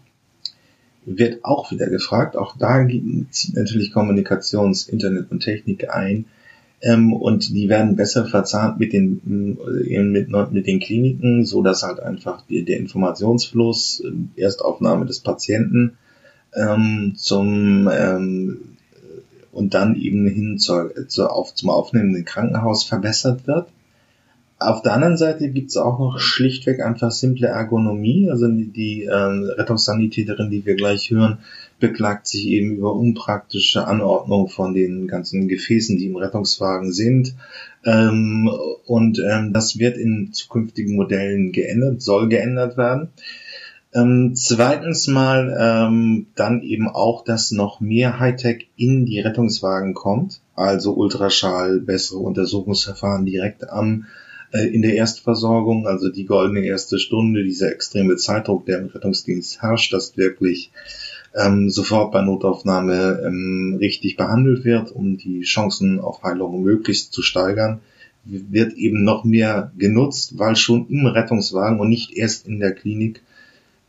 [1.07, 2.37] Wird auch wieder gefragt.
[2.37, 2.87] Auch da
[3.31, 6.27] zieht natürlich Kommunikations-, Internet und Technik ein.
[6.81, 9.57] Ähm, und die werden besser verzahnt mit den,
[9.89, 15.21] äh, mit, mit den Kliniken, so dass halt einfach die, der Informationsfluss, äh, Erstaufnahme des
[15.21, 15.97] Patienten
[16.55, 18.74] ähm, zum ähm,
[19.55, 23.69] und dann eben hin zur, zur auf, zum aufnehmenden Krankenhaus verbessert wird.
[24.59, 28.31] Auf der anderen Seite gibt es auch noch schlichtweg einfach simple Ergonomie.
[28.31, 31.39] Also die, die äh, Rettungssanitäterin, die wir gleich hören,
[31.81, 37.35] beklagt sich eben über unpraktische Anordnung von den ganzen Gefäßen, die im Rettungswagen sind.
[37.85, 38.51] Ähm,
[38.87, 43.09] und ähm, das wird in zukünftigen Modellen geändert, soll geändert werden.
[43.95, 50.41] Ähm, zweitens mal ähm, dann eben auch, dass noch mehr Hightech in die Rettungswagen kommt,
[50.57, 54.07] also Ultraschall, bessere Untersuchungsverfahren direkt am
[54.53, 59.63] äh, in der Erstversorgung, also die goldene erste Stunde, dieser extreme Zeitdruck, der im Rettungsdienst
[59.63, 60.73] herrscht, dass wirklich
[61.37, 67.23] ähm, sofort bei Notaufnahme ähm, richtig behandelt wird, um die Chancen auf Heilung möglichst zu
[67.23, 67.81] steigern,
[68.25, 73.23] wird eben noch mehr genutzt, weil schon im Rettungswagen und nicht erst in der Klinik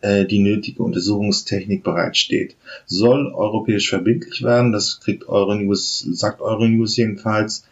[0.06, 2.56] äh, die nötige Untersuchungstechnik bereitsteht.
[2.86, 7.66] Soll europäisch verbindlich werden, das kriegt Euronews, sagt Euronews jedenfalls.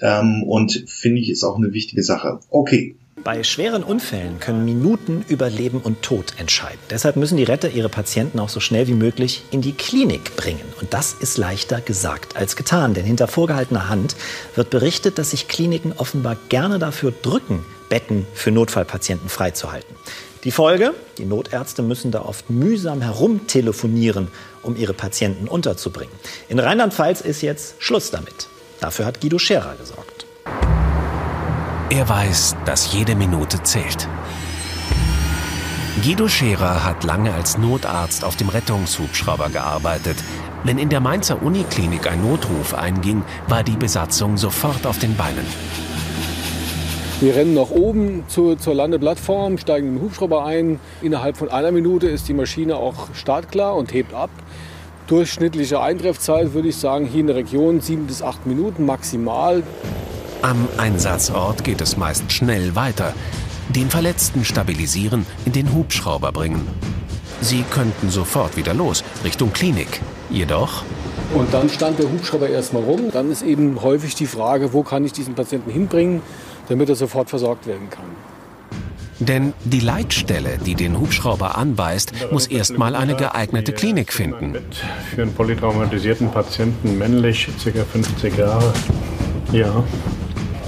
[0.00, 2.40] Ähm, und finde ich ist auch eine wichtige Sache.
[2.50, 6.78] Okay, bei schweren Unfällen können Minuten über Leben und Tod entscheiden.
[6.90, 10.62] Deshalb müssen die Retter ihre Patienten auch so schnell wie möglich in die Klinik bringen.
[10.80, 12.94] Und das ist leichter gesagt als getan.
[12.94, 14.14] Denn hinter vorgehaltener Hand
[14.54, 19.96] wird berichtet, dass sich Kliniken offenbar gerne dafür drücken, Betten für Notfallpatienten freizuhalten.
[20.46, 20.94] Die Folge?
[21.18, 24.28] Die Notärzte müssen da oft mühsam herumtelefonieren,
[24.62, 26.14] um ihre Patienten unterzubringen.
[26.48, 28.46] In Rheinland-Pfalz ist jetzt Schluss damit.
[28.78, 30.24] Dafür hat Guido Scherer gesorgt.
[31.90, 34.08] Er weiß, dass jede Minute zählt.
[36.04, 40.18] Guido Scherer hat lange als Notarzt auf dem Rettungshubschrauber gearbeitet.
[40.62, 45.46] Wenn in der Mainzer Uniklinik ein Notruf einging, war die Besatzung sofort auf den Beinen.
[47.18, 50.78] Wir rennen nach oben zur, zur Landeplattform, steigen im Hubschrauber ein.
[51.00, 54.28] Innerhalb von einer Minute ist die Maschine auch startklar und hebt ab.
[55.06, 59.62] Durchschnittliche Eintreffzeit würde ich sagen, hier in der Region sieben bis acht Minuten maximal.
[60.42, 63.14] Am Einsatzort geht es meist schnell weiter.
[63.70, 66.68] Den Verletzten stabilisieren, in den Hubschrauber bringen.
[67.40, 70.02] Sie könnten sofort wieder los, Richtung Klinik.
[70.28, 70.82] Jedoch.
[71.34, 73.10] Und dann stand der Hubschrauber erstmal rum.
[73.10, 76.20] Dann ist eben häufig die Frage, wo kann ich diesen Patienten hinbringen?
[76.68, 78.06] Damit er sofort versorgt werden kann.
[79.18, 84.54] Denn die Leitstelle, die den Hubschrauber anweist, muss erstmal eine geeignete Klinik finden.
[85.14, 87.84] Für einen polytraumatisierten Patienten, männlich, ca.
[87.84, 88.72] 50 Jahre.
[89.52, 89.82] Ja.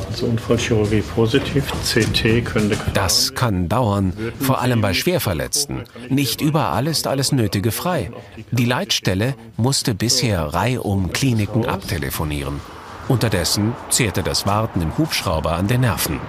[0.09, 2.79] Also Unfallchirurgie positiv, CT könnte.
[2.95, 5.83] Das kann dauern, vor allem bei Schwerverletzten.
[6.09, 8.11] Nicht überall ist alles Nötige frei.
[8.51, 12.61] Die Leitstelle musste bisher reihum Kliniken abtelefonieren.
[13.09, 16.21] Unterdessen zehrte das Warten im Hubschrauber an den Nerven.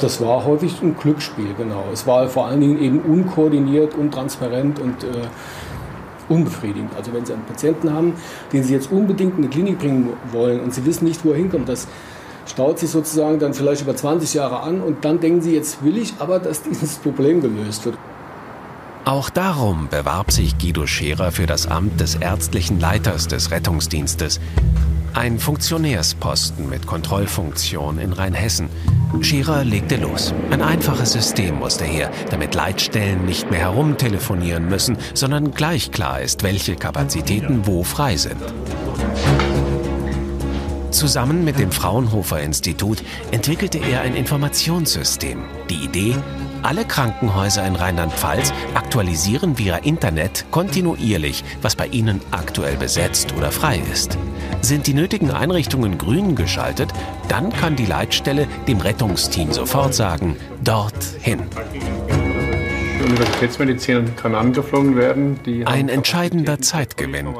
[0.00, 1.84] Das war häufig ein Glücksspiel, genau.
[1.92, 5.28] Es war vor allen Dingen eben unkoordiniert, untransparent und äh,
[6.28, 6.90] unbefriedigend.
[6.96, 8.14] Also wenn Sie einen Patienten haben,
[8.52, 11.36] den Sie jetzt unbedingt in die Klinik bringen wollen und Sie wissen nicht, wo er
[11.36, 11.86] hinkommt, das
[12.46, 15.96] staut sich sozusagen dann vielleicht über 20 Jahre an und dann denken Sie, jetzt will
[15.96, 17.96] ich aber, dass dieses Problem gelöst wird.
[19.06, 24.40] Auch darum bewarb sich Guido Scherer für das Amt des ärztlichen Leiters des Rettungsdienstes.
[25.12, 28.70] Ein Funktionärsposten mit Kontrollfunktion in Rheinhessen.
[29.20, 30.32] Scherer legte los.
[30.50, 36.42] Ein einfaches System musste her, damit Leitstellen nicht mehr herumtelefonieren müssen, sondern gleich klar ist,
[36.42, 38.40] welche Kapazitäten wo frei sind.
[40.90, 43.02] Zusammen mit dem Fraunhofer Institut
[43.32, 45.42] entwickelte er ein Informationssystem.
[45.68, 46.16] Die Idee,
[46.64, 53.82] alle Krankenhäuser in Rheinland-Pfalz aktualisieren via Internet kontinuierlich, was bei ihnen aktuell besetzt oder frei
[53.92, 54.18] ist.
[54.62, 56.92] Sind die nötigen Einrichtungen grün geschaltet,
[57.28, 61.42] dann kann die Leitstelle dem Rettungsteam sofort sagen, dorthin.
[63.04, 65.38] Universitätsmedizin kann angeflogen werden.
[65.66, 67.34] Ein entscheidender Zeitgewinn.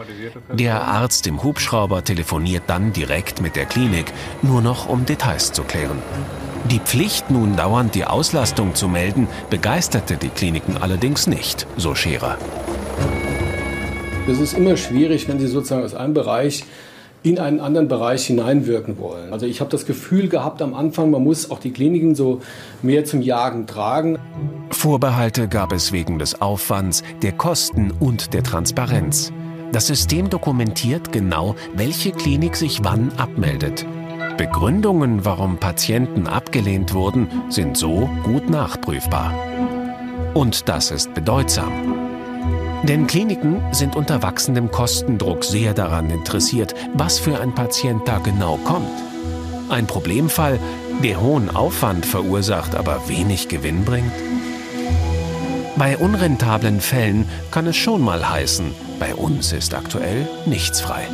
[0.53, 4.13] Der Arzt im Hubschrauber telefoniert dann direkt mit der Klinik,
[4.43, 6.03] nur noch um Details zu klären.
[6.71, 12.39] Die Pflicht, nun dauernd die Auslastung zu melden, begeisterte die Kliniken allerdings nicht, so Scherer.
[14.27, 16.65] Es ist immer schwierig, wenn Sie sozusagen aus einem Bereich
[17.23, 19.33] in einen anderen Bereich hineinwirken wollen.
[19.33, 22.41] Also ich habe das Gefühl gehabt am Anfang, man muss auch die Kliniken so
[22.83, 24.19] mehr zum Jagen tragen.
[24.71, 29.33] Vorbehalte gab es wegen des Aufwands, der Kosten und der Transparenz.
[29.73, 33.87] Das System dokumentiert genau, welche Klinik sich wann abmeldet.
[34.37, 39.33] Begründungen, warum Patienten abgelehnt wurden, sind so gut nachprüfbar.
[40.35, 41.73] Und das ist bedeutsam.
[42.83, 48.59] Denn Kliniken sind unter wachsendem Kostendruck sehr daran interessiert, was für ein Patient da genau
[48.59, 48.91] kommt.
[49.71, 50.59] Ein Problemfall,
[51.03, 54.13] der hohen Aufwand verursacht, aber wenig Gewinn bringt?
[55.77, 61.09] Bei unrentablen Fällen kann es schon mal heißen, bei uns ist aktuell nichts frei.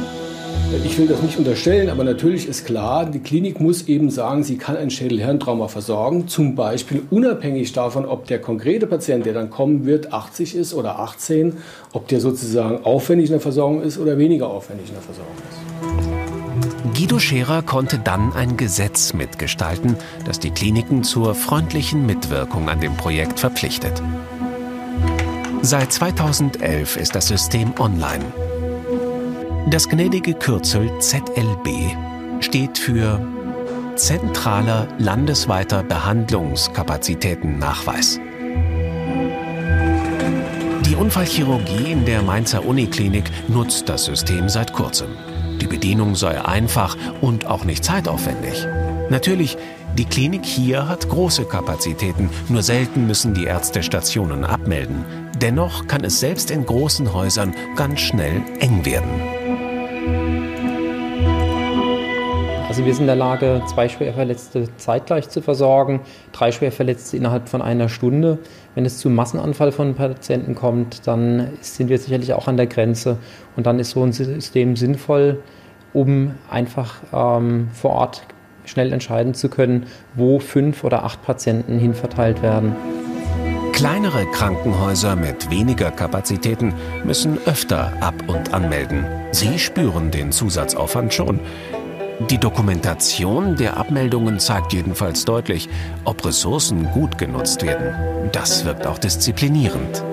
[0.84, 4.56] Ich will das nicht unterstellen, aber natürlich ist klar, die Klinik muss eben sagen, sie
[4.56, 9.84] kann ein Schädelhirntrauma versorgen, zum Beispiel unabhängig davon, ob der konkrete Patient, der dann kommen
[9.84, 11.54] wird, 80 ist oder 18,
[11.92, 16.98] ob der sozusagen aufwendig in der Versorgung ist oder weniger aufwendig in der Versorgung ist.
[16.98, 22.96] Guido Scherer konnte dann ein Gesetz mitgestalten, das die Kliniken zur freundlichen Mitwirkung an dem
[22.96, 24.00] Projekt verpflichtet.
[25.62, 28.24] Seit 2011 ist das System online.
[29.68, 31.68] Das gnädige Kürzel ZLB
[32.40, 33.20] steht für
[33.94, 38.18] Zentraler landesweiter Behandlungskapazitätennachweis.
[40.86, 45.08] Die Unfallchirurgie in der Mainzer Uniklinik nutzt das System seit kurzem.
[45.60, 48.66] Die Bedienung sei einfach und auch nicht zeitaufwendig.
[49.10, 49.58] Natürlich,
[49.98, 55.04] die Klinik hier hat große Kapazitäten, nur selten müssen die Ärzte Stationen abmelden.
[55.36, 59.39] Dennoch kann es selbst in großen Häusern ganz schnell eng werden.
[62.70, 67.62] Also wir sind in der Lage, zwei Schwerverletzte zeitgleich zu versorgen, drei Schwerverletzte innerhalb von
[67.62, 68.38] einer Stunde.
[68.76, 73.18] Wenn es zu Massenanfall von Patienten kommt, dann sind wir sicherlich auch an der Grenze.
[73.56, 75.42] Und dann ist so ein System sinnvoll,
[75.92, 78.22] um einfach ähm, vor Ort
[78.66, 82.76] schnell entscheiden zu können, wo fünf oder acht Patienten hinverteilt werden.
[83.72, 89.06] Kleinere Krankenhäuser mit weniger Kapazitäten müssen öfter ab- und anmelden.
[89.32, 91.40] Sie spüren den Zusatzaufwand schon.
[92.28, 95.70] Die Dokumentation der Abmeldungen zeigt jedenfalls deutlich,
[96.04, 98.30] ob Ressourcen gut genutzt werden.
[98.32, 100.04] Das wirkt auch disziplinierend.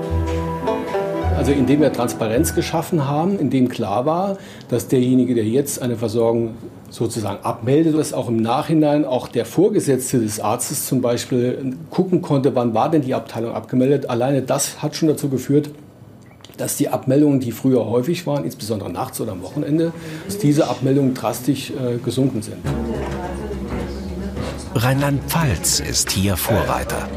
[1.36, 4.38] Also indem wir Transparenz geschaffen haben, indem klar war,
[4.70, 6.56] dass derjenige, der jetzt eine Versorgung
[6.90, 12.56] sozusagen abmeldet, dass auch im Nachhinein auch der Vorgesetzte des Arztes zum Beispiel gucken konnte,
[12.56, 14.10] wann war denn die Abteilung abgemeldet.
[14.10, 15.72] Alleine das hat schon dazu geführt,
[16.58, 19.94] dass die Abmeldungen, die früher häufig waren, insbesondere nachts oder am Wochenende,
[20.26, 22.58] dass diese Abmeldungen drastisch äh, gesunken sind.
[24.76, 27.08] Rheinland-Pfalz ist hier Vorreiter.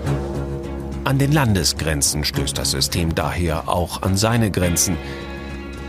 [1.04, 4.96] An den Landesgrenzen stößt das System daher auch an seine Grenzen.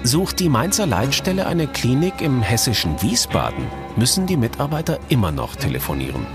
[0.03, 3.65] Sucht die Mainzer Leitstelle eine Klinik im hessischen Wiesbaden,
[3.97, 6.25] müssen die Mitarbeiter immer noch telefonieren.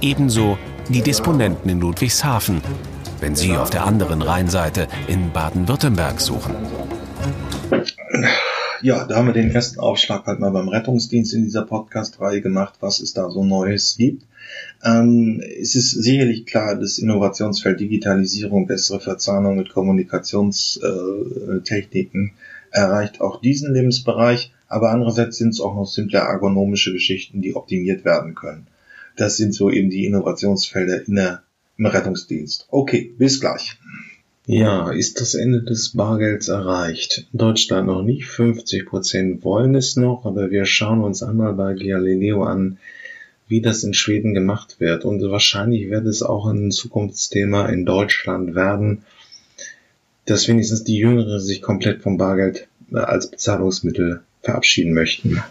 [0.00, 2.60] Ebenso die Disponenten in Ludwigshafen,
[3.20, 6.54] wenn sie auf der anderen Rheinseite in Baden-Württemberg suchen.
[8.82, 12.76] Ja, da haben wir den ersten Aufschlag halt mal beim Rettungsdienst in dieser Podcast-Reihe gemacht,
[12.80, 14.24] was es da so Neues gibt.
[14.82, 22.32] Ähm, es ist sicherlich klar, das Innovationsfeld Digitalisierung, bessere Verzahnung mit Kommunikationstechniken
[22.70, 28.04] erreicht auch diesen Lebensbereich, aber andererseits sind es auch noch simple ergonomische Geschichten, die optimiert
[28.04, 28.66] werden können.
[29.16, 31.42] Das sind so eben die Innovationsfelder in der,
[31.80, 32.66] im Rettungsdienst.
[32.70, 33.78] Okay, bis gleich.
[34.46, 37.26] Ja, ist das Ende des Bargelds erreicht?
[37.32, 42.44] Deutschland noch nicht, 50 Prozent wollen es noch, aber wir schauen uns einmal bei Galileo
[42.44, 42.78] an,
[43.48, 45.04] wie das in Schweden gemacht wird.
[45.04, 49.02] Und wahrscheinlich wird es auch ein Zukunftsthema in Deutschland werden,
[50.26, 55.42] dass wenigstens die Jüngeren sich komplett vom Bargeld äh, als Bezahlungsmittel verabschieden möchten.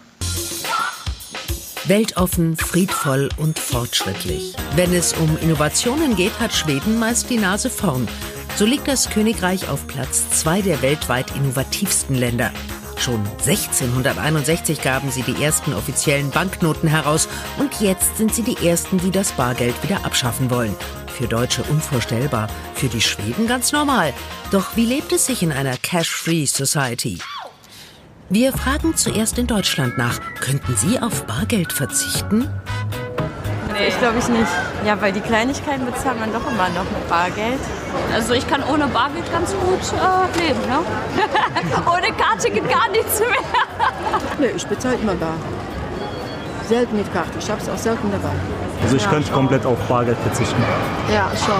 [1.86, 4.54] Weltoffen, friedvoll und fortschrittlich.
[4.76, 8.06] Wenn es um Innovationen geht, hat Schweden meist die Nase vorn.
[8.56, 12.52] So liegt das Königreich auf Platz zwei der weltweit innovativsten Länder.
[12.98, 17.28] Schon 1661 gaben sie die ersten offiziellen Banknoten heraus
[17.58, 20.76] und jetzt sind sie die ersten, die das Bargeld wieder abschaffen wollen.
[21.06, 24.12] Für Deutsche unvorstellbar, für die Schweden ganz normal.
[24.50, 27.18] Doch wie lebt es sich in einer Cash-Free Society?
[28.32, 32.48] Wir fragen zuerst in Deutschland nach, könnten Sie auf Bargeld verzichten?
[33.72, 34.46] Nee, ich glaube ich nicht.
[34.86, 37.58] Ja, weil die Kleinigkeiten bezahlt man doch immer noch mit Bargeld.
[38.14, 40.78] Also ich kann ohne Bargeld ganz gut äh, leben, ne?
[41.92, 43.30] ohne Karte geht gar nichts mehr.
[44.38, 45.34] nee, ich bezahle immer bar.
[46.68, 47.36] Selten mit Karte.
[47.36, 48.30] Ich habe es auch selten dabei.
[48.84, 49.34] Also ich ja, könnte schon.
[49.38, 50.62] komplett auf Bargeld verzichten.
[51.12, 51.56] Ja, schon.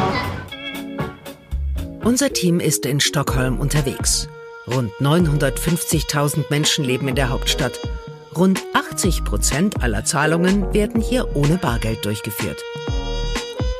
[2.04, 4.28] Unser Team ist in Stockholm unterwegs.
[4.66, 7.72] Rund 950.000 Menschen leben in der Hauptstadt.
[8.36, 12.62] Rund 80 Prozent aller Zahlungen werden hier ohne Bargeld durchgeführt.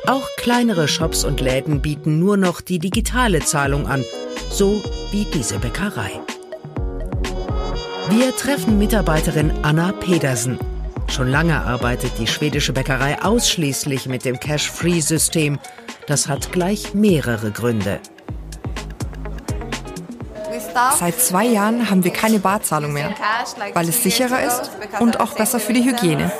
[0.07, 4.03] Auch kleinere Shops und Läden bieten nur noch die digitale Zahlung an,
[4.49, 6.19] so wie diese Bäckerei.
[8.09, 10.59] Wir treffen Mitarbeiterin Anna Pedersen.
[11.07, 15.59] Schon lange arbeitet die schwedische Bäckerei ausschließlich mit dem Cash-Free-System.
[16.07, 17.99] Das hat gleich mehrere Gründe.
[20.99, 23.13] Seit zwei Jahren haben wir keine Barzahlung mehr,
[23.73, 26.31] weil es sicherer ist und auch besser für die Hygiene.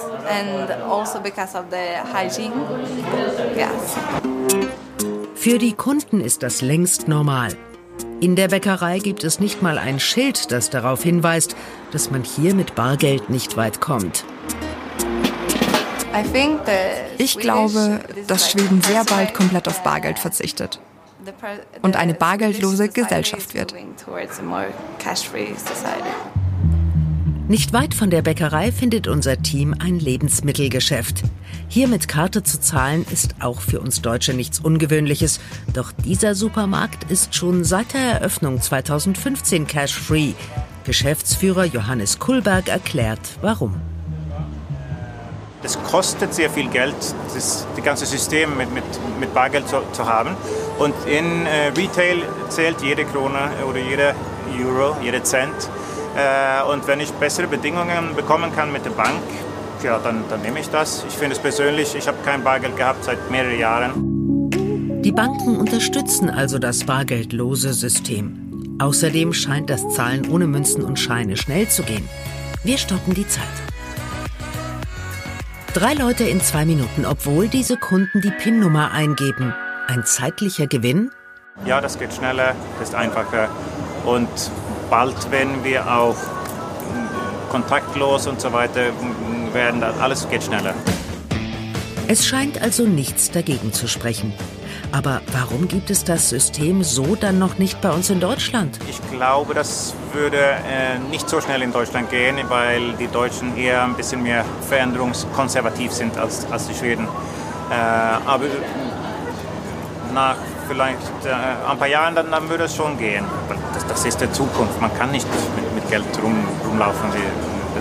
[5.35, 7.57] Für die Kunden ist das längst normal.
[8.19, 11.55] In der Bäckerei gibt es nicht mal ein Schild, das darauf hinweist,
[11.91, 14.23] dass man hier mit Bargeld nicht weit kommt.
[17.17, 20.79] Ich glaube, dass Schweden sehr bald komplett auf Bargeld verzichtet
[21.81, 23.73] und eine bargeldlose Gesellschaft wird.
[27.47, 31.23] Nicht weit von der Bäckerei findet unser Team ein Lebensmittelgeschäft.
[31.67, 35.41] Hier mit Karte zu zahlen ist auch für uns Deutsche nichts Ungewöhnliches.
[35.73, 40.33] Doch dieser Supermarkt ist schon seit der Eröffnung 2015 cash-free.
[40.85, 43.81] Geschäftsführer Johannes Kulberg erklärt, warum.
[45.63, 46.95] Es kostet sehr viel Geld,
[47.33, 48.83] das, das ganze System mit, mit,
[49.19, 50.35] mit Bargeld zu, zu haben.
[50.79, 54.15] Und in äh, Retail zählt jede Krone oder jeder
[54.59, 55.53] Euro, jeder Cent.
[56.15, 59.21] Äh, und wenn ich bessere Bedingungen bekommen kann mit der Bank,
[59.83, 61.05] ja, dann, dann nehme ich das.
[61.07, 65.01] Ich finde es persönlich, ich habe kein Bargeld gehabt seit mehreren Jahren.
[65.03, 68.77] Die Banken unterstützen also das bargeldlose System.
[68.79, 72.07] Außerdem scheint das Zahlen ohne Münzen und Scheine schnell zu gehen.
[72.63, 73.70] Wir stoppen die Zeit.
[75.73, 79.53] Drei Leute in zwei Minuten, obwohl diese Kunden die PIN-Nummer eingeben.
[79.87, 81.11] Ein zeitlicher Gewinn?
[81.65, 83.47] Ja, das geht schneller, ist einfacher.
[84.05, 84.27] Und
[84.89, 86.17] bald werden wir auch
[87.49, 88.91] kontaktlos und so weiter
[89.53, 89.81] werden.
[89.81, 90.73] Alles geht schneller.
[92.09, 94.33] Es scheint also nichts dagegen zu sprechen.
[94.91, 98.77] Aber warum gibt es das System so dann noch nicht bei uns in Deutschland?
[98.89, 103.83] Ich glaube, das würde äh, nicht so schnell in Deutschland gehen, weil die Deutschen eher
[103.83, 107.07] ein bisschen mehr veränderungskonservativ sind als, als die Schweden.
[107.69, 108.45] Äh, aber
[110.13, 110.35] nach
[110.67, 113.25] vielleicht äh, ein paar Jahren, dann, dann würde es schon gehen.
[113.73, 114.79] Das, das ist der Zukunft.
[114.81, 117.09] Man kann nicht mit, mit Geld rum, rumlaufen.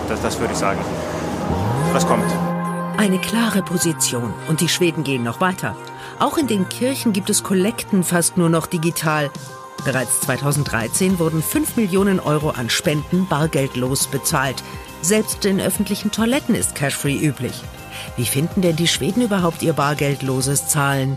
[0.08, 0.78] Das, das würde ich sagen.
[1.92, 2.24] Das kommt.
[2.96, 4.32] Eine klare Position.
[4.48, 5.74] Und die Schweden gehen noch weiter.
[6.18, 9.30] Auch in den Kirchen gibt es Kollekten fast nur noch digital.
[9.84, 14.62] Bereits 2013 wurden 5 Millionen Euro an Spenden bargeldlos bezahlt.
[15.02, 17.62] Selbst in öffentlichen Toiletten ist Cashfree üblich.
[18.16, 21.16] Wie finden denn die Schweden überhaupt ihr bargeldloses Zahlen?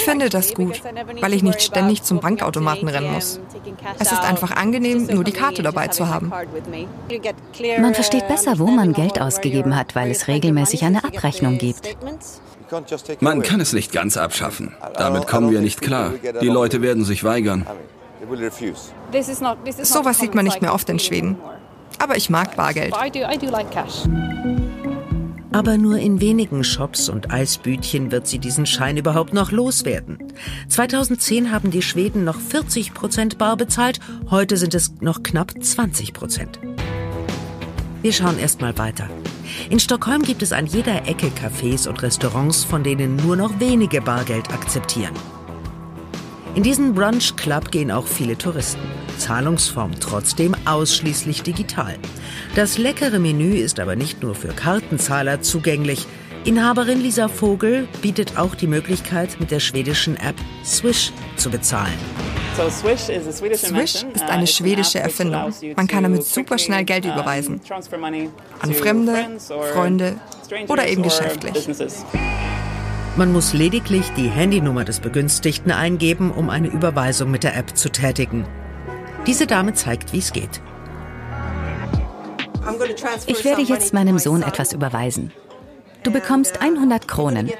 [0.00, 0.80] Ich finde das gut,
[1.20, 3.38] weil ich nicht ständig zum Bankautomaten rennen muss.
[3.98, 6.32] Es ist einfach angenehm, nur die Karte dabei zu haben.
[7.78, 11.96] Man versteht besser, wo man Geld ausgegeben hat, weil es regelmäßig eine Abrechnung gibt.
[13.20, 14.74] Man kann es nicht ganz abschaffen.
[14.96, 16.12] Damit kommen wir nicht klar.
[16.40, 17.66] Die Leute werden sich weigern.
[19.82, 21.36] Sowas sieht man nicht mehr oft in Schweden.
[21.98, 22.94] Aber ich mag Bargeld.
[25.52, 30.18] Aber nur in wenigen Shops und Eisbütchen wird sie diesen Schein überhaupt noch loswerden.
[30.68, 33.98] 2010 haben die Schweden noch 40 Prozent bar bezahlt,
[34.30, 36.60] heute sind es noch knapp 20 Prozent.
[38.02, 39.08] Wir schauen erst mal weiter.
[39.68, 44.00] In Stockholm gibt es an jeder Ecke Cafés und Restaurants, von denen nur noch wenige
[44.00, 45.14] Bargeld akzeptieren.
[46.56, 48.82] In diesen Brunch Club gehen auch viele Touristen.
[49.18, 51.96] Zahlungsform trotzdem ausschließlich digital.
[52.56, 56.06] Das leckere Menü ist aber nicht nur für Kartenzahler zugänglich.
[56.44, 60.34] Inhaberin Lisa Vogel bietet auch die Möglichkeit, mit der schwedischen App
[60.64, 61.94] Swish zu bezahlen.
[62.68, 65.52] Swish ist eine schwedische Erfindung.
[65.76, 67.60] Man kann damit super schnell Geld überweisen.
[68.60, 69.38] An Fremde,
[69.72, 70.16] Freunde
[70.66, 71.68] oder eben geschäftlich.
[73.20, 77.90] Man muss lediglich die Handynummer des Begünstigten eingeben, um eine Überweisung mit der App zu
[77.90, 78.46] tätigen.
[79.26, 80.62] Diese Dame zeigt, wie es geht.
[83.26, 85.32] Ich werde jetzt meinem Sohn etwas überweisen.
[86.02, 87.50] Du bekommst 100 Kronen.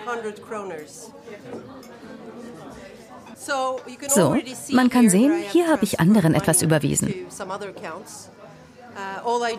[4.09, 4.37] So,
[4.71, 7.13] man kann sehen, hier habe ich anderen etwas überwiesen.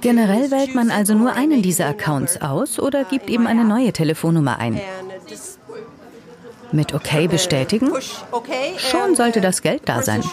[0.02, 4.58] Generell wählt man also nur einen dieser Accounts aus oder gibt eben eine neue Telefonnummer
[4.58, 4.82] ein.
[6.72, 7.91] Mit OK bestätigen?
[8.78, 10.24] Schon sollte das Geld da sein.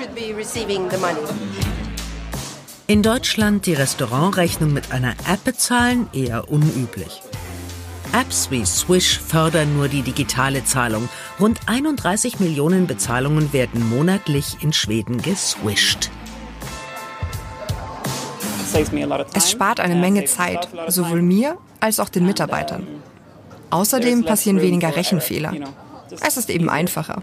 [2.87, 7.23] In Deutschland die Restaurantrechnung mit einer App bezahlen eher unüblich.
[8.13, 11.09] Apps wie Swish fördern nur die digitale Zahlung.
[11.39, 16.11] Rund 31 Millionen Bezahlungen werden monatlich in Schweden geswischt.
[19.35, 22.87] Es spart eine Menge Zeit, sowohl mir als auch den Mitarbeitern.
[23.71, 25.53] Außerdem passieren weniger Rechenfehler.
[26.21, 27.23] Es ist eben einfacher.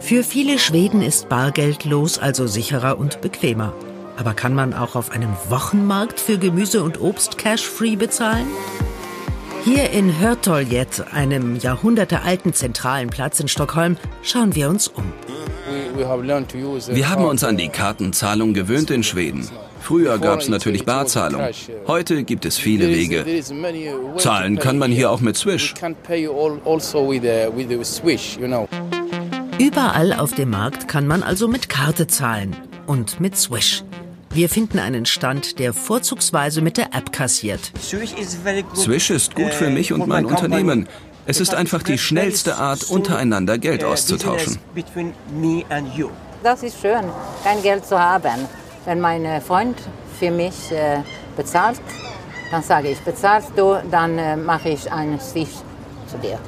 [0.00, 3.72] Für viele Schweden ist bargeldlos also sicherer und bequemer.
[4.16, 8.46] Aber kann man auch auf einem Wochenmarkt für Gemüse und Obst cash-free bezahlen?
[9.64, 15.12] Hier in Hörtoljet, einem jahrhundertealten zentralen Platz in Stockholm, schauen wir uns um.
[15.96, 19.48] Wir haben uns an die Kartenzahlung gewöhnt in Schweden.
[19.80, 21.42] Früher gab es natürlich Barzahlung.
[21.86, 23.24] Heute gibt es viele Wege.
[24.18, 25.74] Zahlen kann man hier auch mit Swish.
[29.58, 32.56] Überall auf dem Markt kann man also mit Karte zahlen
[32.86, 33.82] und mit Swish.
[34.30, 37.72] Wir finden einen Stand, der vorzugsweise mit der App kassiert.
[38.76, 40.88] Swish ist gut für mich und mein Unternehmen.
[41.26, 44.58] Es ist einfach die schnellste Art, untereinander Geld auszutauschen.
[46.42, 47.04] Das ist schön,
[47.42, 48.46] kein Geld zu haben.
[48.88, 49.76] Wenn mein Freund
[50.18, 51.00] für mich äh,
[51.36, 51.78] bezahlt,
[52.50, 55.56] dann sage ich, bezahlst du, dann äh, mache ich einen Swish
[56.06, 56.38] zu dir.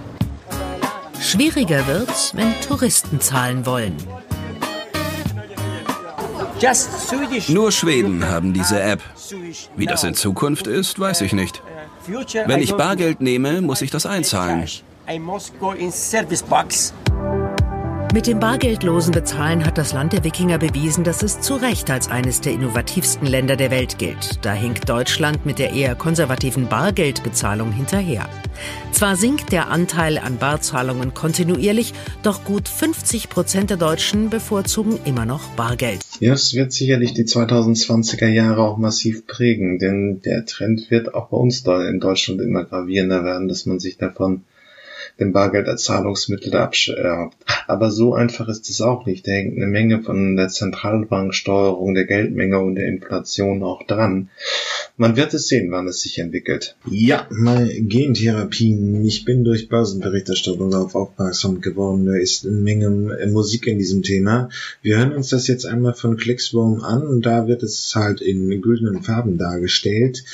[1.20, 3.95] Schwieriger wird's, wenn Touristen zahlen wollen.
[7.49, 9.03] Nur Schweden haben diese App.
[9.76, 11.62] Wie das in Zukunft ist, weiß ich nicht.
[12.47, 14.66] Wenn ich Bargeld nehme, muss ich das einzahlen.
[18.12, 22.11] Mit dem bargeldlosen Bezahlen hat das Land der Wikinger bewiesen, dass es zu Recht als
[22.11, 24.44] eines der innovativsten Länder der Welt gilt.
[24.44, 28.28] Da hinkt Deutschland mit der eher konservativen Bargeldbezahlung hinterher.
[28.90, 31.94] Zwar sinkt der Anteil an Barzahlungen kontinuierlich,
[32.24, 36.00] doch gut 50 Prozent der Deutschen bevorzugen immer noch Bargeld.
[36.18, 41.28] Ja, es wird sicherlich die 2020er Jahre auch massiv prägen, denn der Trend wird auch
[41.28, 44.42] bei uns in Deutschland immer gravierender werden, dass man sich davon
[45.20, 47.36] dem Bargeld als Zahlungsmittel abscherbt.
[47.66, 49.26] Aber so einfach ist es auch nicht.
[49.26, 54.30] Da hängt eine Menge von der Zentralbanksteuerung, der Geldmenge und der Inflation auch dran.
[54.96, 56.76] Man wird es sehen, wann es sich entwickelt.
[56.90, 59.04] Ja, mal Gentherapien.
[59.04, 62.06] Ich bin durch Börsenberichterstattung darauf aufmerksam geworden.
[62.06, 64.50] Da ist eine Menge äh, Musik in diesem Thema.
[64.82, 68.60] Wir hören uns das jetzt einmal von Clicksworm an und da wird es halt in
[68.60, 70.24] güldenen Farben dargestellt.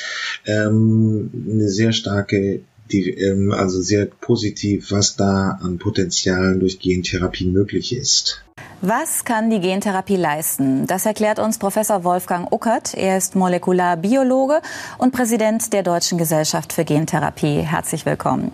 [0.47, 2.61] Ähm, eine sehr starke
[2.91, 8.43] die, ähm, also sehr positiv, was da an Potenzialen durch Gentherapie möglich ist.
[8.83, 10.87] Was kann die Gentherapie leisten?
[10.87, 12.95] Das erklärt uns Professor Wolfgang Uckert.
[12.95, 14.61] Er ist Molekularbiologe
[14.99, 17.61] und Präsident der Deutschen Gesellschaft für Gentherapie.
[17.61, 18.53] Herzlich willkommen.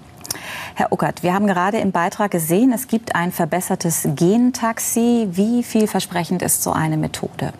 [0.74, 5.28] Herr Uckert, wir haben gerade im Beitrag gesehen, es gibt ein verbessertes Gentaxi.
[5.32, 7.52] Wie vielversprechend ist so eine Methode?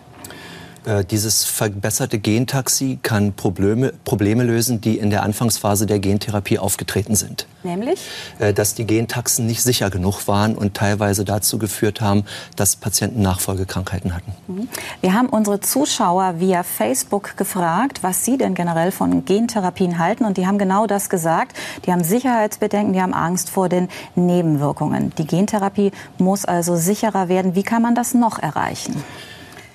[0.85, 7.15] Äh, dieses verbesserte Gentaxi kann Probleme, Probleme lösen, die in der Anfangsphase der Gentherapie aufgetreten
[7.15, 7.47] sind.
[7.63, 8.01] Nämlich?
[8.39, 12.25] Äh, dass die Gentaxen nicht sicher genug waren und teilweise dazu geführt haben,
[12.57, 14.33] dass Patienten Nachfolgekrankheiten hatten.
[14.47, 14.67] Mhm.
[14.99, 20.25] Wir haben unsere Zuschauer via Facebook gefragt, was sie denn generell von Gentherapien halten.
[20.25, 21.55] Und die haben genau das gesagt.
[21.85, 25.13] Die haben Sicherheitsbedenken, die haben Angst vor den Nebenwirkungen.
[25.17, 27.55] Die Gentherapie muss also sicherer werden.
[27.55, 29.01] Wie kann man das noch erreichen?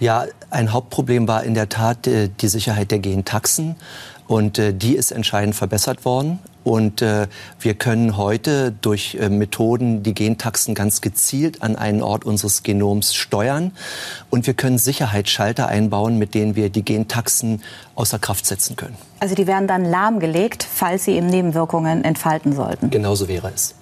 [0.01, 3.77] Ja, ein Hauptproblem war in der Tat äh, die Sicherheit der Gentaxen.
[4.29, 6.39] Und äh, die ist entscheidend verbessert worden.
[6.63, 7.29] Und äh,
[7.61, 13.15] wir können heute durch äh, Methoden die Gentaxen ganz gezielt an einen Ort unseres Genoms
[13.15, 13.73] steuern.
[14.29, 17.63] Und wir können Sicherheitsschalter einbauen, mit denen wir die Gentaxen
[17.95, 18.97] außer Kraft setzen können.
[19.19, 22.91] Also die werden dann lahmgelegt, falls sie eben Nebenwirkungen entfalten sollten.
[22.91, 23.75] Genauso wäre es.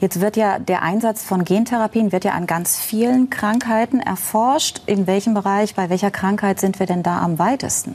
[0.00, 4.82] Jetzt wird ja der Einsatz von Gentherapien wird ja an ganz vielen Krankheiten erforscht.
[4.86, 7.94] In welchem Bereich, bei welcher Krankheit sind wir denn da am weitesten?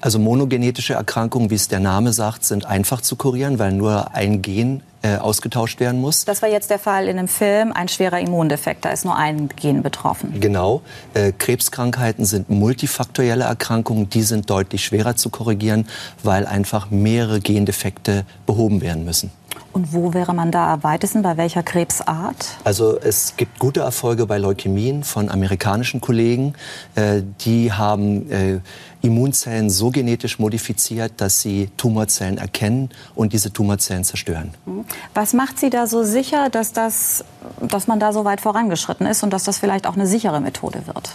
[0.00, 4.42] Also monogenetische Erkrankungen, wie es der Name sagt, sind einfach zu kurieren, weil nur ein
[4.42, 6.24] Gen äh, ausgetauscht werden muss.
[6.24, 8.84] Das war jetzt der Fall in einem Film, ein schwerer Immundefekt.
[8.84, 10.38] Da ist nur ein Gen betroffen.
[10.40, 10.82] Genau.
[11.14, 14.10] Äh, Krebskrankheiten sind multifaktorielle Erkrankungen.
[14.10, 15.86] Die sind deutlich schwerer zu korrigieren,
[16.22, 19.30] weil einfach mehrere Gendefekte behoben werden müssen.
[19.76, 21.20] Und wo wäre man da am weitesten?
[21.20, 22.56] Bei welcher Krebsart?
[22.64, 26.54] Also es gibt gute Erfolge bei Leukämien von amerikanischen Kollegen.
[26.94, 28.60] Äh, die haben äh,
[29.02, 34.54] Immunzellen so genetisch modifiziert, dass sie Tumorzellen erkennen und diese Tumorzellen zerstören.
[34.64, 34.86] Mhm.
[35.12, 37.22] Was macht Sie da so sicher, dass, das,
[37.60, 40.86] dass man da so weit vorangeschritten ist und dass das vielleicht auch eine sichere Methode
[40.86, 41.10] wird?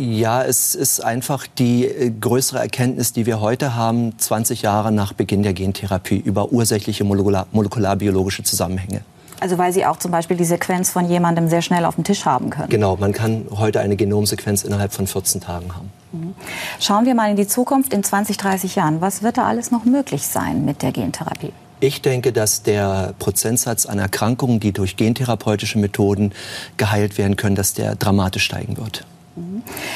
[0.00, 5.12] Ja, es ist einfach die äh, größere Erkenntnis, die wir heute haben, 20 Jahre nach
[5.12, 9.02] Beginn der Gentherapie über ursächliche molekular, molekularbiologische Zusammenhänge.
[9.40, 12.24] Also weil Sie auch zum Beispiel die Sequenz von jemandem sehr schnell auf dem Tisch
[12.24, 12.70] haben können.
[12.70, 15.92] Genau, man kann heute eine Genomsequenz innerhalb von 14 Tagen haben.
[16.12, 16.34] Mhm.
[16.78, 19.02] Schauen wir mal in die Zukunft in 20, 30 Jahren.
[19.02, 21.52] Was wird da alles noch möglich sein mit der Gentherapie?
[21.80, 26.32] Ich denke, dass der Prozentsatz an Erkrankungen, die durch gentherapeutische Methoden
[26.78, 29.04] geheilt werden können, dass der dramatisch steigen wird.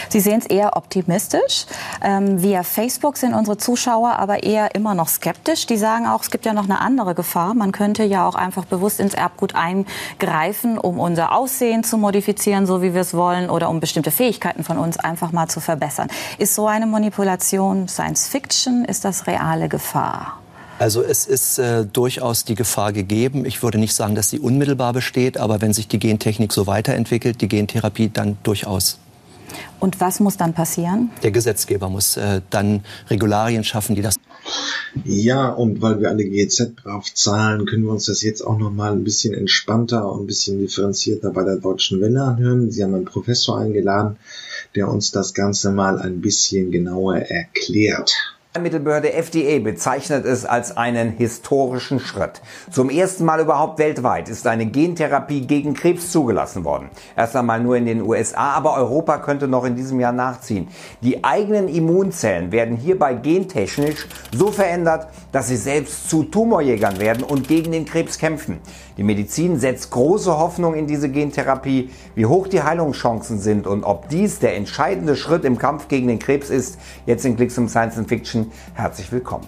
[0.09, 1.66] Sie sehen es eher optimistisch.
[2.03, 5.66] Ähm, via Facebook sind unsere Zuschauer aber eher immer noch skeptisch.
[5.66, 7.55] Die sagen auch, es gibt ja noch eine andere Gefahr.
[7.55, 12.82] Man könnte ja auch einfach bewusst ins Erbgut eingreifen, um unser Aussehen zu modifizieren, so
[12.82, 16.09] wie wir es wollen, oder um bestimmte Fähigkeiten von uns einfach mal zu verbessern.
[16.38, 18.84] Ist so eine Manipulation Science Fiction?
[18.84, 20.38] Ist das reale Gefahr?
[20.78, 23.45] Also es ist äh, durchaus die Gefahr gegeben.
[23.45, 27.40] Ich würde nicht sagen, dass sie unmittelbar besteht, aber wenn sich die Gentechnik so weiterentwickelt,
[27.40, 28.99] die Gentherapie, dann durchaus.
[29.80, 31.11] Und was muss dann passieren?
[31.22, 34.16] Der Gesetzgeber muss äh, dann Regularien schaffen, die das.
[35.05, 38.70] Ja, und weil wir alle GZ drauf zahlen, können wir uns das jetzt auch noch
[38.70, 42.70] mal ein bisschen entspannter und ein bisschen differenzierter bei der Deutschen Welle anhören.
[42.70, 44.16] Sie haben einen Professor eingeladen,
[44.74, 48.34] der uns das Ganze mal ein bisschen genauer erklärt.
[48.61, 52.40] Mittelbehörde FDA bezeichnet es als einen historischen Schritt.
[52.70, 56.88] Zum ersten Mal überhaupt weltweit ist eine Gentherapie gegen Krebs zugelassen worden.
[57.16, 60.68] Erst einmal nur in den USA, aber Europa könnte noch in diesem Jahr nachziehen.
[61.00, 67.48] Die eigenen Immunzellen werden hierbei gentechnisch so verändert, dass sie selbst zu Tumorjägern werden und
[67.48, 68.61] gegen den Krebs kämpfen.
[68.97, 71.90] Die Medizin setzt große Hoffnung in diese Gentherapie.
[72.14, 76.20] Wie hoch die Heilungschancen sind und ob dies der entscheidende Schritt im Kampf gegen den
[76.20, 78.53] Krebs ist, jetzt in Klicks um Science and Fiction.
[78.74, 79.47] Herzlich willkommen.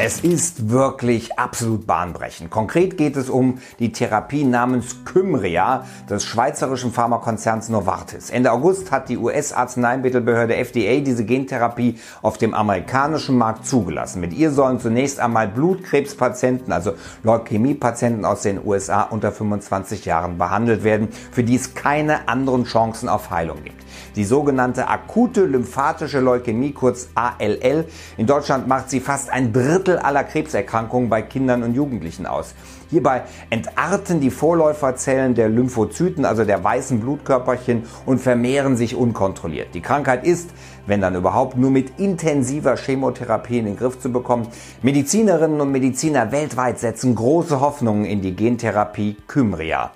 [0.00, 2.50] Es ist wirklich absolut bahnbrechend.
[2.50, 8.30] Konkret geht es um die Therapie namens Kymria des schweizerischen Pharmakonzerns Novartis.
[8.30, 14.20] Ende August hat die US-Arzneimittelbehörde FDA diese Gentherapie auf dem amerikanischen Markt zugelassen.
[14.20, 16.92] Mit ihr sollen zunächst einmal Blutkrebspatienten, also
[17.24, 23.08] Leukämiepatienten aus den USA unter 25 Jahren behandelt werden, für die es keine anderen Chancen
[23.08, 23.82] auf Heilung gibt.
[24.16, 27.84] Die sogenannte akute lymphatische Leukämie, kurz ALL,
[28.16, 32.54] in Deutschland macht sie fast ein Drittel aller Krebserkrankungen bei Kindern und Jugendlichen aus.
[32.90, 39.74] Hierbei entarten die Vorläuferzellen der Lymphozyten, also der weißen Blutkörperchen, und vermehren sich unkontrolliert.
[39.74, 40.50] Die Krankheit ist,
[40.86, 44.48] wenn dann überhaupt, nur mit intensiver Chemotherapie in den Griff zu bekommen.
[44.80, 49.90] Medizinerinnen und Mediziner weltweit setzen große Hoffnungen in die Gentherapie Kymria.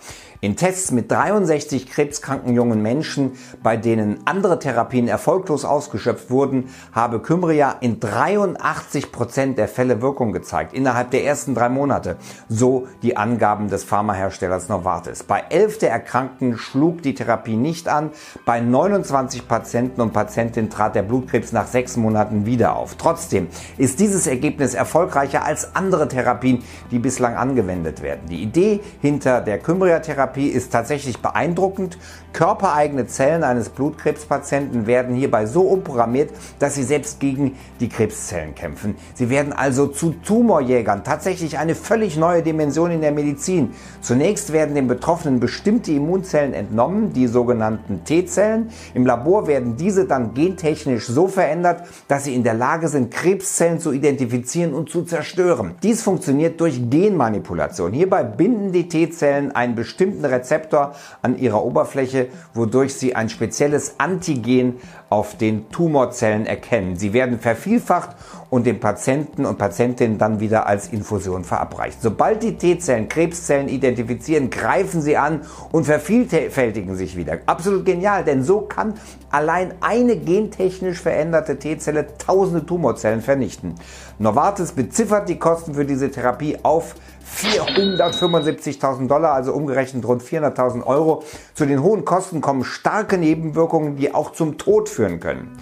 [0.45, 7.22] In Tests mit 63 krebskranken jungen Menschen, bei denen andere Therapien erfolglos ausgeschöpft wurden, habe
[7.22, 12.16] Kymria in 83 Prozent der Fälle Wirkung gezeigt, innerhalb der ersten drei Monate.
[12.49, 15.22] So die Angaben des Pharmaherstellers Novartis.
[15.22, 18.11] Bei 11 der Erkrankten schlug die Therapie nicht an.
[18.45, 22.97] Bei 29 Patienten und Patientinnen trat der Blutkrebs nach sechs Monaten wieder auf.
[22.97, 23.47] Trotzdem
[23.78, 28.22] ist dieses Ergebnis erfolgreicher als andere Therapien, die bislang angewendet werden.
[28.28, 31.99] Die Idee hinter der Kymria-Therapie Therapie ist tatsächlich beeindruckend.
[32.33, 38.95] Körpereigene Zellen eines Blutkrebspatienten werden hierbei so umprogrammiert, dass sie selbst gegen die Krebszellen kämpfen.
[39.14, 43.75] Sie werden also zu Tumorjägern, tatsächlich eine völlig neue Dimension in der Medizin.
[44.00, 48.71] Zunächst werden den Betroffenen bestimmte Immunzellen entnommen, die sogenannten T-Zellen.
[48.95, 53.79] Im Labor werden diese dann gentechnisch so verändert, dass sie in der Lage sind, Krebszellen
[53.79, 55.75] zu identifizieren und zu zerstören.
[55.83, 57.92] Dies funktioniert durch Genmanipulation.
[57.92, 63.96] Hierbei binden die T-Zellen einen bestimmten bestimmten Rezeptor an ihrer Oberfläche, wodurch sie ein spezielles
[63.99, 66.96] Antigen auf den Tumorzellen erkennen.
[66.96, 68.16] Sie werden vervielfacht
[68.50, 72.00] und dem Patienten und Patientinnen dann wieder als Infusion verabreicht.
[72.00, 77.38] Sobald die T-Zellen Krebszellen identifizieren, greifen sie an und vervielfältigen sich wieder.
[77.46, 78.94] Absolut genial, denn so kann
[79.30, 83.74] allein eine gentechnisch veränderte T-Zelle tausende Tumorzellen vernichten.
[84.18, 86.94] Novartis beziffert die Kosten für diese Therapie auf
[87.37, 91.25] 475.000 Dollar, also umgerechnet rund 400.000 Euro.
[91.54, 95.57] Zu den hohen Kosten kommen starke Nebenwirkungen, die auch zum Tod führen können.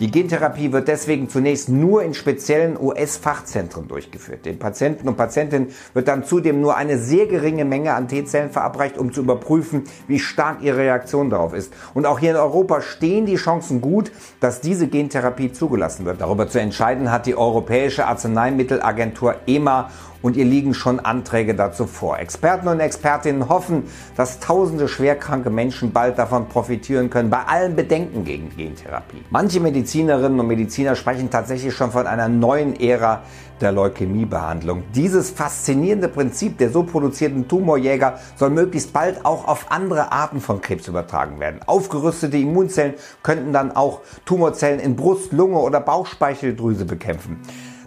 [0.00, 4.44] Die Gentherapie wird deswegen zunächst nur in speziellen US-Fachzentren durchgeführt.
[4.44, 8.98] Den Patienten und Patientinnen wird dann zudem nur eine sehr geringe Menge an T-Zellen verabreicht,
[8.98, 11.72] um zu überprüfen, wie stark ihre Reaktion darauf ist.
[11.94, 14.10] Und auch hier in Europa stehen die Chancen gut,
[14.40, 16.20] dass diese Gentherapie zugelassen wird.
[16.20, 19.90] Darüber zu entscheiden hat die Europäische Arzneimittelagentur EMA
[20.24, 22.18] und ihr liegen schon Anträge dazu vor.
[22.18, 23.82] Experten und Expertinnen hoffen,
[24.16, 29.22] dass tausende schwerkranke Menschen bald davon profitieren können, bei allen Bedenken gegen Gentherapie.
[29.28, 33.20] Manche Medizinerinnen und Mediziner sprechen tatsächlich schon von einer neuen Ära
[33.60, 34.84] der Leukämiebehandlung.
[34.94, 40.62] Dieses faszinierende Prinzip der so produzierten Tumorjäger soll möglichst bald auch auf andere Arten von
[40.62, 41.60] Krebs übertragen werden.
[41.66, 47.42] Aufgerüstete Immunzellen könnten dann auch Tumorzellen in Brust, Lunge oder Bauchspeicheldrüse bekämpfen.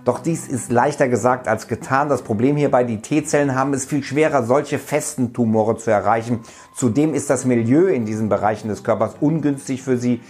[0.07, 2.07] Doch dies ist leichter gesagt als getan.
[2.07, 6.39] Das Problem hierbei, die T-Zellen haben es viel schwerer, solche festen Tumore zu erreichen.
[6.73, 10.21] Zudem ist das Milieu in diesen Bereichen des Körpers ungünstig für sie.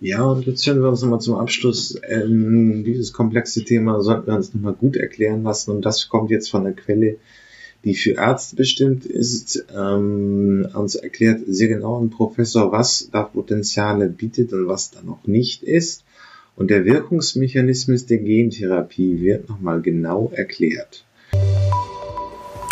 [0.00, 2.00] ja, und jetzt hören wir uns nochmal zum Abschluss.
[2.08, 5.72] Ähm, dieses komplexe Thema sollten wir uns nochmal gut erklären lassen.
[5.72, 7.16] Und das kommt jetzt von der Quelle,
[7.84, 9.62] die für Ärzte bestimmt ist.
[9.76, 15.26] Ähm, uns erklärt sehr genau ein Professor, was da Potenziale bietet und was da noch
[15.26, 16.02] nicht ist
[16.56, 21.04] und der Wirkungsmechanismus der Gentherapie wird nochmal genau erklärt.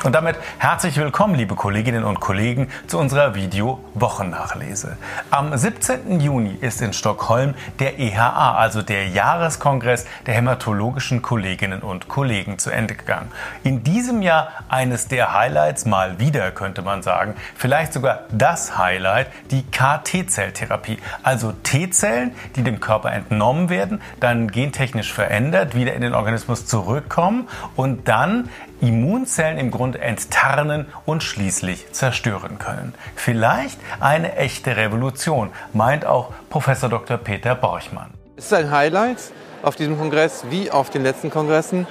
[0.02, 4.96] Und damit herzlich willkommen, liebe Kolleginnen und Kollegen, zu unserer Video-Wochennachlese.
[5.30, 6.20] Am 17.
[6.20, 12.70] Juni ist in Stockholm der EHA, also der Jahreskongress der hämatologischen Kolleginnen und Kollegen, zu
[12.70, 13.30] Ende gegangen.
[13.62, 19.26] In diesem Jahr eines der Highlights, mal wieder könnte man sagen, vielleicht sogar das Highlight,
[19.50, 20.98] die KT-Zelltherapie.
[21.22, 27.48] Also T-Zellen, die dem Körper entnommen werden, dann gentechnisch verändert, wieder in den Organismus zurückkommen
[27.76, 28.48] und dann
[28.80, 32.94] Immunzellen im Grunde enttarnen und schließlich zerstören können.
[33.14, 37.18] Vielleicht eine echte Revolution, meint auch Professor Dr.
[37.18, 38.10] Peter Borchmann.
[38.36, 39.18] Es ist ein Highlight
[39.62, 41.86] auf diesem Kongress wie auf den letzten Kongressen.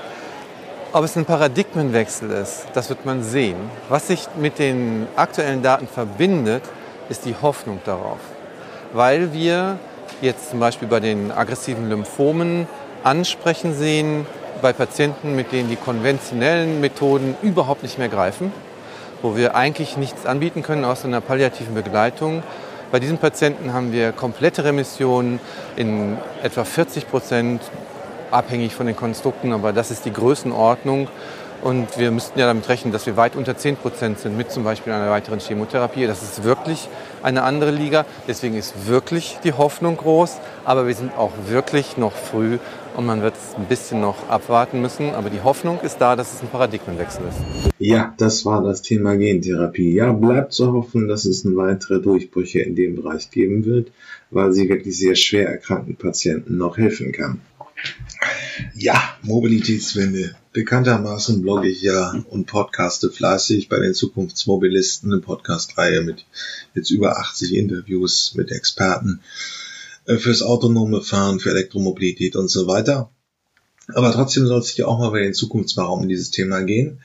[0.92, 3.58] Ob es ein Paradigmenwechsel ist, das wird man sehen.
[3.90, 6.64] Was sich mit den aktuellen Daten verbindet,
[7.10, 8.18] ist die Hoffnung darauf.
[8.94, 9.78] Weil wir
[10.22, 12.68] jetzt zum Beispiel bei den aggressiven Lymphomen
[13.04, 14.26] ansprechen sehen,
[14.62, 18.52] bei Patienten, mit denen die konventionellen Methoden überhaupt nicht mehr greifen,
[19.22, 22.44] wo wir eigentlich nichts anbieten können außer einer palliativen Begleitung.
[22.92, 25.40] Bei diesen Patienten haben wir komplette Remissionen
[25.76, 27.62] in etwa 40 Prozent,
[28.32, 31.08] abhängig von den Konstrukten, aber das ist die Größenordnung.
[31.62, 34.64] Und wir müssten ja damit rechnen, dass wir weit unter 10 Prozent sind mit zum
[34.64, 36.08] Beispiel einer weiteren Chemotherapie.
[36.08, 36.88] Das ist wirklich
[37.22, 38.06] eine andere Liga.
[38.30, 40.38] Deswegen ist wirklich die Hoffnung groß.
[40.64, 42.60] Aber wir sind auch wirklich noch früh
[43.00, 45.12] und man wird ein bisschen noch abwarten müssen.
[45.12, 47.72] Aber die Hoffnung ist da, dass es ein Paradigmenwechsel ist.
[47.80, 49.94] Ja, das war das Thema Gentherapie.
[49.94, 53.94] Ja, bleibt zu hoffen, dass es weitere Durchbrüche in dem Bereich geben wird,
[54.32, 57.40] weil sie wirklich sehr schwer erkrankten Patienten noch helfen kann.
[58.76, 60.36] Ja, Mobilitätswende.
[60.52, 66.26] Bekanntermaßen blogge ich ja und podcaste fleißig bei den Zukunftsmobilisten, eine Podcast-Reihe mit
[66.76, 69.22] jetzt über 80 Interviews mit Experten
[70.18, 73.12] fürs autonome Fahren, für Elektromobilität und so weiter.
[73.94, 77.00] Aber trotzdem soll es ja auch mal bei den Zukunftswarum um dieses Thema gehen.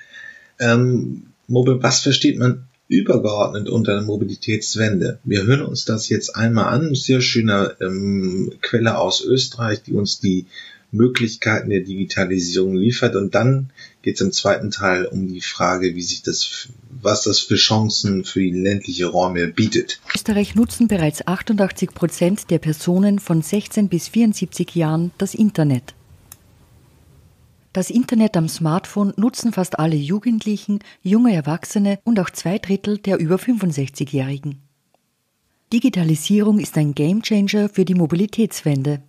[0.59, 5.19] Ähm, was versteht man übergeordnet unter der Mobilitätswende?
[5.25, 6.95] Wir hören uns das jetzt einmal an.
[6.95, 10.47] Sehr schöne ähm, Quelle aus Österreich, die uns die
[10.93, 13.17] Möglichkeiten der Digitalisierung liefert.
[13.17, 13.71] Und dann
[14.03, 16.69] geht es im zweiten Teil um die Frage, wie sich das,
[17.05, 20.01] was das für Chancen für ländliche Räume bietet.
[20.07, 25.95] In Österreich nutzen bereits 88 Prozent der Personen von 16 bis 74 Jahren das Internet.
[27.75, 33.19] Das Internet am Smartphone nutzen fast alle Jugendlichen, junge Erwachsene und auch zwei Drittel der
[33.19, 34.63] über 65-Jährigen.
[35.73, 39.03] Digitalisierung ist ein Gamechanger für die Mobilitätswende.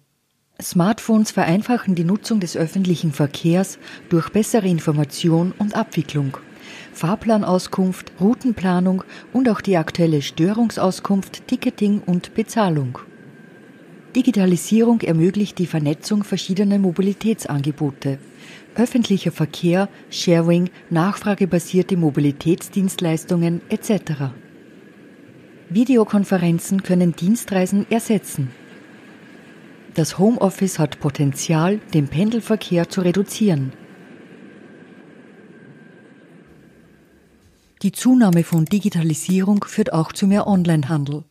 [0.59, 3.77] Smartphones vereinfachen die Nutzung des öffentlichen Verkehrs
[4.09, 6.37] durch bessere Information und Abwicklung.
[6.95, 9.03] Fahrplanauskunft, Routenplanung
[9.33, 12.99] und auch die aktuelle Störungsauskunft, Ticketing und Bezahlung.
[14.15, 18.17] Digitalisierung ermöglicht die Vernetzung verschiedener Mobilitätsangebote.
[18.75, 24.31] Öffentlicher Verkehr, Sharing, nachfragebasierte Mobilitätsdienstleistungen etc.
[25.69, 28.51] Videokonferenzen können Dienstreisen ersetzen.
[29.95, 33.73] Das Homeoffice hat Potenzial, den Pendelverkehr zu reduzieren.
[37.81, 41.23] Die Zunahme von Digitalisierung führt auch zu mehr Onlinehandel.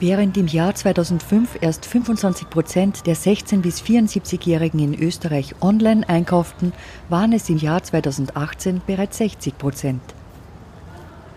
[0.00, 6.72] Während im Jahr 2005 erst 25 Prozent der 16- bis 74-Jährigen in Österreich online einkauften,
[7.08, 10.02] waren es im Jahr 2018 bereits 60 Prozent.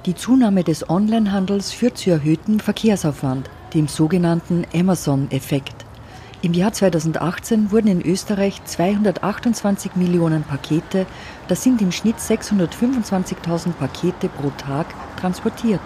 [0.08, 5.86] Die Zunahme des Onlinehandels führt zu erhöhtem Verkehrsaufwand, dem sogenannten Amazon-Effekt.
[6.44, 11.06] Im Jahr 2018 wurden in Österreich 228 Millionen Pakete,
[11.48, 14.88] das sind im Schnitt 625.000 Pakete pro Tag,
[15.20, 15.82] transportiert.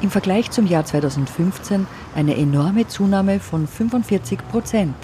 [0.00, 4.94] Im Vergleich zum Jahr 2015 eine enorme Zunahme von 45 Prozent.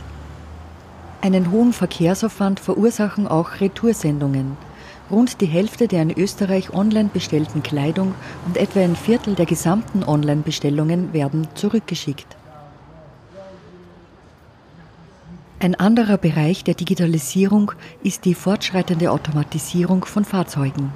[1.20, 4.56] Einen hohen Verkehrsaufwand verursachen auch Retoursendungen.
[5.10, 8.14] Rund die Hälfte der in Österreich online bestellten Kleidung
[8.46, 12.36] und etwa ein Viertel der gesamten Online-Bestellungen werden zurückgeschickt.
[15.58, 17.72] Ein anderer Bereich der Digitalisierung
[18.02, 20.92] ist die fortschreitende Automatisierung von Fahrzeugen.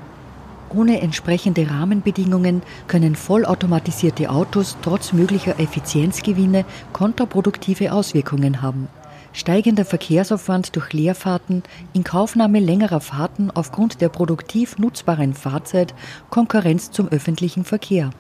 [0.69, 8.89] Ohne entsprechende Rahmenbedingungen können vollautomatisierte Autos trotz möglicher Effizienzgewinne kontraproduktive Auswirkungen haben.
[9.33, 11.63] Steigender Verkehrsaufwand durch Leerfahrten,
[11.95, 15.95] Inkaufnahme längerer Fahrten aufgrund der produktiv nutzbaren Fahrzeit,
[16.29, 18.11] Konkurrenz zum öffentlichen Verkehr.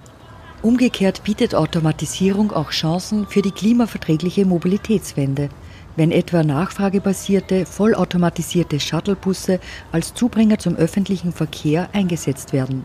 [0.62, 5.50] Umgekehrt bietet Automatisierung auch Chancen für die klimaverträgliche Mobilitätswende
[5.96, 9.60] wenn etwa nachfragebasierte, vollautomatisierte Shuttlebusse
[9.92, 12.84] als Zubringer zum öffentlichen Verkehr eingesetzt werden.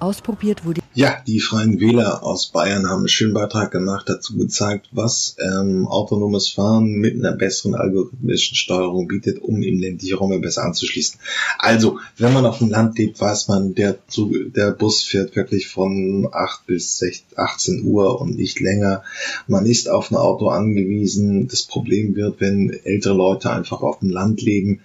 [0.00, 0.80] Ausprobiert wurde.
[0.94, 5.86] Ja, die Freien Wähler aus Bayern haben einen schönen Beitrag gemacht, dazu gezeigt, was ähm,
[5.86, 11.20] autonomes Fahren mit einer besseren algorithmischen Steuerung bietet, um im ländlichen Raum besser anzuschließen.
[11.58, 15.68] Also, wenn man auf dem Land lebt, weiß man, der, Zug, der Bus fährt wirklich
[15.68, 19.02] von 8 bis 16, 18 Uhr und nicht länger.
[19.46, 21.48] Man ist auf ein Auto angewiesen.
[21.48, 24.80] Das Problem wird, wenn ältere Leute einfach auf dem Land leben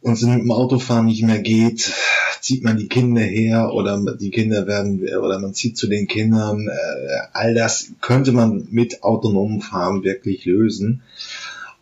[0.00, 1.92] und es mit dem Autofahren nicht mehr geht,
[2.40, 6.68] zieht man die Kinder her oder die Kinder werden oder man zieht zu den Kindern.
[6.68, 11.02] Äh, all das könnte man mit autonomem Fahren wirklich lösen.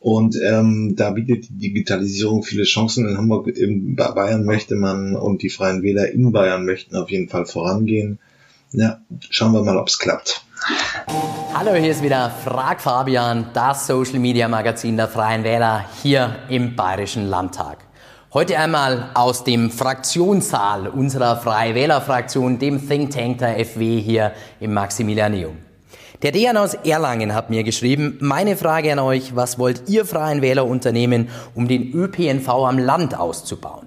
[0.00, 3.08] Und ähm, da bietet die Digitalisierung viele Chancen.
[3.08, 7.28] In Hamburg, in Bayern möchte man und die Freien Wähler in Bayern möchten auf jeden
[7.28, 8.18] Fall vorangehen.
[8.72, 9.00] Ja,
[9.30, 10.44] schauen wir mal, ob es klappt.
[11.54, 16.76] Hallo, hier ist wieder Frag Fabian, das Social Media Magazin der Freien Wähler hier im
[16.76, 17.85] Bayerischen Landtag.
[18.36, 24.74] Heute einmal aus dem Fraktionssaal unserer Freie Wähler-Fraktion, dem Think Tank der FW hier im
[24.74, 25.56] Maximilianeum.
[26.20, 30.42] Der Dejan aus Erlangen hat mir geschrieben, meine Frage an euch, was wollt ihr Freien
[30.42, 33.86] Wähler unternehmen, um den ÖPNV am Land auszubauen?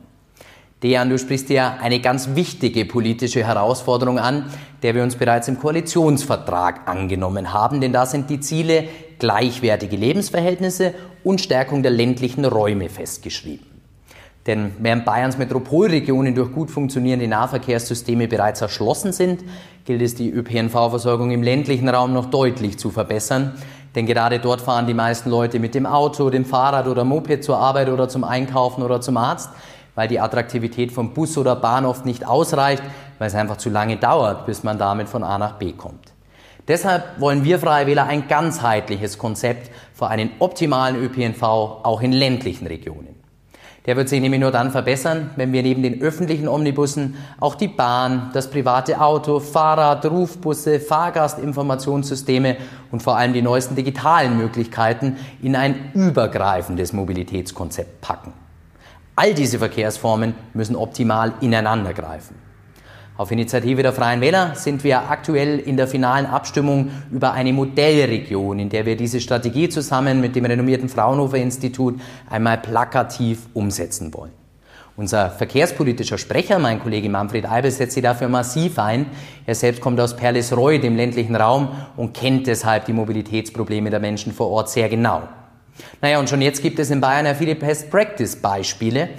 [0.82, 4.46] Dejan, du sprichst ja eine ganz wichtige politische Herausforderung an,
[4.82, 8.86] der wir uns bereits im Koalitionsvertrag angenommen haben, denn da sind die Ziele
[9.20, 13.69] gleichwertige Lebensverhältnisse und Stärkung der ländlichen Räume festgeschrieben.
[14.48, 19.44] Denn während Bayerns Metropolregionen durch gut funktionierende Nahverkehrssysteme bereits erschlossen sind,
[19.86, 23.54] gilt es, die ÖPNV-Versorgung im ländlichen Raum noch deutlich zu verbessern.
[23.96, 27.58] Denn gerade dort fahren die meisten Leute mit dem Auto, dem Fahrrad oder Moped zur
[27.58, 29.50] Arbeit oder zum Einkaufen oder zum Arzt,
[29.96, 32.84] weil die Attraktivität von Bus oder Bahn oft nicht ausreicht,
[33.18, 36.14] weil es einfach zu lange dauert, bis man damit von A nach B kommt.
[36.68, 42.68] Deshalb wollen wir Freie Wähler ein ganzheitliches Konzept für einen optimalen ÖPNV auch in ländlichen
[42.68, 43.19] Regionen.
[43.90, 47.68] Der wird sich nämlich nur dann verbessern, wenn wir neben den öffentlichen Omnibussen auch die
[47.68, 52.58] Bahn, das private Auto, Fahrrad, Rufbusse, Fahrgastinformationssysteme
[52.92, 58.32] und vor allem die neuesten digitalen Möglichkeiten in ein übergreifendes Mobilitätskonzept packen.
[59.16, 62.49] All diese Verkehrsformen müssen optimal ineinandergreifen.
[63.20, 68.60] Auf Initiative der Freien Wähler sind wir aktuell in der finalen Abstimmung über eine Modellregion,
[68.60, 74.32] in der wir diese Strategie zusammen mit dem renommierten Fraunhofer Institut einmal plakativ umsetzen wollen.
[74.96, 79.08] Unser verkehrspolitischer Sprecher, mein Kollege Manfred Eibel, setzt sich dafür massiv ein.
[79.46, 81.68] Er selbst kommt aus Perlisreuth, dem ländlichen Raum,
[81.98, 85.24] und kennt deshalb die Mobilitätsprobleme der Menschen vor Ort sehr genau.
[86.02, 89.10] Naja, und schon jetzt gibt es in Bayern ja viele Best-Practice-Beispiele.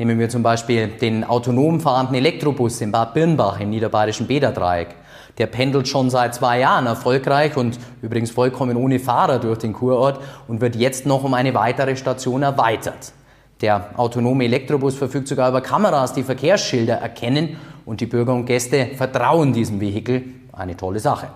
[0.00, 4.94] Nehmen wir zum Beispiel den autonom fahrenden Elektrobus in Bad Birnbach im niederbayerischen Bäderdreieck.
[5.36, 10.18] Der pendelt schon seit zwei Jahren erfolgreich und übrigens vollkommen ohne Fahrer durch den Kurort
[10.48, 13.12] und wird jetzt noch um eine weitere Station erweitert.
[13.60, 18.86] Der autonome Elektrobus verfügt sogar über Kameras, die Verkehrsschilder erkennen und die Bürger und Gäste
[18.96, 20.24] vertrauen diesem Vehikel.
[20.54, 21.26] Eine tolle Sache.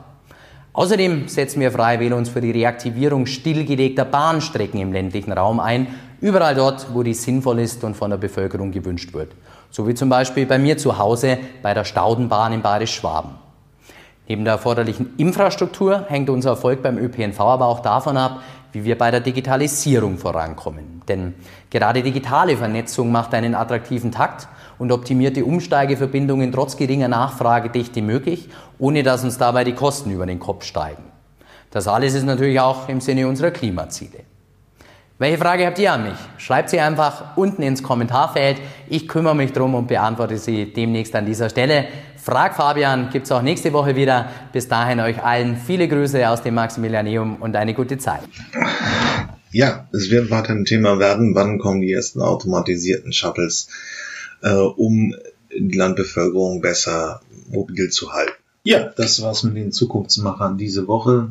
[0.72, 5.86] Außerdem setzen wir Freie uns für die Reaktivierung stillgelegter Bahnstrecken im ländlichen Raum ein,
[6.24, 9.32] überall dort, wo die sinnvoll ist und von der Bevölkerung gewünscht wird.
[9.70, 13.32] So wie zum Beispiel bei mir zu Hause bei der Staudenbahn in Bayerisch-Schwaben.
[14.26, 18.40] Neben der erforderlichen Infrastruktur hängt unser Erfolg beim ÖPNV aber auch davon ab,
[18.72, 21.02] wie wir bei der Digitalisierung vorankommen.
[21.08, 21.34] Denn
[21.68, 24.48] gerade digitale Vernetzung macht einen attraktiven Takt
[24.78, 28.48] und optimiert die Umsteigeverbindungen trotz geringer Nachfragedichte möglich,
[28.78, 31.04] ohne dass uns dabei die Kosten über den Kopf steigen.
[31.70, 34.20] Das alles ist natürlich auch im Sinne unserer Klimaziele.
[35.16, 36.18] Welche Frage habt ihr an mich?
[36.38, 38.60] Schreibt sie einfach unten ins Kommentarfeld.
[38.88, 41.86] Ich kümmere mich drum und beantworte sie demnächst an dieser Stelle.
[42.16, 44.28] Frag Fabian gibt es auch nächste Woche wieder.
[44.52, 48.22] Bis dahin euch allen viele Grüße aus dem Maximilianeum und eine gute Zeit.
[49.52, 51.36] Ja, es wird weiter ein Thema werden.
[51.36, 53.68] Wann kommen die ersten automatisierten Shuttles,
[54.42, 55.14] äh, um
[55.56, 58.32] die Landbevölkerung besser mobil zu halten?
[58.64, 61.30] Ja, das war's mit den Zukunftsmachern diese Woche.